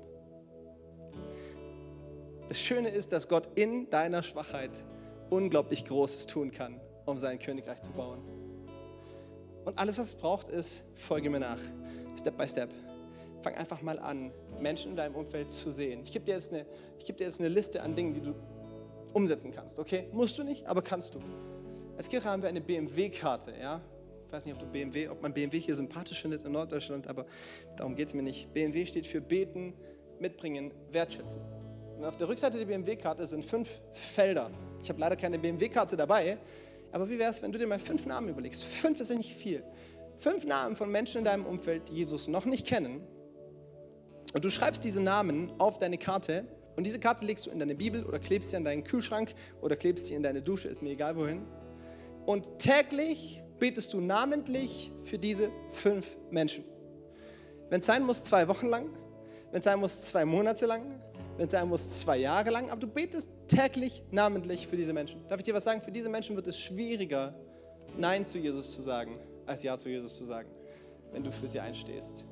Das 2.48 2.60
Schöne 2.60 2.90
ist, 2.90 3.12
dass 3.12 3.26
Gott 3.26 3.48
in 3.56 3.90
deiner 3.90 4.22
Schwachheit 4.22 4.84
unglaublich 5.28 5.84
Großes 5.86 6.28
tun 6.28 6.52
kann, 6.52 6.80
um 7.04 7.18
sein 7.18 7.40
Königreich 7.40 7.82
zu 7.82 7.90
bauen. 7.90 8.22
Und 9.64 9.76
alles, 9.76 9.98
was 9.98 10.06
es 10.06 10.14
braucht, 10.14 10.48
ist, 10.48 10.84
folge 10.94 11.30
mir 11.30 11.40
nach. 11.40 11.58
Step 12.16 12.36
by 12.38 12.46
Step. 12.46 12.70
Fang 13.44 13.54
einfach 13.56 13.82
mal 13.82 13.98
an, 13.98 14.32
Menschen 14.58 14.92
in 14.92 14.96
deinem 14.96 15.14
Umfeld 15.14 15.52
zu 15.52 15.70
sehen. 15.70 16.00
Ich 16.02 16.12
gebe 16.12 16.24
dir, 16.24 16.32
jetzt 16.32 16.50
eine, 16.50 16.64
geb 17.04 17.18
dir 17.18 17.24
jetzt 17.24 17.40
eine 17.40 17.50
Liste 17.50 17.82
an 17.82 17.94
Dingen, 17.94 18.14
die 18.14 18.22
du 18.22 18.34
umsetzen 19.12 19.50
kannst. 19.50 19.78
Okay? 19.78 20.08
Musst 20.12 20.38
du 20.38 20.44
nicht, 20.44 20.66
aber 20.66 20.80
kannst 20.80 21.14
du. 21.14 21.18
Als 21.98 22.08
Kirche 22.08 22.26
haben 22.26 22.40
wir 22.40 22.48
eine 22.48 22.62
BMW-Karte. 22.62 23.52
Ja? 23.60 23.82
Ich 24.26 24.32
weiß 24.32 24.46
nicht, 24.46 24.54
ob, 24.54 24.60
du 24.60 24.66
BMW, 24.66 25.08
ob 25.08 25.20
man 25.20 25.34
BMW 25.34 25.60
hier 25.60 25.74
sympathisch 25.74 26.22
findet 26.22 26.42
in 26.44 26.52
Norddeutschland, 26.52 27.06
aber 27.06 27.26
darum 27.76 27.94
geht 27.94 28.08
es 28.08 28.14
mir 28.14 28.22
nicht. 28.22 28.50
BMW 28.54 28.86
steht 28.86 29.06
für 29.06 29.20
beten, 29.20 29.74
mitbringen, 30.18 30.72
wertschätzen. 30.90 31.42
Und 31.98 32.06
auf 32.06 32.16
der 32.16 32.30
Rückseite 32.30 32.56
der 32.56 32.64
BMW-Karte 32.64 33.26
sind 33.26 33.44
fünf 33.44 33.78
Felder. 33.92 34.50
Ich 34.80 34.88
habe 34.88 35.00
leider 35.00 35.16
keine 35.16 35.38
BMW-Karte 35.38 35.98
dabei, 35.98 36.38
aber 36.92 37.10
wie 37.10 37.18
wäre 37.18 37.30
es, 37.30 37.42
wenn 37.42 37.52
du 37.52 37.58
dir 37.58 37.66
mal 37.66 37.78
fünf 37.78 38.06
Namen 38.06 38.30
überlegst? 38.30 38.64
Fünf 38.64 39.00
ist 39.00 39.10
ja 39.10 39.16
nicht 39.16 39.34
viel. 39.34 39.62
Fünf 40.18 40.46
Namen 40.46 40.76
von 40.76 40.90
Menschen 40.90 41.18
in 41.18 41.24
deinem 41.24 41.44
Umfeld, 41.44 41.90
die 41.90 41.96
Jesus 41.96 42.26
noch 42.26 42.46
nicht 42.46 42.66
kennen. 42.66 43.06
Und 44.32 44.44
du 44.44 44.50
schreibst 44.50 44.84
diese 44.84 45.02
Namen 45.02 45.52
auf 45.58 45.78
deine 45.78 45.98
Karte 45.98 46.46
und 46.76 46.84
diese 46.84 46.98
Karte 46.98 47.24
legst 47.24 47.46
du 47.46 47.50
in 47.50 47.58
deine 47.58 47.74
Bibel 47.74 48.04
oder 48.04 48.18
klebst 48.18 48.50
sie 48.50 48.56
an 48.56 48.64
deinen 48.64 48.84
Kühlschrank 48.84 49.34
oder 49.60 49.76
klebst 49.76 50.06
sie 50.06 50.14
in 50.14 50.22
deine 50.22 50.42
Dusche, 50.42 50.68
ist 50.68 50.82
mir 50.82 50.90
egal 50.90 51.16
wohin. 51.16 51.46
Und 52.26 52.58
täglich 52.58 53.42
betest 53.58 53.92
du 53.92 54.00
namentlich 54.00 54.90
für 55.04 55.18
diese 55.18 55.50
fünf 55.70 56.16
Menschen. 56.30 56.64
Wenn 57.70 57.80
es 57.80 57.86
sein 57.86 58.02
muss, 58.02 58.24
zwei 58.24 58.48
Wochen 58.48 58.66
lang, 58.66 58.90
wenn 59.50 59.58
es 59.58 59.64
sein 59.64 59.78
muss, 59.78 60.00
zwei 60.02 60.24
Monate 60.24 60.66
lang, 60.66 61.00
wenn 61.36 61.46
es 61.46 61.52
sein 61.52 61.68
muss, 61.68 62.00
zwei 62.00 62.18
Jahre 62.18 62.50
lang, 62.50 62.70
aber 62.70 62.80
du 62.80 62.88
betest 62.88 63.30
täglich 63.48 64.02
namentlich 64.10 64.66
für 64.66 64.76
diese 64.76 64.92
Menschen. 64.92 65.26
Darf 65.28 65.38
ich 65.38 65.44
dir 65.44 65.54
was 65.54 65.64
sagen? 65.64 65.82
Für 65.82 65.92
diese 65.92 66.08
Menschen 66.08 66.36
wird 66.36 66.46
es 66.46 66.58
schwieriger, 66.58 67.34
Nein 67.96 68.26
zu 68.26 68.38
Jesus 68.38 68.72
zu 68.72 68.80
sagen, 68.80 69.18
als 69.46 69.62
Ja 69.62 69.76
zu 69.76 69.88
Jesus 69.88 70.16
zu 70.16 70.24
sagen, 70.24 70.48
wenn 71.12 71.22
du 71.22 71.30
für 71.30 71.46
sie 71.46 71.60
einstehst. 71.60 72.24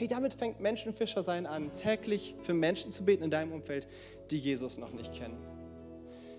Hey, 0.00 0.08
damit 0.08 0.32
fängt 0.32 0.60
Menschenfischer 0.60 1.22
sein 1.22 1.44
an, 1.44 1.74
täglich 1.74 2.34
für 2.40 2.54
Menschen 2.54 2.90
zu 2.90 3.04
beten 3.04 3.22
in 3.22 3.30
deinem 3.30 3.52
Umfeld, 3.52 3.86
die 4.30 4.38
Jesus 4.38 4.78
noch 4.78 4.94
nicht 4.94 5.12
kennen. 5.12 5.36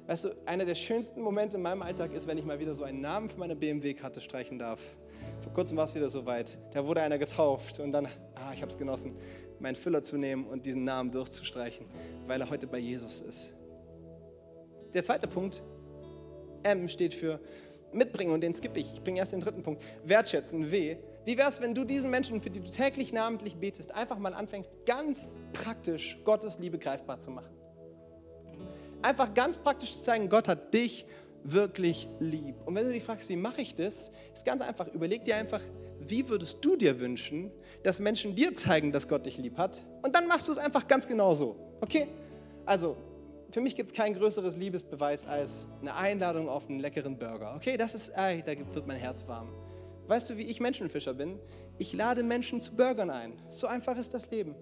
Weißt 0.07 0.23
du, 0.23 0.29
einer 0.47 0.65
der 0.65 0.73
schönsten 0.73 1.21
Momente 1.21 1.57
in 1.57 1.61
meinem 1.61 1.83
Alltag 1.83 2.11
ist, 2.11 2.25
wenn 2.25 2.39
ich 2.39 2.43
mal 2.43 2.59
wieder 2.59 2.73
so 2.73 2.83
einen 2.83 3.01
Namen 3.01 3.29
von 3.29 3.37
meiner 3.37 3.53
BMW-Karte 3.53 4.19
streichen 4.19 4.57
darf. 4.57 4.81
Vor 5.41 5.53
kurzem 5.53 5.77
war 5.77 5.85
es 5.85 5.93
wieder 5.93 6.09
so 6.09 6.25
weit. 6.25 6.57
Da 6.73 6.87
wurde 6.87 7.03
einer 7.03 7.19
getauft 7.19 7.79
und 7.79 7.91
dann, 7.91 8.07
ah, 8.33 8.51
ich 8.51 8.63
habe 8.63 8.71
es 8.71 8.79
genossen, 8.79 9.15
meinen 9.59 9.75
Füller 9.75 10.01
zu 10.01 10.17
nehmen 10.17 10.47
und 10.47 10.65
diesen 10.65 10.83
Namen 10.83 11.11
durchzustreichen, 11.11 11.85
weil 12.25 12.41
er 12.41 12.49
heute 12.49 12.65
bei 12.65 12.79
Jesus 12.79 13.21
ist. 13.21 13.53
Der 14.95 15.03
zweite 15.03 15.27
Punkt, 15.27 15.61
M 16.63 16.89
steht 16.89 17.13
für 17.13 17.39
mitbringen 17.93 18.31
und 18.31 18.41
den 18.41 18.55
skippe 18.55 18.79
ich. 18.79 18.91
Ich 18.91 19.03
bringe 19.03 19.19
erst 19.19 19.33
den 19.33 19.41
dritten 19.41 19.61
Punkt. 19.61 19.83
Wertschätzen, 20.03 20.71
W. 20.71 20.97
Wie 21.23 21.37
wäre 21.37 21.49
es, 21.49 21.61
wenn 21.61 21.75
du 21.75 21.83
diesen 21.83 22.09
Menschen, 22.09 22.41
für 22.41 22.49
die 22.49 22.59
du 22.59 22.69
täglich 22.69 23.13
namentlich 23.13 23.57
betest, 23.57 23.93
einfach 23.93 24.17
mal 24.17 24.33
anfängst, 24.33 24.85
ganz 24.85 25.31
praktisch 25.53 26.17
Gottes 26.23 26.57
Liebe 26.57 26.79
greifbar 26.79 27.19
zu 27.19 27.29
machen? 27.29 27.55
Einfach 29.03 29.33
ganz 29.33 29.57
praktisch 29.57 29.93
zu 29.93 30.03
zeigen, 30.03 30.29
Gott 30.29 30.47
hat 30.47 30.73
dich 30.73 31.05
wirklich 31.43 32.07
lieb. 32.19 32.55
Und 32.65 32.75
wenn 32.75 32.85
du 32.85 32.91
dich 32.91 33.03
fragst, 33.03 33.29
wie 33.29 33.35
mache 33.35 33.61
ich 33.61 33.75
das, 33.75 34.11
ist 34.33 34.45
ganz 34.45 34.61
einfach. 34.61 34.87
Überleg 34.87 35.23
dir 35.23 35.35
einfach, 35.35 35.61
wie 35.99 36.27
würdest 36.27 36.57
du 36.61 36.75
dir 36.75 36.99
wünschen, 36.99 37.51
dass 37.83 37.99
Menschen 37.99 38.35
dir 38.35 38.53
zeigen, 38.55 38.91
dass 38.91 39.07
Gott 39.07 39.25
dich 39.25 39.37
lieb 39.37 39.57
hat? 39.57 39.85
Und 40.03 40.15
dann 40.15 40.27
machst 40.27 40.47
du 40.47 40.51
es 40.51 40.57
einfach 40.57 40.87
ganz 40.87 41.07
genau 41.07 41.33
so. 41.33 41.55
Okay? 41.81 42.07
Also, 42.65 42.95
für 43.51 43.61
mich 43.61 43.75
gibt 43.75 43.89
es 43.89 43.95
kein 43.95 44.13
größeres 44.13 44.55
Liebesbeweis 44.55 45.25
als 45.27 45.67
eine 45.81 45.95
Einladung 45.95 46.47
auf 46.47 46.69
einen 46.69 46.79
leckeren 46.79 47.17
Burger. 47.17 47.53
Okay, 47.55 47.77
das 47.77 47.93
ist, 47.93 48.09
ey, 48.09 48.41
da 48.41 48.53
wird 48.73 48.87
mein 48.87 48.97
Herz 48.97 49.27
warm. 49.27 49.49
Weißt 50.11 50.29
du, 50.29 50.35
wie 50.35 50.41
ich 50.41 50.59
Menschenfischer 50.59 51.13
bin? 51.13 51.39
Ich 51.77 51.93
lade 51.93 52.21
Menschen 52.21 52.59
zu 52.59 52.75
Burgern 52.75 53.09
ein. 53.09 53.31
So 53.47 53.65
einfach 53.65 53.95
ist 53.95 54.13
das 54.13 54.29
Leben. 54.29 54.55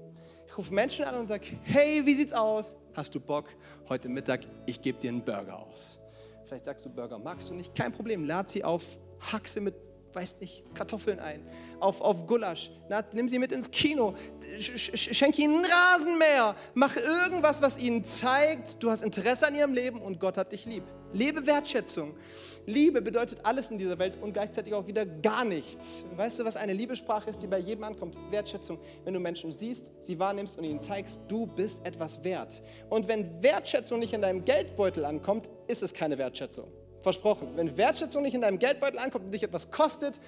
Ich 0.45 0.55
rufe 0.55 0.71
Menschen 0.71 1.05
an 1.05 1.15
und 1.15 1.25
sage, 1.25 1.47
hey, 1.63 2.05
wie 2.05 2.13
sieht's 2.13 2.33
aus? 2.33 2.75
Hast 2.93 3.15
du 3.15 3.19
Bock? 3.19 3.45
Heute 3.89 4.09
Mittag, 4.09 4.41
ich 4.67 4.79
gebe 4.79 4.99
dir 4.99 5.09
einen 5.09 5.25
Burger 5.25 5.57
aus. 5.57 5.99
Vielleicht 6.45 6.65
sagst 6.65 6.85
du, 6.85 6.91
Burger 6.91 7.17
magst 7.17 7.49
du 7.49 7.55
nicht. 7.55 7.73
Kein 7.73 7.91
Problem, 7.91 8.25
lad 8.25 8.47
sie 8.47 8.63
auf 8.63 8.95
Haxe 9.21 9.59
mit 9.59 9.73
weiß 10.13 10.39
nicht, 10.39 10.63
Kartoffeln 10.73 11.19
ein, 11.19 11.45
auf, 11.79 12.01
auf 12.01 12.25
Gulasch, 12.25 12.71
Na, 12.89 13.03
nimm 13.13 13.27
sie 13.27 13.39
mit 13.39 13.51
ins 13.51 13.69
Kino, 13.69 14.15
schenk 14.57 15.37
ihnen 15.37 15.63
Rasenmäher, 15.63 16.55
mach 16.73 16.95
irgendwas, 16.95 17.61
was 17.61 17.77
ihnen 17.79 18.03
zeigt, 18.05 18.81
du 18.81 18.89
hast 18.89 19.03
Interesse 19.03 19.47
an 19.47 19.55
ihrem 19.55 19.73
Leben 19.73 20.01
und 20.01 20.19
Gott 20.19 20.37
hat 20.37 20.51
dich 20.51 20.65
lieb. 20.65 20.83
Lebe 21.13 21.45
Wertschätzung. 21.45 22.15
Liebe 22.70 23.01
bedeutet 23.01 23.39
alles 23.43 23.72
in 23.72 23.78
dieser 23.78 23.97
Welt 23.99 24.17
und 24.22 24.34
gleichzeitig 24.34 24.74
auch 24.74 24.86
wieder 24.88 25.05
gar 25.05 25.43
nichts. 25.43 26.05
Weißt 26.15 26.39
du, 26.39 26.45
was 26.45 26.55
eine 26.55 26.74
Liebesprache 26.74 27.30
ist, 27.30 27.41
die 27.41 27.47
bei 27.47 27.57
jedem 27.57 27.84
ankommt? 27.84 28.15
Wertschätzung. 28.30 28.80
Wenn 29.03 29.13
du 29.13 29.20
Menschen 29.20 29.51
siehst, 29.51 29.91
sie 30.01 30.20
wahrnimmst 30.20 30.57
und 30.57 30.63
ihnen 30.63 30.80
zeigst, 30.80 31.20
du 31.28 31.47
bist 31.47 31.86
etwas 31.86 32.24
wert. 32.24 32.61
Und 32.89 33.07
wenn 33.07 33.41
Wertschätzung 33.41 33.99
nicht 33.99 34.13
in 34.13 34.22
deinem 34.22 34.45
Geldbeutel 34.45 35.03
ankommt, 35.03 35.49
ist 35.67 35.82
es 35.82 35.93
keine 35.93 36.17
Wertschätzung. 36.17 36.72
Versprochen. 37.01 37.49
Wenn 37.55 37.76
Wertschätzung 37.76 38.22
nicht 38.22 38.36
in 38.36 38.41
deinem 38.41 38.59
Geldbeutel 38.59 38.99
ankommt 38.99 39.26
und 39.26 39.32
dich 39.32 39.43
etwas 39.43 39.72
kostet, 39.72 40.22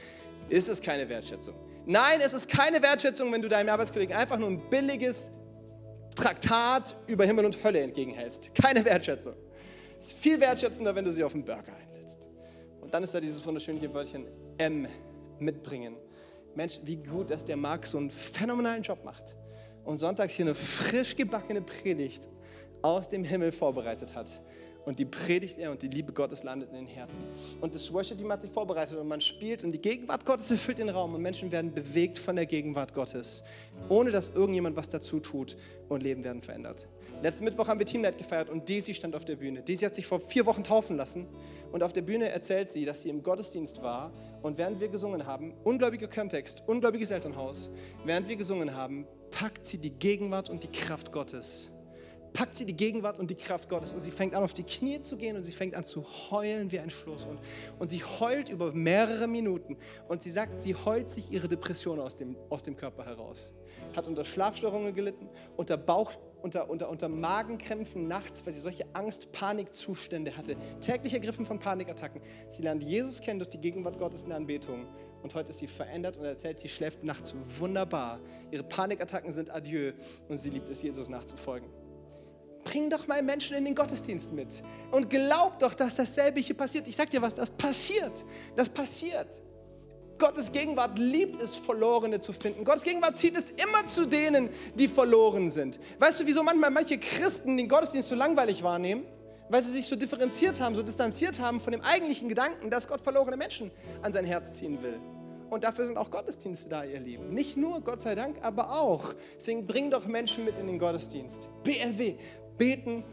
ist 0.49 0.67
es 0.67 0.81
keine 0.81 1.07
Wertschätzung. 1.09 1.55
Nein, 1.85 2.21
es 2.21 2.33
ist 2.33 2.49
keine 2.49 2.81
Wertschätzung, 2.81 3.31
wenn 3.31 3.41
du 3.41 3.49
deinem 3.49 3.69
Arbeitskollegen 3.69 4.15
einfach 4.15 4.39
nur 4.39 4.49
ein 4.49 4.69
billiges 4.69 5.31
Traktat 6.15 6.95
über 7.07 7.25
Himmel 7.25 7.45
und 7.45 7.63
Hölle 7.63 7.81
entgegenhältst. 7.81 8.53
Keine 8.55 8.83
Wertschätzung. 8.83 9.35
Es 9.99 10.07
ist 10.07 10.17
viel 10.17 10.39
wertschätzender, 10.39 10.95
wenn 10.95 11.05
du 11.05 11.11
sie 11.11 11.23
auf 11.23 11.33
einen 11.33 11.45
Burger 11.45 11.73
einlädst. 11.73 11.90
Dann 12.91 13.03
ist 13.03 13.13
da 13.13 13.19
dieses 13.19 13.45
wunderschöne 13.45 13.93
Wörtchen 13.93 14.25
M 14.57 14.87
mitbringen. 15.39 15.95
Mensch, 16.55 16.79
wie 16.83 16.97
gut, 16.97 17.29
dass 17.31 17.45
der 17.45 17.55
Marc 17.55 17.87
so 17.87 17.97
einen 17.97 18.11
phänomenalen 18.11 18.83
Job 18.83 19.03
macht 19.05 19.35
und 19.85 19.99
sonntags 19.99 20.33
hier 20.33 20.45
eine 20.45 20.55
frisch 20.55 21.15
gebackene 21.15 21.61
Predigt 21.61 22.27
aus 22.81 23.07
dem 23.07 23.23
Himmel 23.23 23.51
vorbereitet 23.51 24.13
hat 24.13 24.41
und 24.85 24.99
die 24.99 25.05
predigt 25.05 25.57
er 25.57 25.71
und 25.71 25.81
die 25.81 25.87
Liebe 25.87 26.11
Gottes 26.11 26.43
landet 26.43 26.69
in 26.69 26.75
den 26.75 26.87
Herzen. 26.87 27.23
Und 27.61 27.73
das 27.75 27.91
Worship-Team 27.93 28.31
hat 28.31 28.41
sich 28.41 28.51
vorbereitet 28.51 28.97
und 28.97 29.07
man 29.07 29.21
spielt 29.21 29.63
und 29.63 29.71
die 29.71 29.81
Gegenwart 29.81 30.25
Gottes 30.25 30.51
erfüllt 30.51 30.79
den 30.79 30.89
Raum 30.89 31.13
und 31.15 31.21
Menschen 31.21 31.51
werden 31.51 31.73
bewegt 31.73 32.17
von 32.17 32.35
der 32.35 32.45
Gegenwart 32.45 32.93
Gottes, 32.93 33.43
ohne 33.89 34.11
dass 34.11 34.31
irgendjemand 34.31 34.75
was 34.75 34.89
dazu 34.89 35.19
tut 35.19 35.55
und 35.89 36.03
Leben 36.03 36.23
werden 36.23 36.41
verändert. 36.41 36.87
Letzten 37.21 37.43
Mittwoch 37.43 37.67
haben 37.67 37.77
wir 37.77 37.85
Team 37.85 38.01
Night 38.01 38.17
gefeiert 38.17 38.49
und 38.49 38.67
Daisy 38.67 38.95
stand 38.95 39.15
auf 39.15 39.25
der 39.25 39.35
Bühne. 39.35 39.61
Daisy 39.61 39.85
hat 39.85 39.93
sich 39.93 40.07
vor 40.07 40.19
vier 40.19 40.47
Wochen 40.47 40.63
taufen 40.63 40.97
lassen 40.97 41.27
und 41.71 41.83
auf 41.83 41.93
der 41.93 42.01
Bühne 42.01 42.29
erzählt 42.29 42.71
sie, 42.71 42.83
dass 42.83 43.03
sie 43.03 43.09
im 43.09 43.21
Gottesdienst 43.21 43.83
war 43.83 44.11
und 44.41 44.57
während 44.57 44.79
wir 44.79 44.89
gesungen 44.89 45.27
haben, 45.27 45.53
ungläubiger 45.63 46.07
Kontext, 46.07 46.63
ungläubiges 46.65 47.11
Elternhaus, 47.11 47.69
während 48.05 48.27
wir 48.27 48.37
gesungen 48.37 48.75
haben, 48.75 49.05
packt 49.29 49.67
sie 49.67 49.77
die 49.77 49.91
Gegenwart 49.91 50.49
und 50.49 50.63
die 50.63 50.71
Kraft 50.71 51.11
Gottes 51.11 51.71
packt 52.33 52.57
sie 52.57 52.65
die 52.65 52.75
Gegenwart 52.75 53.19
und 53.19 53.29
die 53.29 53.35
Kraft 53.35 53.69
Gottes 53.69 53.93
und 53.93 53.99
sie 53.99 54.11
fängt 54.11 54.33
an, 54.35 54.43
auf 54.43 54.53
die 54.53 54.63
Knie 54.63 54.99
zu 54.99 55.17
gehen 55.17 55.35
und 55.35 55.43
sie 55.43 55.51
fängt 55.51 55.75
an 55.75 55.83
zu 55.83 56.05
heulen 56.31 56.71
wie 56.71 56.79
ein 56.79 56.89
Schlusshund. 56.89 57.39
Und 57.79 57.89
sie 57.89 58.03
heult 58.03 58.49
über 58.49 58.71
mehrere 58.71 59.27
Minuten 59.27 59.77
und 60.07 60.23
sie 60.23 60.31
sagt, 60.31 60.61
sie 60.61 60.75
heult 60.75 61.09
sich 61.09 61.31
ihre 61.31 61.47
Depression 61.47 61.99
aus 61.99 62.15
dem, 62.15 62.37
aus 62.49 62.63
dem 62.63 62.75
Körper 62.75 63.05
heraus. 63.05 63.53
Hat 63.95 64.07
unter 64.07 64.23
Schlafstörungen 64.23 64.93
gelitten, 64.93 65.27
unter 65.57 65.77
Bauch, 65.77 66.11
unter, 66.43 66.69
unter, 66.69 66.89
unter 66.89 67.09
Magenkrämpfen 67.09 68.07
nachts, 68.07 68.45
weil 68.45 68.53
sie 68.53 68.61
solche 68.61 68.85
Angst, 68.93 69.31
Panikzustände 69.31 70.35
hatte, 70.35 70.55
täglich 70.79 71.13
ergriffen 71.13 71.45
von 71.45 71.59
Panikattacken. 71.59 72.21
Sie 72.49 72.61
lernt 72.61 72.83
Jesus 72.83 73.21
kennen 73.21 73.39
durch 73.39 73.49
die 73.49 73.59
Gegenwart 73.59 73.99
Gottes 73.99 74.23
in 74.23 74.29
der 74.29 74.37
Anbetung 74.37 74.87
und 75.23 75.35
heute 75.35 75.51
ist 75.51 75.59
sie 75.59 75.67
verändert 75.67 76.17
und 76.17 76.25
erzählt, 76.25 76.59
sie 76.59 76.69
schläft 76.69 77.03
nachts 77.03 77.35
wunderbar. 77.59 78.19
Ihre 78.51 78.63
Panikattacken 78.63 79.31
sind 79.31 79.49
adieu 79.49 79.93
und 80.27 80.37
sie 80.37 80.49
liebt 80.49 80.69
es, 80.69 80.81
Jesus 80.81 81.09
nachzufolgen. 81.09 81.69
Bring 82.63 82.89
doch 82.89 83.07
mal 83.07 83.23
Menschen 83.23 83.57
in 83.57 83.65
den 83.65 83.73
Gottesdienst 83.73 84.33
mit 84.33 84.61
und 84.91 85.09
glaub 85.09 85.57
doch, 85.59 85.73
dass 85.73 85.95
dasselbe 85.95 86.39
hier 86.39 86.55
passiert. 86.55 86.87
Ich 86.87 86.95
sag 86.95 87.09
dir 87.09 87.21
was, 87.21 87.33
das 87.33 87.49
passiert. 87.49 88.13
Das 88.55 88.69
passiert. 88.69 89.41
Gottes 90.21 90.51
Gegenwart 90.51 90.99
liebt 90.99 91.41
es, 91.41 91.55
Verlorene 91.55 92.19
zu 92.19 92.31
finden. 92.31 92.63
Gottes 92.63 92.83
Gegenwart 92.83 93.17
zieht 93.17 93.35
es 93.35 93.49
immer 93.49 93.87
zu 93.87 94.05
denen, 94.05 94.49
die 94.75 94.87
verloren 94.87 95.49
sind. 95.49 95.79
Weißt 95.97 96.21
du, 96.21 96.27
wieso 96.27 96.43
manchmal 96.43 96.69
manche 96.69 96.99
Christen 96.99 97.57
den 97.57 97.67
Gottesdienst 97.67 98.07
so 98.07 98.13
langweilig 98.13 98.61
wahrnehmen? 98.61 99.03
Weil 99.49 99.63
sie 99.63 99.71
sich 99.71 99.87
so 99.87 99.95
differenziert 99.95 100.61
haben, 100.61 100.75
so 100.75 100.83
distanziert 100.83 101.39
haben 101.39 101.59
von 101.59 101.71
dem 101.71 101.81
eigentlichen 101.81 102.29
Gedanken, 102.29 102.69
dass 102.69 102.87
Gott 102.87 103.01
verlorene 103.01 103.35
Menschen 103.35 103.71
an 104.03 104.13
sein 104.13 104.23
Herz 104.23 104.53
ziehen 104.53 104.83
will. 104.83 104.99
Und 105.49 105.63
dafür 105.63 105.85
sind 105.85 105.97
auch 105.97 106.11
Gottesdienste 106.11 106.69
da, 106.69 106.83
ihr 106.83 106.99
Lieben. 106.99 107.33
Nicht 107.33 107.57
nur, 107.57 107.81
Gott 107.81 107.99
sei 108.01 108.13
Dank, 108.13 108.37
aber 108.43 108.79
auch. 108.79 109.15
Deswegen 109.37 109.65
bring 109.65 109.89
doch 109.89 110.05
Menschen 110.05 110.45
mit 110.45 110.57
in 110.59 110.67
den 110.67 110.77
Gottesdienst. 110.77 111.49
BRW, 111.63 112.13
beten, 112.59 113.03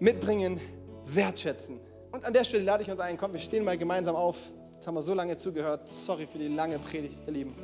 mitbringen, 0.00 0.60
wertschätzen. 1.06 1.78
Und 2.10 2.24
an 2.24 2.32
der 2.32 2.42
Stelle 2.42 2.64
lade 2.64 2.82
ich 2.82 2.90
uns 2.90 2.98
ein, 2.98 3.16
komm, 3.16 3.32
wir 3.32 3.40
stehen 3.40 3.64
mal 3.64 3.78
gemeinsam 3.78 4.16
auf. 4.16 4.50
Jetzt 4.82 4.88
haben 4.88 4.96
wir 4.96 5.02
so 5.02 5.14
lange 5.14 5.36
zugehört. 5.36 5.88
Sorry 5.88 6.26
für 6.26 6.38
die 6.38 6.48
lange 6.48 6.76
Predigt, 6.80 7.20
ihr 7.24 7.32
Lieben. 7.32 7.54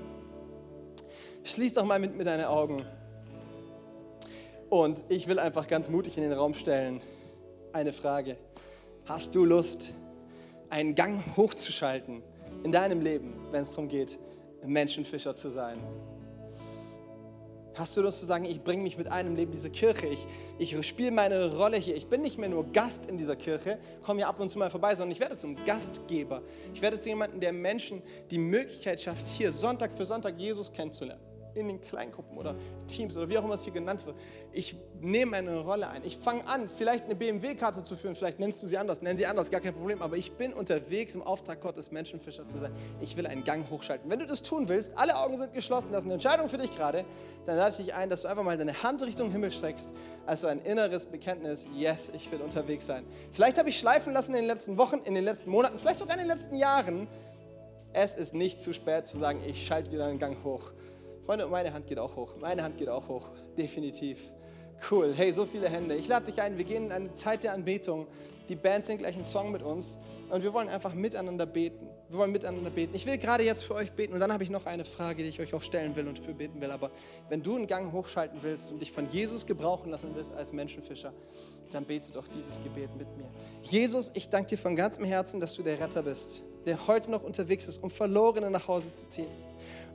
Schließ 1.43 1.75
doch 1.75 1.85
mal 1.85 1.99
mit, 1.99 2.17
mit 2.17 2.29
deine 2.29 2.49
Augen. 2.49 2.81
Und 4.71 5.05
ich 5.09 5.27
will 5.27 5.41
einfach 5.41 5.67
ganz 5.67 5.89
mutig 5.89 6.17
in 6.17 6.23
den 6.23 6.33
Raum 6.33 6.55
stellen 6.55 7.01
eine 7.73 7.93
Frage. 7.93 8.37
Hast 9.05 9.35
du 9.35 9.45
Lust, 9.45 9.93
einen 10.71 10.95
Gang 10.95 11.21
hochzuschalten 11.37 12.23
in 12.63 12.71
deinem 12.71 13.01
Leben? 13.01 13.35
wenn 13.51 13.63
es 13.63 13.71
darum 13.71 13.89
geht, 13.89 14.17
Menschenfischer 14.65 15.35
zu 15.35 15.49
sein? 15.49 15.77
Hast 17.79 17.97
du 17.97 18.01
Lust 18.01 18.19
zu 18.19 18.27
sagen, 18.27 18.45
ich 18.45 18.65
bringe 18.65 18.83
mich 18.83 18.99
mit 18.99 19.07
einem 19.07 19.37
Leben 19.37 19.53
diese 19.53 19.71
Kirche, 19.71 20.09
ich, 20.09 20.27
ich 20.59 20.85
spiele 20.85 21.13
meine 21.13 21.55
Rolle 21.57 21.77
hier, 21.77 21.95
ich 21.95 22.09
bin 22.09 22.23
nicht 22.23 22.37
mehr 22.37 22.49
nur 22.49 22.67
Gast 22.73 23.07
in 23.07 23.17
dieser 23.17 23.37
Kirche, 23.37 23.79
komme 24.03 24.19
hier 24.19 24.29
ab 24.29 24.41
und 24.41 24.51
zu 24.51 24.59
mal 24.59 24.69
vorbei, 24.69 24.97
sondern 24.97 25.13
ich 25.13 25.21
werde 25.21 25.37
zum 25.37 25.55
Gastgeber. 25.65 26.43
Ich 26.75 26.83
werde 26.83 26.99
zu 26.99 27.09
jemandem, 27.09 27.39
der 27.39 27.53
Menschen 27.53 28.03
die 28.33 28.39
Möglichkeit 28.39 29.01
schafft, 29.01 29.29
hier 29.29 29.53
Sonntag 29.53 29.95
für 29.95 30.05
Sonntag 30.05 30.37
Jesus 30.39 30.73
kennenzulernen 30.73 31.28
in 31.55 31.69
den 31.69 31.81
Kleingruppen 31.81 32.37
oder 32.37 32.55
Teams 32.87 33.17
oder 33.17 33.29
wie 33.29 33.39
auch 33.39 33.45
immer 33.45 33.55
es 33.55 33.65
hier 33.65 33.73
genannt 33.73 34.07
wird. 34.07 34.17
Ich 34.53 34.77
nehme 35.01 35.37
eine 35.37 35.61
Rolle 35.61 35.89
ein. 35.89 36.03
Ich 36.05 36.17
fange 36.17 36.47
an, 36.47 36.69
vielleicht 36.69 37.05
eine 37.05 37.15
BMW-Karte 37.15 37.83
zu 37.83 37.97
führen, 37.97 38.15
vielleicht 38.15 38.39
nennst 38.39 38.63
du 38.63 38.67
sie 38.67 38.79
anders, 38.79 39.03
nenn 39.03 39.17
sie 39.17 39.27
anders, 39.27 39.51
gar 39.51 39.61
kein 39.61 39.75
Problem, 39.75 40.03
aber 40.03 40.17
ich 40.17 40.33
bin 40.33 40.53
unterwegs 40.53 41.15
im 41.15 41.23
Auftrag 41.23 41.61
Gottes, 41.61 41.91
Menschenfischer 41.91 42.47
zu 42.47 42.59
sein. 42.59 42.73
Ich 43.01 43.17
will 43.17 43.27
einen 43.27 43.45
Gang 43.45 43.69
hochschalten. 43.71 44.11
Wenn 44.11 44.19
du 44.19 44.27
das 44.27 44.43
tun 44.43 44.69
willst, 44.69 44.93
alle 44.97 45.17
Augen 45.17 45.37
sind 45.37 45.53
geschlossen, 45.53 45.93
das 45.93 46.01
ist 46.01 46.05
eine 46.05 46.15
Entscheidung 46.15 46.49
für 46.49 46.59
dich 46.59 46.75
gerade, 46.75 47.05
dann 47.47 47.57
lade 47.57 47.71
ich 47.71 47.77
dich 47.77 47.95
ein, 47.95 48.11
dass 48.11 48.23
du 48.23 48.29
einfach 48.29 48.45
mal 48.45 48.57
deine 48.57 48.83
Hand 48.83 49.03
Richtung 49.03 49.31
Himmel 49.31 49.51
streckst, 49.51 49.93
also 50.27 50.47
ein 50.47 50.61
inneres 50.61 51.07
Bekenntnis, 51.07 51.67
yes, 51.77 52.11
ich 52.15 52.31
will 52.31 52.41
unterwegs 52.41 52.87
sein. 52.87 53.05
Vielleicht 53.33 53.59
habe 53.59 53.69
ich 53.69 53.79
schleifen 53.79 54.13
lassen 54.13 54.33
in 54.33 54.43
den 54.43 54.47
letzten 54.47 54.77
Wochen, 54.77 54.99
in 55.05 55.15
den 55.15 55.25
letzten 55.25 55.51
Monaten, 55.51 55.79
vielleicht 55.79 55.99
sogar 55.99 56.15
in 56.15 56.21
den 56.21 56.29
letzten 56.29 56.57
Jahren. 56.57 57.09
Es 57.93 58.15
ist 58.15 58.35
nicht 58.35 58.61
zu 58.61 58.73
spät 58.73 59.07
zu 59.07 59.19
sagen, 59.19 59.41
ich 59.47 59.67
schalte 59.67 59.91
wieder 59.91 60.07
einen 60.07 60.19
Gang 60.19 60.37
hoch. 60.45 60.73
Freunde, 61.29 61.47
meine 61.47 61.75
Hand 61.75 61.87
geht 61.87 61.99
auch 61.99 62.17
hoch. 62.17 62.37
Meine 62.41 62.63
Hand 62.63 62.79
geht 62.79 62.89
auch 62.89 63.07
hoch. 63.07 63.27
Definitiv. 63.59 64.33
Cool. 64.91 65.13
Hey, 65.15 65.31
so 65.31 65.45
viele 65.45 65.69
Hände. 65.69 65.95
Ich 65.95 66.09
lade 66.09 66.25
dich 66.25 66.41
ein. 66.41 66.57
Wir 66.57 66.65
gehen 66.65 66.87
in 66.87 66.93
eine 66.93 67.13
Zeit 67.13 67.45
der 67.45 67.53
Anbetung. 67.53 68.07
Die 68.49 68.57
Band 68.57 68.87
singt 68.87 69.01
gleich 69.01 69.15
einen 69.15 69.25
Song 69.25 69.53
mit 69.53 69.61
uns. 69.61 69.99
Und 70.31 70.43
wir 70.43 70.55
wollen 70.55 70.71
einfach 70.71 70.95
miteinander 70.95 71.45
beten. 71.45 71.87
Wir 72.09 72.19
wollen 72.19 72.33
miteinander 72.33 72.71
beten. 72.71 72.95
Ich 72.95 73.05
will 73.05 73.19
gerade 73.19 73.45
jetzt 73.45 73.63
für 73.63 73.75
euch 73.75 73.93
beten. 73.93 74.15
Und 74.15 74.21
dann 74.21 74.33
habe 74.33 74.43
ich 74.43 74.49
noch 74.49 74.65
eine 74.65 74.87
Frage, 74.87 75.23
die 75.23 75.29
ich 75.29 75.39
euch 75.39 75.53
auch 75.53 75.61
stellen 75.61 75.95
will 75.97 76.09
und 76.09 76.19
für 76.19 76.33
beten 76.33 76.63
will. 76.63 76.71
Aber 76.71 76.91
wenn 77.29 77.43
du 77.43 77.57
einen 77.57 77.67
Gang 77.67 77.93
hochschalten 77.93 78.39
willst 78.43 78.73
und 78.73 78.81
dich 78.81 78.91
von 78.91 79.07
Jesus 79.11 79.45
gebrauchen 79.45 79.91
lassen 79.91 80.13
willst 80.15 80.33
als 80.33 80.55
Menschenfischer, 80.55 81.13
dann 81.73 81.85
bete 81.85 82.11
doch 82.11 82.27
dieses 82.27 82.63
Gebet 82.63 82.89
mit 82.97 83.07
mir. 83.19 83.29
Jesus, 83.65 84.13
ich 84.15 84.31
danke 84.31 84.49
dir 84.49 84.57
von 84.57 84.75
ganzem 84.75 85.05
Herzen, 85.05 85.41
dass 85.41 85.53
du 85.53 85.63
der 85.63 85.79
Retter 85.79 86.05
bist, 86.05 86.41
der 86.65 86.87
heute 86.87 87.11
noch 87.11 87.23
unterwegs 87.23 87.69
ist, 87.69 87.83
um 87.83 87.91
Verlorene 87.91 88.51
nach 88.51 88.67
Hause 88.67 88.95
zu 88.95 89.07
ziehen 89.09 89.48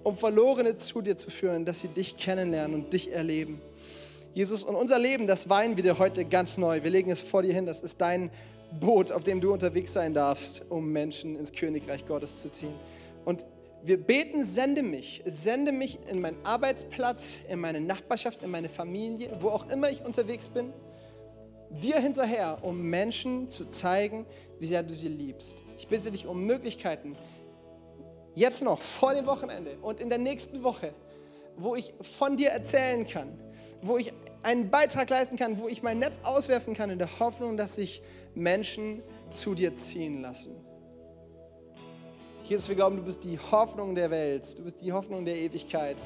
um 0.04 0.18
Verlorene 0.18 0.76
zu 0.76 1.02
dir 1.02 1.16
zu 1.16 1.32
führen, 1.32 1.66
dass 1.66 1.82
sie 1.82 1.88
dich 1.88 2.18
kennenlernen 2.18 2.76
und 2.76 2.94
dich 2.94 3.12
erleben. 3.12 3.62
Jesus, 4.34 4.64
und 4.64 4.76
unser 4.76 4.98
Leben, 4.98 5.28
das 5.28 5.50
weinen 5.50 5.78
wir 5.78 5.84
dir 5.84 6.00
heute 6.00 6.26
ganz 6.26 6.58
neu. 6.58 6.84
Wir 6.84 6.90
legen 6.90 7.12
es 7.12 7.22
vor 7.22 7.44
dir 7.44 7.54
hin. 7.54 7.66
Das 7.66 7.82
ist 7.82 8.02
dein 8.02 8.32
Boot, 8.80 9.12
auf 9.12 9.24
dem 9.24 9.40
du 9.40 9.54
unterwegs 9.54 9.94
sein 9.94 10.14
darfst, 10.14 10.64
um 10.70 10.92
Menschen 10.92 11.36
ins 11.36 11.52
Königreich 11.52 12.06
Gottes 12.06 12.42
zu 12.42 12.50
ziehen. 12.50 12.74
Und 13.26 13.46
wir 13.84 13.98
beten, 13.98 14.44
sende 14.44 14.82
mich, 14.82 15.22
sende 15.26 15.72
mich 15.72 16.00
in 16.10 16.22
meinen 16.22 16.44
Arbeitsplatz, 16.46 17.40
in 17.50 17.60
meine 17.60 17.82
Nachbarschaft, 17.82 18.42
in 18.42 18.50
meine 18.50 18.70
Familie, 18.70 19.30
wo 19.40 19.50
auch 19.50 19.70
immer 19.70 19.90
ich 19.90 20.04
unterwegs 20.04 20.48
bin, 20.48 20.74
dir 21.70 22.00
hinterher, 22.00 22.60
um 22.62 22.82
Menschen 22.90 23.50
zu 23.50 23.66
zeigen, 23.66 24.26
wie 24.60 24.68
sehr 24.68 24.84
du 24.84 24.94
sie 24.94 25.10
liebst. 25.10 25.64
Ich 25.78 25.88
bitte 25.88 26.12
dich 26.12 26.26
um 26.26 26.46
Möglichkeiten, 26.46 27.16
jetzt 28.36 28.64
noch 28.64 28.82
vor 28.82 29.14
dem 29.14 29.26
Wochenende 29.26 29.78
und 29.82 30.00
in 30.00 30.10
der 30.10 30.18
nächsten 30.18 30.64
Woche, 30.64 30.94
wo 31.58 31.76
ich 31.76 31.94
von 32.02 32.38
dir 32.38 32.50
erzählen 32.50 33.06
kann, 33.06 33.40
wo 33.82 33.98
ich 33.98 34.14
einen 34.42 34.70
Beitrag 34.70 35.10
leisten 35.10 35.38
kann, 35.38 35.58
wo 35.60 35.68
ich 35.68 35.84
mein 35.84 36.00
Netz 36.00 36.20
auswerfen 36.24 36.74
kann 36.74 36.90
in 36.90 37.00
der 37.00 37.20
Hoffnung, 37.20 37.58
dass 37.58 37.76
sich 37.76 38.02
Menschen 38.36 39.02
zu 39.30 39.56
dir 39.56 39.74
ziehen 39.74 40.22
lassen. 40.22 40.56
Jesus, 42.46 42.68
wir 42.68 42.76
glauben, 42.76 42.98
du 42.98 43.04
bist 43.04 43.24
die 43.24 43.40
Hoffnung 43.40 43.96
der 43.96 44.12
Welt, 44.12 44.58
du 44.58 44.64
bist 44.64 44.82
die 44.82 44.92
Hoffnung 44.92 45.24
der 45.24 45.38
Ewigkeit. 45.38 45.98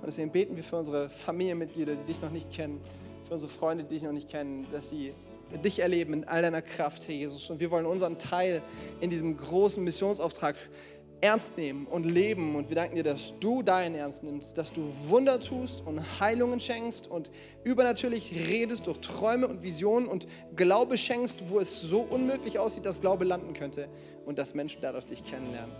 Und 0.00 0.06
deswegen 0.06 0.30
beten 0.30 0.54
wir 0.54 0.62
für 0.62 0.76
unsere 0.76 1.08
Familienmitglieder, 1.08 1.94
die 1.94 2.04
dich 2.04 2.22
noch 2.22 2.30
nicht 2.30 2.50
kennen, 2.52 2.80
für 3.26 3.34
unsere 3.34 3.50
Freunde, 3.50 3.84
die 3.84 3.94
dich 3.94 4.04
noch 4.04 4.12
nicht 4.12 4.28
kennen, 4.28 4.66
dass 4.70 4.90
sie 4.90 5.12
dich 5.64 5.80
erleben 5.80 6.12
in 6.12 6.24
all 6.28 6.42
deiner 6.42 6.62
Kraft, 6.62 7.08
Herr 7.08 7.14
Jesus. 7.14 7.50
Und 7.50 7.60
wir 7.60 7.70
wollen 7.70 7.86
unseren 7.86 8.18
Teil 8.18 8.62
in 9.00 9.10
diesem 9.10 9.36
großen 9.36 9.82
Missionsauftrag 9.82 10.56
ernst 11.20 11.56
nehmen 11.56 11.86
und 11.86 12.04
leben. 12.04 12.54
Und 12.54 12.68
wir 12.68 12.76
danken 12.76 12.96
dir, 12.96 13.02
dass 13.02 13.34
du 13.40 13.62
deinen 13.62 13.94
ernst 13.94 14.22
nimmst, 14.22 14.58
dass 14.58 14.72
du 14.72 14.82
Wunder 15.08 15.40
tust 15.40 15.80
und 15.86 16.00
Heilungen 16.20 16.60
schenkst 16.60 17.10
und 17.10 17.30
übernatürlich 17.64 18.32
redest 18.48 18.86
durch 18.86 18.98
Träume 19.00 19.48
und 19.48 19.62
Visionen 19.62 20.08
und 20.08 20.26
Glaube 20.54 20.96
schenkst, 20.96 21.50
wo 21.50 21.58
es 21.58 21.80
so 21.80 22.00
unmöglich 22.00 22.58
aussieht, 22.58 22.84
dass 22.84 23.00
Glaube 23.00 23.24
landen 23.24 23.54
könnte 23.54 23.88
und 24.24 24.38
dass 24.38 24.54
Menschen 24.54 24.80
dadurch 24.82 25.06
dich 25.06 25.24
kennenlernen. 25.24 25.74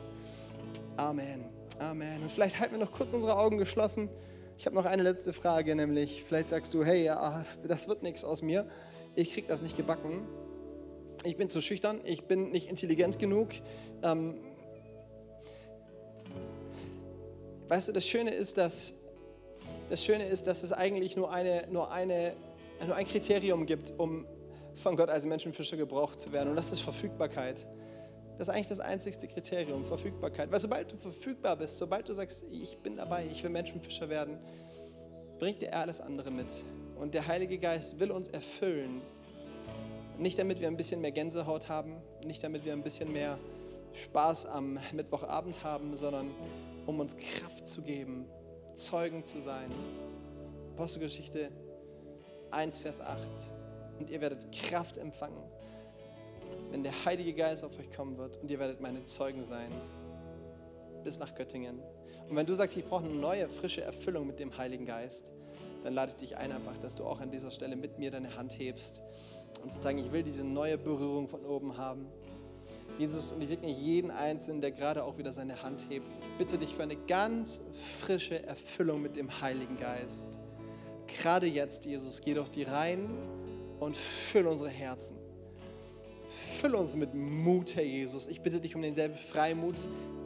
Amen. 0.96 1.44
Amen. 1.78 2.22
Und 2.22 2.32
vielleicht 2.32 2.58
halten 2.58 2.74
wir 2.74 2.84
noch 2.84 2.92
kurz 2.92 3.12
unsere 3.12 3.36
Augen 3.36 3.58
geschlossen. 3.58 4.08
Ich 4.56 4.64
habe 4.64 4.74
noch 4.74 4.86
eine 4.86 5.02
letzte 5.02 5.34
Frage, 5.34 5.76
nämlich 5.76 6.24
vielleicht 6.24 6.48
sagst 6.48 6.72
du, 6.72 6.82
hey, 6.82 7.10
das 7.66 7.88
wird 7.88 8.02
nichts 8.02 8.24
aus 8.24 8.40
mir. 8.40 8.66
Ich 9.14 9.34
kriege 9.34 9.46
das 9.46 9.60
nicht 9.60 9.76
gebacken. 9.76 10.26
Ich 11.24 11.36
bin 11.36 11.48
zu 11.48 11.60
schüchtern, 11.60 12.00
ich 12.04 12.24
bin 12.24 12.50
nicht 12.50 12.68
intelligent 12.68 13.18
genug. 13.18 13.50
Ähm, 14.02 14.36
Weißt 17.68 17.88
du, 17.88 17.92
das 17.92 18.06
Schöne 18.06 18.30
ist, 18.30 18.58
dass, 18.58 18.94
das 19.90 20.04
Schöne 20.04 20.26
ist, 20.28 20.46
dass 20.46 20.62
es 20.62 20.72
eigentlich 20.72 21.16
nur, 21.16 21.32
eine, 21.32 21.66
nur, 21.70 21.90
eine, 21.90 22.34
nur 22.86 22.94
ein 22.94 23.06
Kriterium 23.06 23.66
gibt, 23.66 23.92
um 23.98 24.24
von 24.76 24.96
Gott 24.96 25.08
als 25.08 25.24
Menschenfischer 25.24 25.76
gebraucht 25.76 26.20
zu 26.20 26.30
werden. 26.32 26.50
Und 26.50 26.56
das 26.56 26.70
ist 26.70 26.80
Verfügbarkeit. 26.80 27.66
Das 28.38 28.48
ist 28.48 28.54
eigentlich 28.54 28.68
das 28.68 28.80
einzigste 28.80 29.26
Kriterium, 29.26 29.84
Verfügbarkeit. 29.84 30.52
Weil 30.52 30.60
sobald 30.60 30.92
du 30.92 30.96
verfügbar 30.96 31.56
bist, 31.56 31.78
sobald 31.78 32.08
du 32.08 32.12
sagst, 32.12 32.44
ich 32.50 32.76
bin 32.78 32.96
dabei, 32.96 33.26
ich 33.30 33.42
will 33.42 33.50
Menschenfischer 33.50 34.08
werden, 34.08 34.38
bringt 35.38 35.62
dir 35.62 35.74
alles 35.74 36.00
andere 36.00 36.30
mit. 36.30 36.64
Und 37.00 37.14
der 37.14 37.26
Heilige 37.26 37.58
Geist 37.58 37.98
will 37.98 38.10
uns 38.10 38.28
erfüllen. 38.28 39.00
Nicht 40.18 40.38
damit 40.38 40.60
wir 40.60 40.68
ein 40.68 40.76
bisschen 40.76 41.00
mehr 41.00 41.12
Gänsehaut 41.12 41.68
haben, 41.68 41.96
nicht 42.24 42.44
damit 42.44 42.64
wir 42.64 42.74
ein 42.74 42.82
bisschen 42.82 43.12
mehr 43.12 43.38
Spaß 43.92 44.46
am 44.46 44.78
Mittwochabend 44.92 45.64
haben, 45.64 45.96
sondern 45.96 46.30
um 46.86 47.00
uns 47.00 47.16
Kraft 47.16 47.66
zu 47.66 47.82
geben, 47.82 48.26
Zeugen 48.74 49.24
zu 49.24 49.40
sein. 49.40 49.70
Apostelgeschichte 50.74 51.50
1, 52.50 52.78
Vers 52.78 53.00
8. 53.00 53.18
Und 53.98 54.10
ihr 54.10 54.20
werdet 54.20 54.52
Kraft 54.52 54.98
empfangen, 54.98 55.42
wenn 56.70 56.82
der 56.82 57.04
Heilige 57.04 57.34
Geist 57.34 57.64
auf 57.64 57.78
euch 57.78 57.90
kommen 57.90 58.18
wird 58.18 58.36
und 58.38 58.50
ihr 58.50 58.58
werdet 58.58 58.80
meine 58.80 59.04
Zeugen 59.04 59.44
sein. 59.44 59.70
Bis 61.02 61.18
nach 61.18 61.34
Göttingen. 61.34 61.80
Und 62.28 62.36
wenn 62.36 62.46
du 62.46 62.54
sagst, 62.54 62.76
ich 62.76 62.84
brauche 62.84 63.04
eine 63.04 63.14
neue, 63.14 63.48
frische 63.48 63.82
Erfüllung 63.82 64.26
mit 64.26 64.38
dem 64.38 64.56
Heiligen 64.56 64.84
Geist, 64.84 65.32
dann 65.84 65.94
lade 65.94 66.10
ich 66.10 66.16
dich 66.16 66.36
ein 66.36 66.52
einfach, 66.52 66.76
dass 66.78 66.96
du 66.96 67.04
auch 67.04 67.20
an 67.20 67.30
dieser 67.30 67.50
Stelle 67.50 67.76
mit 67.76 67.98
mir 67.98 68.10
deine 68.10 68.36
Hand 68.36 68.58
hebst 68.58 69.02
und 69.62 69.72
zu 69.72 69.80
sagen, 69.80 69.98
ich 69.98 70.12
will 70.12 70.22
diese 70.22 70.44
neue 70.44 70.76
Berührung 70.76 71.28
von 71.28 71.44
oben 71.44 71.76
haben. 71.76 72.06
Jesus, 72.98 73.30
und 73.30 73.42
ich 73.42 73.48
segne 73.48 73.70
jeden 73.70 74.10
Einzelnen, 74.10 74.60
der 74.60 74.70
gerade 74.70 75.04
auch 75.04 75.18
wieder 75.18 75.30
seine 75.30 75.62
Hand 75.62 75.86
hebt. 75.90 76.06
Ich 76.14 76.38
bitte 76.38 76.56
dich 76.56 76.74
für 76.74 76.82
eine 76.82 76.96
ganz 76.96 77.60
frische 78.00 78.42
Erfüllung 78.42 79.02
mit 79.02 79.16
dem 79.16 79.40
Heiligen 79.40 79.76
Geist. 79.78 80.38
Gerade 81.06 81.46
jetzt, 81.46 81.84
Jesus, 81.84 82.22
geh 82.22 82.34
doch 82.34 82.48
die 82.48 82.62
Reihen 82.62 83.08
und 83.80 83.96
füll 83.96 84.46
unsere 84.46 84.70
Herzen. 84.70 85.18
Füll 86.30 86.74
uns 86.74 86.96
mit 86.96 87.14
Mut, 87.14 87.76
Herr 87.76 87.84
Jesus. 87.84 88.26
Ich 88.28 88.40
bitte 88.40 88.60
dich 88.60 88.74
um 88.74 88.82
denselben 88.82 89.16
Freimut, 89.16 89.76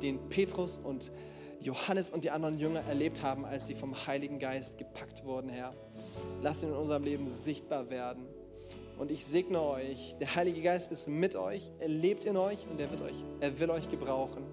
den 0.00 0.28
Petrus 0.28 0.76
und 0.76 1.10
Johannes 1.60 2.10
und 2.10 2.24
die 2.24 2.30
anderen 2.30 2.58
Jünger 2.58 2.80
erlebt 2.88 3.22
haben, 3.22 3.44
als 3.44 3.66
sie 3.66 3.74
vom 3.74 4.06
Heiligen 4.06 4.38
Geist 4.38 4.78
gepackt 4.78 5.24
wurden, 5.24 5.50
Herr. 5.50 5.74
Lass 6.40 6.62
ihn 6.62 6.70
in 6.70 6.76
unserem 6.76 7.04
Leben 7.04 7.26
sichtbar 7.26 7.90
werden. 7.90 8.26
Und 9.00 9.10
ich 9.10 9.24
segne 9.24 9.62
euch. 9.62 10.14
Der 10.20 10.34
Heilige 10.34 10.60
Geist 10.60 10.92
ist 10.92 11.08
mit 11.08 11.34
euch, 11.34 11.72
er 11.78 11.88
lebt 11.88 12.26
in 12.26 12.36
euch 12.36 12.58
und 12.70 12.78
er, 12.78 12.90
wird 12.90 13.00
euch, 13.00 13.24
er 13.40 13.58
will 13.58 13.70
euch 13.70 13.88
gebrauchen. 13.88 14.44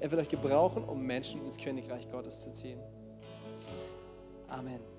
Er 0.00 0.10
will 0.10 0.18
euch 0.18 0.28
gebrauchen, 0.28 0.84
um 0.84 1.00
Menschen 1.00 1.42
ins 1.42 1.56
Königreich 1.56 2.10
Gottes 2.12 2.42
zu 2.42 2.52
ziehen. 2.52 2.78
Amen. 4.48 4.95